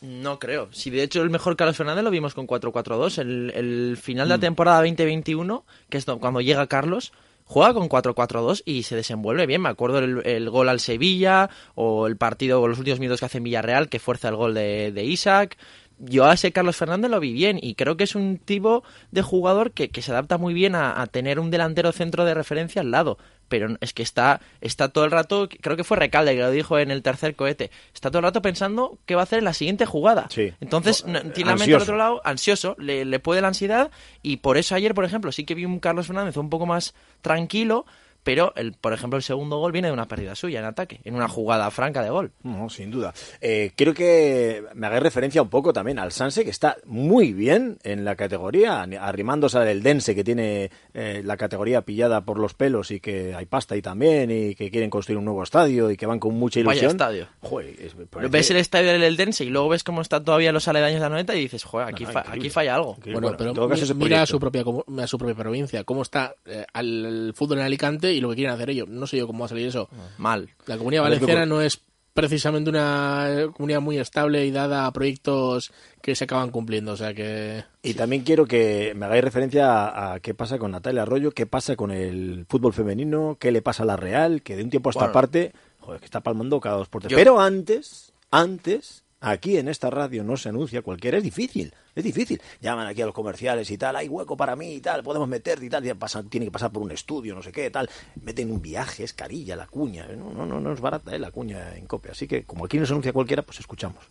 No 0.00 0.38
creo. 0.38 0.68
Si 0.72 0.88
de 0.90 1.02
hecho 1.02 1.20
el 1.22 1.28
mejor 1.30 1.56
Carlos 1.56 1.76
Fernández 1.76 2.02
lo 2.04 2.10
vimos 2.10 2.32
con 2.34 2.46
4-4-2. 2.46 3.18
El, 3.18 3.52
el 3.54 3.96
final 4.00 4.26
Mm. 4.26 4.28
de 4.30 4.34
la 4.36 4.40
temporada 4.40 4.78
2021, 4.78 5.64
que 5.90 5.98
es 5.98 6.06
do- 6.06 6.18
cuando 6.18 6.40
llega 6.40 6.66
Carlos, 6.66 7.12
juega 7.44 7.74
con 7.74 7.88
4-4-2 7.88 8.62
y 8.64 8.82
se 8.82 8.96
desenvuelve 8.96 9.46
bien. 9.46 9.62
Me 9.62 9.68
acuerdo 9.68 9.98
el, 9.98 10.50
gol 10.50 10.68
al 10.68 10.80
Sevilla 10.80 11.50
o 11.74 12.06
el 12.06 12.16
partido 12.16 12.60
o 12.60 12.68
los 12.68 12.78
últimos 12.78 13.00
minutos 13.00 13.20
que 13.20 13.26
hace 13.26 13.38
en 13.38 13.44
Villarreal 13.44 13.88
que 13.88 13.98
fuerza 13.98 14.28
el 14.28 14.36
gol 14.36 14.54
de, 14.54 15.04
Isaac. 15.04 15.56
Yo 15.98 16.24
a 16.24 16.34
ese 16.34 16.52
Carlos 16.52 16.76
Fernández 16.76 17.10
lo 17.10 17.20
vi 17.20 17.32
bien 17.32 17.58
y 17.62 17.74
creo 17.76 17.96
que 17.96 18.04
es 18.04 18.14
un 18.16 18.38
tipo 18.38 18.82
de 19.12 19.22
jugador 19.22 19.72
que, 19.72 19.90
se 20.02 20.10
adapta 20.10 20.38
muy 20.38 20.52
bien 20.52 20.74
a 20.74 21.06
tener 21.06 21.38
un 21.38 21.50
delantero 21.50 21.92
centro 21.92 22.24
de 22.24 22.34
referencia 22.34 22.82
al 22.82 22.90
lado. 22.90 23.18
Pero 23.48 23.76
es 23.80 23.92
que 23.92 24.02
está, 24.02 24.40
está 24.60 24.88
todo 24.88 25.04
el 25.04 25.10
rato, 25.10 25.48
creo 25.60 25.76
que 25.76 25.84
fue 25.84 25.96
Recalde 25.96 26.34
que 26.34 26.40
lo 26.40 26.50
dijo 26.50 26.78
en 26.78 26.90
el 26.90 27.02
tercer 27.02 27.36
cohete, 27.36 27.70
está 27.94 28.10
todo 28.10 28.18
el 28.20 28.24
rato 28.24 28.40
pensando 28.42 28.98
qué 29.06 29.14
va 29.14 29.20
a 29.20 29.24
hacer 29.24 29.40
en 29.40 29.44
la 29.44 29.52
siguiente 29.54 29.86
jugada. 29.86 30.26
Sí. 30.30 30.52
Entonces, 30.60 31.04
no- 31.06 31.20
tiene 31.32 31.50
la 31.50 31.56
mente 31.56 31.74
al 31.74 31.82
otro 31.82 31.96
lado, 31.96 32.20
ansioso, 32.24 32.74
le, 32.78 33.04
le 33.04 33.18
puede 33.20 33.40
la 33.40 33.48
ansiedad 33.48 33.90
y 34.22 34.38
por 34.38 34.56
eso 34.56 34.74
ayer, 34.74 34.94
por 34.94 35.04
ejemplo, 35.04 35.30
sí 35.32 35.44
que 35.44 35.54
vi 35.54 35.64
un 35.64 35.78
Carlos 35.78 36.06
Fernández 36.06 36.36
un 36.36 36.50
poco 36.50 36.66
más 36.66 36.94
tranquilo, 37.20 37.86
pero, 38.24 38.52
el, 38.56 38.72
por 38.72 38.92
ejemplo, 38.92 39.16
el 39.16 39.22
segundo 39.22 39.58
gol 39.58 39.70
viene 39.70 39.88
de 39.88 39.92
una 39.94 40.08
pérdida 40.08 40.34
suya 40.34 40.58
en 40.58 40.64
ataque, 40.64 41.00
en 41.04 41.14
una 41.14 41.28
jugada 41.28 41.70
franca 41.70 42.02
de 42.02 42.10
gol. 42.10 42.32
No, 42.42 42.68
sin 42.70 42.90
duda. 42.90 43.14
Eh, 43.40 43.70
quiero 43.76 43.94
que 43.94 44.64
me 44.74 44.86
hagáis 44.88 45.02
referencia 45.02 45.42
un 45.42 45.48
poco 45.50 45.72
también 45.72 45.98
al 45.98 46.10
Sanse, 46.10 46.42
que 46.44 46.50
está 46.50 46.76
muy 46.86 47.32
bien 47.32 47.78
en 47.84 48.04
la 48.04 48.16
categoría, 48.16 48.82
arrimándose 48.82 49.58
al 49.58 49.82
Dense, 49.82 50.14
que 50.14 50.24
tiene 50.24 50.70
eh, 50.94 51.22
la 51.24 51.36
categoría 51.36 51.82
pillada 51.82 52.22
por 52.24 52.38
los 52.38 52.54
pelos 52.54 52.90
y 52.90 52.98
que 53.00 53.34
hay 53.34 53.46
pasta 53.46 53.74
ahí 53.74 53.82
también, 53.82 54.30
y 54.30 54.54
que 54.54 54.70
quieren 54.70 54.90
construir 54.90 55.18
un 55.18 55.24
nuevo 55.26 55.42
estadio 55.42 55.90
y 55.90 55.96
que 55.96 56.06
van 56.06 56.18
con 56.18 56.34
mucha 56.34 56.60
ilusión. 56.60 56.96
Vaya 56.98 57.24
estadio. 57.24 57.28
Joder, 57.42 57.74
es- 57.80 57.94
parece- 58.10 58.30
Ves 58.32 58.50
el 58.50 58.56
estadio 58.56 58.92
del 58.92 59.02
Eldense 59.02 59.44
y 59.44 59.50
luego 59.50 59.68
ves 59.68 59.84
cómo 59.84 60.00
están 60.00 60.24
todavía 60.24 60.50
los 60.52 60.66
aledaños 60.66 60.96
de 61.00 61.00
la 61.00 61.08
noeta 61.10 61.34
y 61.34 61.40
dices, 61.40 61.62
joder, 61.64 61.88
aquí, 61.88 62.04
No, 62.04 62.10
fa- 62.12 62.24
aquí 62.28 62.48
falla 62.50 62.74
algo. 62.76 62.96
Bueno, 63.12 63.34
pero 63.36 63.52
mi- 63.68 63.94
mira 64.04 64.22
a 64.22 64.26
su 64.26 64.40
propia 64.40 64.64
a 65.02 65.06
su 65.06 65.18
propia 65.18 65.34
provincia, 65.34 65.84
cómo 65.84 66.02
está 66.02 66.34
eh, 66.46 66.64
al 66.72 67.32
fútbol 67.34 67.58
en 67.58 67.64
Alicante 67.64 68.13
y 68.14 68.20
lo 68.20 68.30
que 68.30 68.36
quieren 68.36 68.54
hacer 68.54 68.70
ellos. 68.70 68.88
No 68.88 69.06
sé 69.06 69.16
yo 69.18 69.26
cómo 69.26 69.40
va 69.40 69.46
a 69.46 69.48
salir 69.50 69.66
eso. 69.68 69.88
Mal. 70.18 70.48
La 70.66 70.76
comunidad 70.78 71.02
valenciana 71.02 71.40
¿qué 71.42 71.46
no 71.46 71.60
es 71.60 71.80
precisamente 72.14 72.70
una 72.70 73.48
comunidad 73.56 73.80
muy 73.80 73.98
estable 73.98 74.46
y 74.46 74.52
dada 74.52 74.86
a 74.86 74.92
proyectos 74.92 75.72
que 76.00 76.14
se 76.14 76.24
acaban 76.24 76.50
cumpliendo, 76.50 76.92
o 76.92 76.96
sea 76.96 77.12
que 77.12 77.64
Y 77.82 77.94
también 77.94 78.22
quiero 78.22 78.46
que 78.46 78.92
me 78.94 79.06
hagáis 79.06 79.24
referencia 79.24 79.88
a, 79.88 80.12
a 80.14 80.20
qué 80.20 80.32
pasa 80.32 80.58
con 80.58 80.70
Natalia 80.70 81.02
Arroyo, 81.02 81.32
qué 81.32 81.46
pasa 81.46 81.74
con 81.74 81.90
el 81.90 82.46
fútbol 82.48 82.72
femenino, 82.72 83.36
qué 83.40 83.50
le 83.50 83.62
pasa 83.62 83.82
a 83.82 83.86
la 83.86 83.96
Real, 83.96 84.42
que 84.42 84.54
de 84.54 84.62
un 84.62 84.70
tiempo 84.70 84.88
a 84.88 84.92
esta 84.92 85.00
Bueno. 85.00 85.12
parte, 85.12 85.52
joder, 85.80 85.98
que 85.98 86.04
está 86.06 86.20
palmando 86.20 86.60
cada 86.60 86.76
dos 86.76 86.88
por 86.88 87.02
tres. 87.02 87.10
Yo- 87.10 87.16
Pero 87.18 87.40
antes, 87.40 88.12
antes, 88.30 89.03
aquí 89.30 89.56
en 89.58 89.68
esta 89.68 89.90
radio 89.90 90.22
no 90.24 90.36
se 90.36 90.48
anuncia 90.48 90.82
cualquiera, 90.82 91.18
es 91.18 91.24
difícil, 91.24 91.72
es 91.94 92.04
difícil. 92.04 92.40
Llaman 92.60 92.86
aquí 92.86 93.02
a 93.02 93.06
los 93.06 93.14
comerciales 93.14 93.70
y 93.70 93.78
tal, 93.78 93.96
hay 93.96 94.08
hueco 94.08 94.36
para 94.36 94.56
mí 94.56 94.74
y 94.74 94.80
tal, 94.80 95.02
podemos 95.02 95.28
meterte 95.28 95.66
y 95.66 95.70
tal, 95.70 95.84
pasa- 95.96 96.22
tiene 96.22 96.46
que 96.46 96.52
pasar 96.52 96.70
por 96.70 96.82
un 96.82 96.90
estudio, 96.90 97.34
no 97.34 97.42
sé 97.42 97.52
qué, 97.52 97.70
tal. 97.70 97.88
Meten 98.22 98.50
un 98.50 98.60
viaje, 98.62 99.04
es 99.04 99.12
carilla 99.12 99.56
la 99.56 99.66
cuña, 99.66 100.06
no, 100.08 100.30
no, 100.32 100.46
no, 100.46 100.60
no 100.60 100.72
es 100.72 100.80
barata 100.80 101.14
eh, 101.14 101.18
la 101.18 101.30
cuña 101.30 101.76
en 101.76 101.86
copia. 101.86 102.12
Así 102.12 102.26
que 102.28 102.44
como 102.44 102.64
aquí 102.66 102.78
no 102.78 102.86
se 102.86 102.92
anuncia 102.92 103.12
cualquiera, 103.12 103.42
pues 103.42 103.60
escuchamos. 103.60 104.04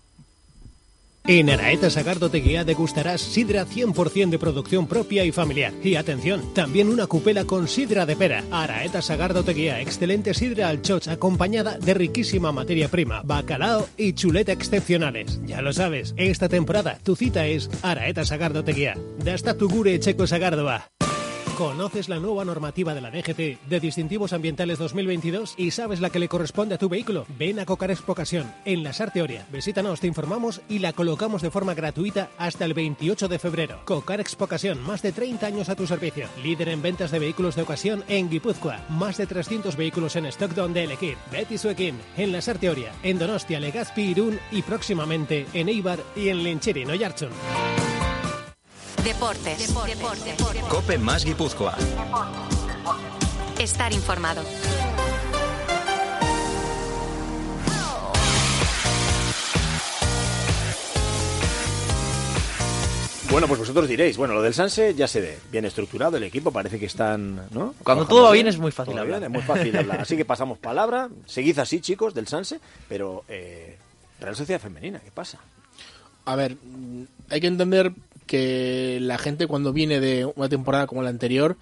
En 1.26 1.50
Araeta 1.50 1.90
Sagardo 1.90 2.30
Teguía 2.30 2.66
degustarás 2.66 3.22
sidra 3.22 3.66
100% 3.66 4.30
de 4.30 4.38
producción 4.38 4.88
propia 4.88 5.24
y 5.24 5.32
familiar. 5.32 5.72
Y 5.82 5.96
atención, 5.96 6.54
también 6.54 6.90
una 6.90 7.08
cupela 7.08 7.46
con 7.46 7.70
sidra 7.70 8.06
de 8.06 8.18
pera. 8.18 8.44
Araeta 8.52 9.02
Sagardo 9.02 9.42
Teguía, 9.42 9.80
excelente 9.80 10.34
sidra 10.34 10.68
al 10.68 10.82
choch 10.82 11.08
acompañada 11.08 11.78
de 11.78 11.94
riquísima 11.94 12.52
materia 12.52 12.90
prima, 12.90 13.22
bacalao 13.24 13.88
y 13.96 14.12
chuleta 14.12 14.52
excepcionales. 14.52 15.40
Ya 15.46 15.62
lo 15.62 15.72
sabes, 15.72 16.14
esta 16.18 16.50
temporada 16.50 17.00
tu 17.04 17.16
cita 17.16 17.48
es 17.48 17.70
Araeta 17.84 18.26
Sagardo 18.26 18.66
Teguía. 18.66 18.98
Dasta 19.24 19.58
tu 19.58 19.70
gure 19.70 19.98
checo 20.02 20.28
Sagardoa. 20.28 20.90
¿Conoces 21.58 22.10
la 22.10 22.18
nueva 22.18 22.44
normativa 22.44 22.96
de 22.96 23.02
la 23.02 23.12
DGT 23.12 23.70
de 23.70 23.80
distintivos 23.80 24.34
ambientales 24.34 24.80
2022 24.80 25.54
y 25.56 25.70
sabes 25.70 26.02
la 26.02 26.10
que 26.10 26.18
le 26.18 26.28
corresponde 26.28 26.74
a 26.74 26.78
tu 26.80 26.89
vehículo? 26.89 27.28
Ven 27.38 27.60
a 27.60 27.66
Cocar 27.66 27.92
Expocación 27.92 28.52
en 28.66 28.84
la 28.84 28.92
Sarteoria. 28.92 29.46
Visítanos, 29.52 30.00
te 30.00 30.08
informamos 30.08 30.62
y 30.68 30.80
la 30.80 30.94
colocamos 30.94 31.44
de 31.44 31.52
forma 31.52 31.76
gratuita 31.76 32.32
hasta 32.39 32.66
el 32.66 32.74
28 32.74 33.28
de 33.28 33.38
febrero. 33.38 33.82
Cocar 33.86 34.20
Expocación, 34.20 34.82
más 34.82 35.04
de 35.04 35.12
30 35.12 35.46
años 35.46 35.70
a 35.70 35.76
tu 35.76 35.86
servicio. 35.86 36.28
Líder 36.42 36.70
en 36.70 36.82
ventas 36.82 37.12
de 37.12 37.20
vehículos 37.20 37.56
de 37.56 37.62
ocasión 37.62 38.04
en 38.08 38.32
Guipúzcoa. 38.32 38.80
Más 38.89 39.18
de 39.18 39.28
300 39.28 39.76
vehículos 39.76 40.16
en 40.16 40.26
stock 40.26 40.54
donde 40.54 40.84
elegir. 40.84 41.18
Betty 41.32 41.60
Suekin 41.60 42.00
en 42.18 42.32
la 42.32 42.42
Sarteoria, 42.42 42.94
en 43.04 43.20
Donostia, 43.20 43.60
Legazpi, 43.60 44.02
Irún 44.02 44.39
y 44.52 44.63
próximamente 44.63 45.46
en 45.54 45.70
Eibar 45.70 46.00
y 46.16 46.30
en 46.30 46.44
Lencheri, 46.44 46.84
Noyarchon. 46.84 47.30
Deportes. 49.03 49.73
Cope 50.69 50.97
más 50.97 51.25
Guipúzcoa. 51.25 51.75
Estar 53.60 53.93
informado. 53.93 54.43
Bueno, 63.34 63.47
pues 63.47 63.60
vosotros 63.60 63.88
diréis, 63.88 64.15
bueno, 64.15 64.36
lo 64.36 64.43
del 64.43 64.53
Sanse 64.53 64.93
ya 64.93 65.08
se 65.08 65.19
ve, 65.19 65.39
bien 65.51 65.65
estructurado 65.65 66.17
el 66.17 66.23
equipo, 66.23 66.51
parece 66.51 66.77
que 66.79 66.86
están, 66.86 67.47
¿no? 67.49 67.73
Cuando 67.84 68.06
todo 68.06 68.25
va 68.25 68.32
bien 68.32 68.47
es 68.47 68.60
muy 68.60 68.71
fácil 68.71 68.95
hablar. 68.99 69.21
bien, 69.21 69.23
es 69.23 69.29
muy 69.32 69.41
fácil 69.41 69.75
hablar. 69.75 70.01
Así 70.01 70.15
que 70.15 70.23
pasamos 70.23 70.60
palabra, 70.60 71.10
seguid 71.25 71.58
así, 71.58 71.82
chicos, 71.82 72.13
del 72.13 72.27
Sanse, 72.27 72.60
pero 72.88 73.23
eh, 73.27 73.75
Real 74.19 74.36
Sociedad 74.36 74.62
Femenina, 74.62 74.99
¿qué 74.99 75.10
pasa? 75.10 75.39
A 76.25 76.36
ver, 76.36 76.58
hay 77.32 77.41
que 77.41 77.47
entender 77.47 77.91
que 78.24 79.00
la 79.02 79.18
gente 79.18 79.48
cuando 79.48 79.74
viene 79.74 80.00
de 80.00 80.26
una 80.26 80.50
temporada 80.50 80.88
como 80.88 81.04
la 81.04 81.10
anterior 81.10 81.58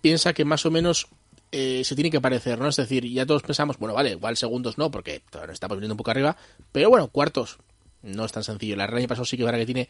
piensa 0.00 0.32
que 0.32 0.44
más 0.44 0.64
o 0.66 0.70
menos 0.70 1.08
eh, 1.52 1.82
se 1.84 1.94
tiene 1.94 2.10
que 2.10 2.20
parecer, 2.20 2.58
¿no? 2.58 2.68
Es 2.68 2.76
decir, 2.76 3.04
ya 3.10 3.26
todos 3.26 3.42
pensamos, 3.42 3.78
bueno, 3.78 3.94
vale, 3.94 4.12
igual 4.12 4.36
segundos 4.36 4.78
no, 4.78 4.90
porque 4.90 5.22
todavía 5.30 5.52
estamos 5.52 5.76
viniendo 5.76 5.94
un 5.94 5.98
poco 5.98 6.10
arriba, 6.10 6.36
pero 6.72 6.90
bueno, 6.90 7.08
cuartos 7.08 7.58
no 8.02 8.24
es 8.24 8.32
tan 8.32 8.44
sencillo. 8.44 8.76
La 8.76 8.84
año 8.84 9.08
pasado 9.08 9.24
sí 9.24 9.36
que 9.36 9.44
verdad 9.44 9.58
que 9.58 9.66
tiene 9.66 9.88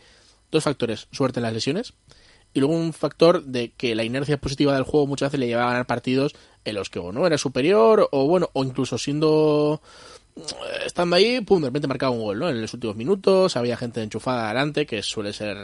dos 0.50 0.64
factores, 0.64 1.08
suerte 1.10 1.40
en 1.40 1.44
las 1.44 1.52
lesiones 1.52 1.94
y 2.56 2.60
luego 2.60 2.74
un 2.74 2.92
factor 2.92 3.44
de 3.44 3.72
que 3.72 3.94
la 3.94 4.04
inercia 4.04 4.38
positiva 4.38 4.74
del 4.74 4.84
juego 4.84 5.06
muchas 5.06 5.28
veces 5.28 5.40
le 5.40 5.46
llevaba 5.46 5.68
a 5.68 5.72
ganar 5.72 5.86
partidos 5.86 6.34
en 6.64 6.74
los 6.74 6.88
que 6.88 6.98
o 6.98 7.12
no 7.12 7.26
era 7.26 7.36
superior 7.36 8.08
o 8.12 8.26
bueno, 8.26 8.48
o 8.54 8.64
incluso 8.64 8.96
siendo 8.96 9.82
estando 10.84 11.16
ahí, 11.16 11.40
pum, 11.40 11.60
de 11.60 11.68
repente 11.68 11.88
marcaba 11.88 12.12
un 12.12 12.20
gol, 12.20 12.38
¿no? 12.38 12.48
En 12.48 12.60
los 12.60 12.74
últimos 12.74 12.96
minutos, 12.96 13.56
había 13.56 13.76
gente 13.76 14.02
enchufada 14.02 14.46
adelante, 14.46 14.86
que 14.86 15.02
suele 15.02 15.32
ser 15.32 15.56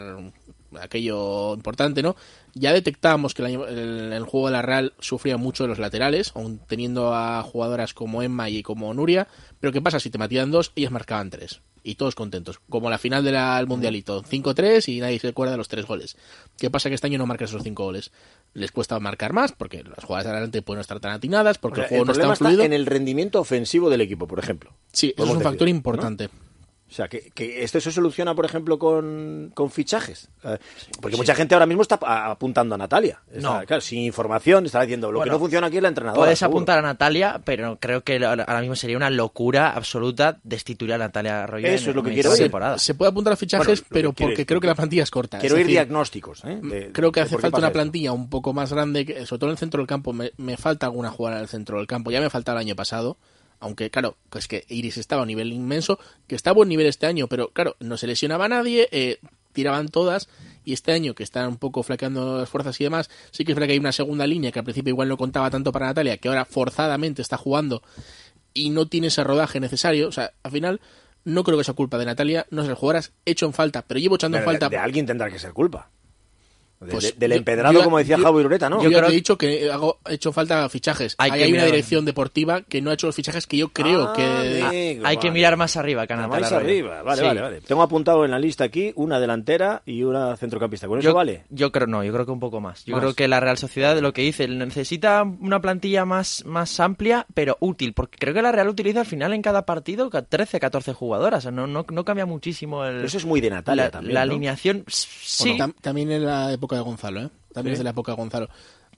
aquello 0.81 1.55
importante, 1.55 2.03
¿no? 2.03 2.17
Ya 2.55 2.73
detectábamos 2.73 3.35
que 3.35 3.43
el, 3.43 4.25
juego 4.25 4.47
de 4.47 4.53
la 4.53 4.63
Real 4.63 4.95
sufría 4.99 5.37
mucho 5.37 5.65
de 5.65 5.69
los 5.69 5.79
laterales, 5.79 6.33
aun 6.35 6.59
teniendo 6.59 7.15
a 7.15 7.43
jugadoras 7.43 7.95
como 7.95 8.23
Emma 8.23 8.49
y 8.49 8.63
como 8.63 8.93
Nuria, 8.95 9.29
pero 9.61 9.73
¿qué 9.73 9.81
pasa? 9.81 10.01
Si 10.01 10.11
te 10.11 10.19
matían 10.19 10.51
dos, 10.51 10.73
ellas 10.75 10.93
marcaban 10.93 11.31
tres. 11.31 11.61
Y 11.85 11.97
todos 11.97 12.14
contentos. 12.14 12.61
Como 12.68 12.90
la 12.90 12.99
final 12.99 13.25
del 13.25 13.66
Mundialito. 13.66 14.23
5-3 14.23 14.88
y 14.88 15.01
nadie 15.01 15.18
se 15.18 15.29
acuerda 15.29 15.53
de 15.53 15.59
los 15.59 15.68
tres 15.68 15.85
goles. 15.87 16.16
¿Qué 16.57 16.71
pasa? 16.71 16.88
Que 16.88 16.95
este 16.95 17.09
año 17.09 17.18
no 17.18 17.27
marcas 17.27 17.51
esos 17.51 17.62
cinco 17.62 17.85
goles. 17.85 18.12
Les 18.55 18.71
cuesta 18.71 18.99
marcar 19.01 19.33
más 19.33 19.53
porque 19.53 19.83
las 19.83 20.05
jugadas 20.05 20.27
de 20.27 20.31
adelante 20.31 20.62
pueden 20.62 20.79
no 20.79 20.83
estar 20.83 21.01
tan 21.01 21.12
atinadas, 21.12 21.59
porque 21.59 21.81
O 21.81 21.83
sea, 21.83 21.85
el 21.85 21.88
juego 21.88 22.05
no 22.05 22.12
está 22.12 22.37
fluido. 22.37 22.62
en 22.62 22.73
el 22.73 22.87
rendimiento 22.87 23.40
ofensivo 23.40 23.90
del 23.90 24.01
equipo, 24.01 24.27
por 24.27 24.38
ejemplo. 24.38 24.73
Sí, 24.92 25.12
eso 25.16 25.25
es 25.25 25.31
un 25.31 25.38
decir, 25.38 25.51
factor 25.51 25.68
¿no? 25.68 25.71
O 26.93 26.95
sea, 26.95 27.09
que, 27.09 27.31
que 27.35 27.65
esto 27.65 27.81
se 27.81 27.91
soluciona, 27.91 28.35
por 28.35 28.45
ejemplo, 28.45 28.79
con, 28.79 29.51
con 29.55 29.71
fichajes. 29.71 30.29
Eh, 30.45 30.59
Porque 31.01 31.17
mucha 31.17 31.35
gente 31.35 31.55
ahora 31.55 31.65
mismo 31.65 31.81
está 31.81 31.99
a- 32.03 32.33
apuntando 32.33 32.75
a 32.75 32.79
Natalia. 32.79 33.19
Está, 33.33 33.41
No. 33.61 33.67
Claro, 33.67 33.81
sin 33.81 34.01
información, 34.01 34.67
está 34.67 34.83
diciendo, 34.83 35.11
lo 35.11 35.23
que 35.23 35.31
no 35.31 35.39
funciona 35.39 35.69
aquí 35.69 35.79
es 35.79 35.83
la 35.83 35.89
entrenadora. 35.89 36.21
Puedes 36.21 36.39
seguro. 36.39 36.59
apuntar 36.59 36.79
a 36.81 36.83
Natalia, 36.83 37.41
pero 37.47 37.79
creo 37.81 38.03
que 38.05 38.23
ahora 38.23 38.61
mismo 38.61 38.77
sería 38.77 38.99
una 38.99 39.09
locura 39.09 39.71
absoluta 39.73 40.39
destituir 40.45 40.93
a 40.93 40.99
Natalia 40.99 41.45
Arroyo 41.45 41.67
Eso 41.67 41.85
en- 41.85 41.91
es 41.91 41.97
lo 41.97 42.03
que 42.03 42.11
en 42.11 42.15
quiero 42.15 42.35
temporada. 42.35 42.79
Se 42.79 42.93
puede 42.93 43.11
apuntar 43.11 43.33
a 43.33 43.37
fichajes, 43.37 43.67
Bueno, 43.67 43.87
pero 43.89 44.13
porque 44.13 44.45
creo 44.45 44.61
que 44.61 44.67
la 44.67 44.75
plantilla 44.75 45.05
es 45.05 45.11
corta. 45.11 45.39
Quiero 45.39 45.55
Es 45.55 45.61
decir, 45.61 45.71
diagnósticos. 45.71 46.45
¿eh? 46.45 46.61
de- 46.63 46.93
creo 46.93 47.11
que 47.11 47.21
hace 47.23 47.39
falta 47.39 47.57
una 47.57 47.69
esto. 47.69 47.73
plantilla 47.73 48.13
un 48.13 48.29
poco 48.29 48.53
más 48.53 48.71
grande, 48.71 49.07
que- 49.07 49.25
sobre 49.25 49.39
todo 49.41 49.49
en 49.49 49.53
el 49.53 49.59
centro 49.59 49.79
del 49.81 49.87
campo. 49.87 50.13
Me, 50.13 50.33
me 50.37 50.59
falta 50.59 50.85
alguna 50.85 51.11
jugada 51.11 51.37
en 51.39 51.43
el 51.45 51.49
centro 51.49 51.79
del 51.79 51.87
campo. 51.87 52.11
Ya 52.11 52.21
me 52.21 52.29
faltaba 52.29 52.61
el 52.61 52.67
año 52.67 52.77
pasado. 52.77 53.17
Aunque, 53.62 53.90
claro, 53.90 54.16
es 54.37 54.48
que 54.48 54.64
Iris 54.68 54.96
estaba 54.98 55.20
a 55.20 55.22
un 55.22 55.29
nivel 55.29 55.53
inmenso, 55.53 55.98
que 56.27 56.35
está 56.35 56.51
a 56.51 56.53
buen 56.53 56.68
nivel 56.68 56.87
este 56.87 57.07
año, 57.07 57.29
pero 57.29 57.48
claro, 57.51 57.77
no 57.79 57.96
se 57.96 58.09
lesionaba 58.09 58.46
a 58.46 58.48
nadie, 58.48 58.88
eh, 58.90 59.20
tiraban 59.53 59.87
todas, 59.88 60.29
y 60.64 60.72
este 60.72 60.90
año 60.90 61.14
que 61.14 61.22
están 61.22 61.46
un 61.46 61.59
poco 61.59 61.85
flaqueando 61.85 62.38
las 62.38 62.48
fuerzas 62.48 62.81
y 62.81 62.85
demás, 62.85 63.09
sí 63.31 63.44
que 63.44 63.53
es 63.53 63.57
verdad 63.57 63.68
que 63.68 63.75
hay 63.75 63.79
una 63.79 63.92
segunda 63.92 64.27
línea 64.27 64.51
que 64.51 64.59
al 64.59 64.64
principio 64.64 64.90
igual 64.90 65.09
no 65.09 65.16
contaba 65.16 65.48
tanto 65.48 65.70
para 65.70 65.87
Natalia, 65.87 66.16
que 66.16 66.27
ahora 66.29 66.44
forzadamente 66.44 67.22
está 67.22 67.37
jugando 67.37 67.83
y 68.53 68.70
no 68.70 68.87
tiene 68.88 69.07
ese 69.07 69.22
rodaje 69.22 69.61
necesario. 69.61 70.09
O 70.09 70.12
sea, 70.12 70.33
al 70.42 70.51
final, 70.51 70.81
no 71.25 71.44
creo 71.44 71.57
que 71.57 71.62
sea 71.64 71.75
culpa 71.75 71.98
de 71.98 72.07
Natalia, 72.07 72.46
no 72.51 72.62
sé, 72.62 72.68
las 72.68 72.79
jugadoras 72.79 73.12
hecho 73.25 73.46
en 73.46 73.53
falta, 73.53 73.83
pero 73.87 74.01
llevo 74.01 74.16
echando 74.16 74.38
en 74.38 74.42
De- 74.42 74.46
falta. 74.46 74.68
de 74.68 74.77
alguien 74.79 75.07
tendrá 75.07 75.31
que 75.31 75.38
ser 75.38 75.53
culpa. 75.53 75.88
De- 76.83 76.92
Pues 76.92 77.05
de- 77.05 77.12
del 77.18 77.31
yo- 77.33 77.37
empedrado, 77.38 77.73
yo- 77.75 77.85
como 77.85 77.99
decía 77.99 78.16
yo- 78.16 78.25
Javi 78.25 78.45
Ureta, 78.45 78.68
¿no? 78.68 78.83
Yo, 78.83 78.90
ya 78.90 79.03
te 79.03 79.09
he 79.12 79.14
dicho 79.14 79.38
que 79.38 79.71
hago, 79.71 79.99
he 80.09 80.14
hecho 80.14 80.33
falta 80.33 80.68
fichajes. 80.68 81.14
Hay 81.18 81.31
Hay, 81.31 81.38
que 81.38 81.45
hay 81.45 81.53
una 81.53 81.64
dirección 81.66 82.05
deportiva 82.05 82.62
que 82.62 82.81
no 82.83 82.90
ha 82.90 82.95
hecho 82.95 83.07
los 83.07 83.16
fichajes 83.16 83.47
que 83.47 83.57
yo 83.57 83.68
creo 83.68 84.09
Ah, 84.09 84.12
que... 84.14 84.62
amigo, 84.62 85.07
Hay 85.07 85.16
que 85.18 85.31
mirar 85.31 85.57
más 85.57 85.77
arriba 85.77 86.07
que 86.07 86.12
a 86.12 86.16
Natalia 86.16 86.40
Más 86.40 86.53
arriba, 86.53 87.03
vale, 87.03 87.21
Sí. 87.21 87.27
vale, 87.27 87.40
vale. 87.40 87.61
Tengo 87.61 87.83
apuntado 87.83 88.25
en 88.25 88.31
la 88.31 88.38
lista 88.38 88.64
aquí 88.64 88.92
una 88.97 89.18
delantera 89.21 89.83
y 89.87 90.03
una 90.03 90.37
centrocampista. 90.37 90.87
¿Con 90.88 90.99
eso 90.99 91.14
vale? 91.14 91.45
yo 91.51 91.71
creo 91.73 91.87
no, 91.87 92.03
yo 92.05 92.12
creo 92.12 92.27
que 92.27 92.33
un 92.33 92.40
poco 92.40 92.61
más. 92.61 92.85
Yo 92.85 92.95
Más. 92.97 93.03
creo 93.03 93.14
que 93.14 93.29
la 93.29 93.40
Real 93.40 93.59
Sociedad, 93.59 93.99
lo 94.01 94.12
que 94.12 94.23
dice, 94.23 94.47
necesita 94.49 95.23
una 95.23 95.61
plantilla 95.61 96.05
más, 96.05 96.45
más 96.47 96.79
amplia, 96.81 97.27
pero 97.35 97.57
útil, 97.61 97.92
porque 97.92 98.18
creo 98.18 98.35
que 98.35 98.42
la 98.42 98.53
Real 98.53 98.68
utiliza 98.68 99.01
al 99.01 99.07
final 99.07 99.33
en 99.33 99.42
cada 99.42 99.64
partido 99.66 100.11
ca- 100.11 100.23
13, 100.23 100.59
14 100.61 100.92
jugadoras. 100.92 101.38
O 101.38 101.42
sea, 101.42 101.51
no, 101.51 101.66
no, 101.66 101.85
no 101.90 102.05
cambia 102.05 102.27
muchísimo 102.27 102.85
el, 102.85 102.95
Pero 102.97 103.07
eso 103.07 103.18
es 103.18 103.25
muy 103.25 103.40
de 103.40 103.51
Natalia 103.51 103.85
la, 103.85 103.90
también, 103.90 104.14
la 104.14 104.25
¿no? 104.27 104.33
alineación. 104.33 104.85
Sí, 104.88 105.51
Bueno, 105.51 105.66
tam- 105.68 105.75
también 105.81 106.11
en 106.12 106.25
la 106.25 106.53
época 106.53 106.72
de 106.77 106.83
Gonzalo, 106.83 107.23
¿eh? 107.23 107.29
También 107.53 107.73
¿Sí? 107.73 107.75
es 107.75 107.79
de 107.81 107.85
la 107.85 107.91
época 107.91 108.13
de 108.13 108.17
Gonzalo. 108.17 108.49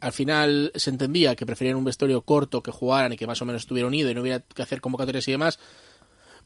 Al 0.00 0.12
final 0.12 0.72
se 0.74 0.90
entendía 0.90 1.34
que 1.34 1.46
preferían 1.46 1.76
un 1.76 1.84
vestuario 1.84 2.22
corto, 2.22 2.62
que 2.62 2.70
jugaran 2.70 3.12
y 3.12 3.16
que 3.16 3.26
más 3.26 3.40
o 3.40 3.44
menos 3.44 3.62
estuviera 3.62 3.86
unido 3.88 4.10
y 4.10 4.14
no 4.14 4.20
hubiera 4.20 4.40
que 4.40 4.62
hacer 4.62 4.80
convocatorias 4.80 5.26
y 5.28 5.32
demás. 5.32 5.58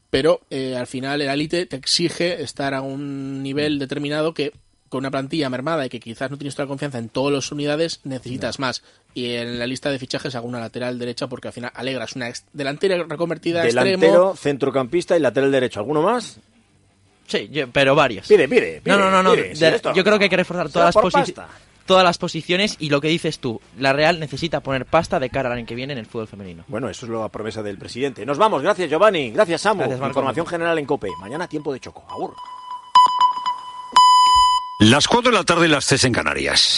Pero 0.09 0.41
eh, 0.49 0.75
al 0.75 0.87
final 0.87 1.21
el 1.21 1.29
élite 1.29 1.65
te 1.65 1.75
exige 1.75 2.41
estar 2.41 2.73
a 2.73 2.81
un 2.81 3.43
nivel 3.43 3.77
determinado 3.79 4.33
que 4.33 4.53
con 4.87 4.99
una 4.99 5.11
plantilla 5.11 5.49
mermada 5.49 5.85
y 5.85 5.89
que 5.89 5.99
quizás 5.99 6.31
no 6.31 6.37
tienes 6.37 6.55
toda 6.55 6.65
la 6.65 6.69
confianza 6.69 6.97
en 6.97 7.09
todas 7.09 7.31
las 7.31 7.51
unidades, 7.51 7.99
necesitas 8.05 8.57
más. 8.57 8.81
Y 9.13 9.33
en 9.35 9.59
la 9.59 9.67
lista 9.67 9.91
de 9.91 9.99
fichajes 9.99 10.33
hago 10.33 10.47
una 10.47 10.59
lateral 10.59 10.97
derecha 10.97 11.27
porque 11.27 11.49
al 11.49 11.53
final 11.53 11.71
alegras 11.75 12.15
una 12.15 12.31
delantera 12.53 13.03
reconvertida 13.03 13.61
Delantero, 13.61 13.97
extremo. 13.97 14.35
centrocampista 14.35 15.15
y 15.15 15.19
lateral 15.19 15.51
derecho. 15.51 15.79
¿Alguno 15.79 16.01
más? 16.01 16.39
Sí, 17.29 17.47
yo- 17.51 17.69
pero 17.71 17.95
varios. 17.95 18.27
Pide, 18.27 18.49
pide, 18.49 18.81
pide, 18.83 18.97
no, 18.97 18.99
no, 19.05 19.09
no, 19.11 19.23
no. 19.23 19.31
pide, 19.33 19.55
si 19.55 19.61
de- 19.63 19.75
esto- 19.75 19.93
yo 19.93 20.03
creo 20.03 20.17
que 20.17 20.25
hay 20.25 20.29
que 20.29 20.35
reforzar 20.37 20.69
todas 20.69 20.87
las, 20.87 20.93
por 20.93 21.05
posi- 21.05 21.33
pasta. 21.33 21.47
todas 21.85 22.03
las 22.03 22.17
posiciones 22.17 22.75
y 22.79 22.89
lo 22.89 22.99
que 22.99 23.07
dices 23.07 23.39
tú. 23.39 23.61
La 23.77 23.93
Real 23.93 24.19
necesita 24.19 24.59
poner 24.59 24.85
pasta 24.85 25.19
de 25.19 25.29
cara 25.29 25.49
al 25.51 25.57
año 25.59 25.65
que 25.65 25.75
viene 25.75 25.93
en 25.93 25.99
el 25.99 26.05
fútbol 26.07 26.27
femenino. 26.27 26.63
Bueno, 26.67 26.89
eso 26.89 27.05
es 27.05 27.11
la 27.11 27.29
promesa 27.29 27.61
del 27.63 27.77
presidente. 27.77 28.25
Nos 28.25 28.37
vamos. 28.37 28.61
Gracias, 28.63 28.89
Giovanni. 28.89 29.31
Gracias, 29.31 29.61
Samu. 29.61 29.79
Gracias, 29.81 29.99
Marco. 29.99 30.11
Información 30.19 30.45
general 30.47 30.77
en 30.79 30.85
COPE. 30.85 31.09
Mañana 31.21 31.47
tiempo 31.47 31.71
de 31.71 31.79
choco. 31.79 32.03
Agur. 32.09 32.33
Las 34.79 35.07
cuatro 35.07 35.31
de 35.31 35.37
la 35.37 35.43
tarde 35.43 35.65
y 35.67 35.69
las 35.69 35.85
tres 35.85 36.03
en 36.05 36.13
Canarias. 36.13 36.67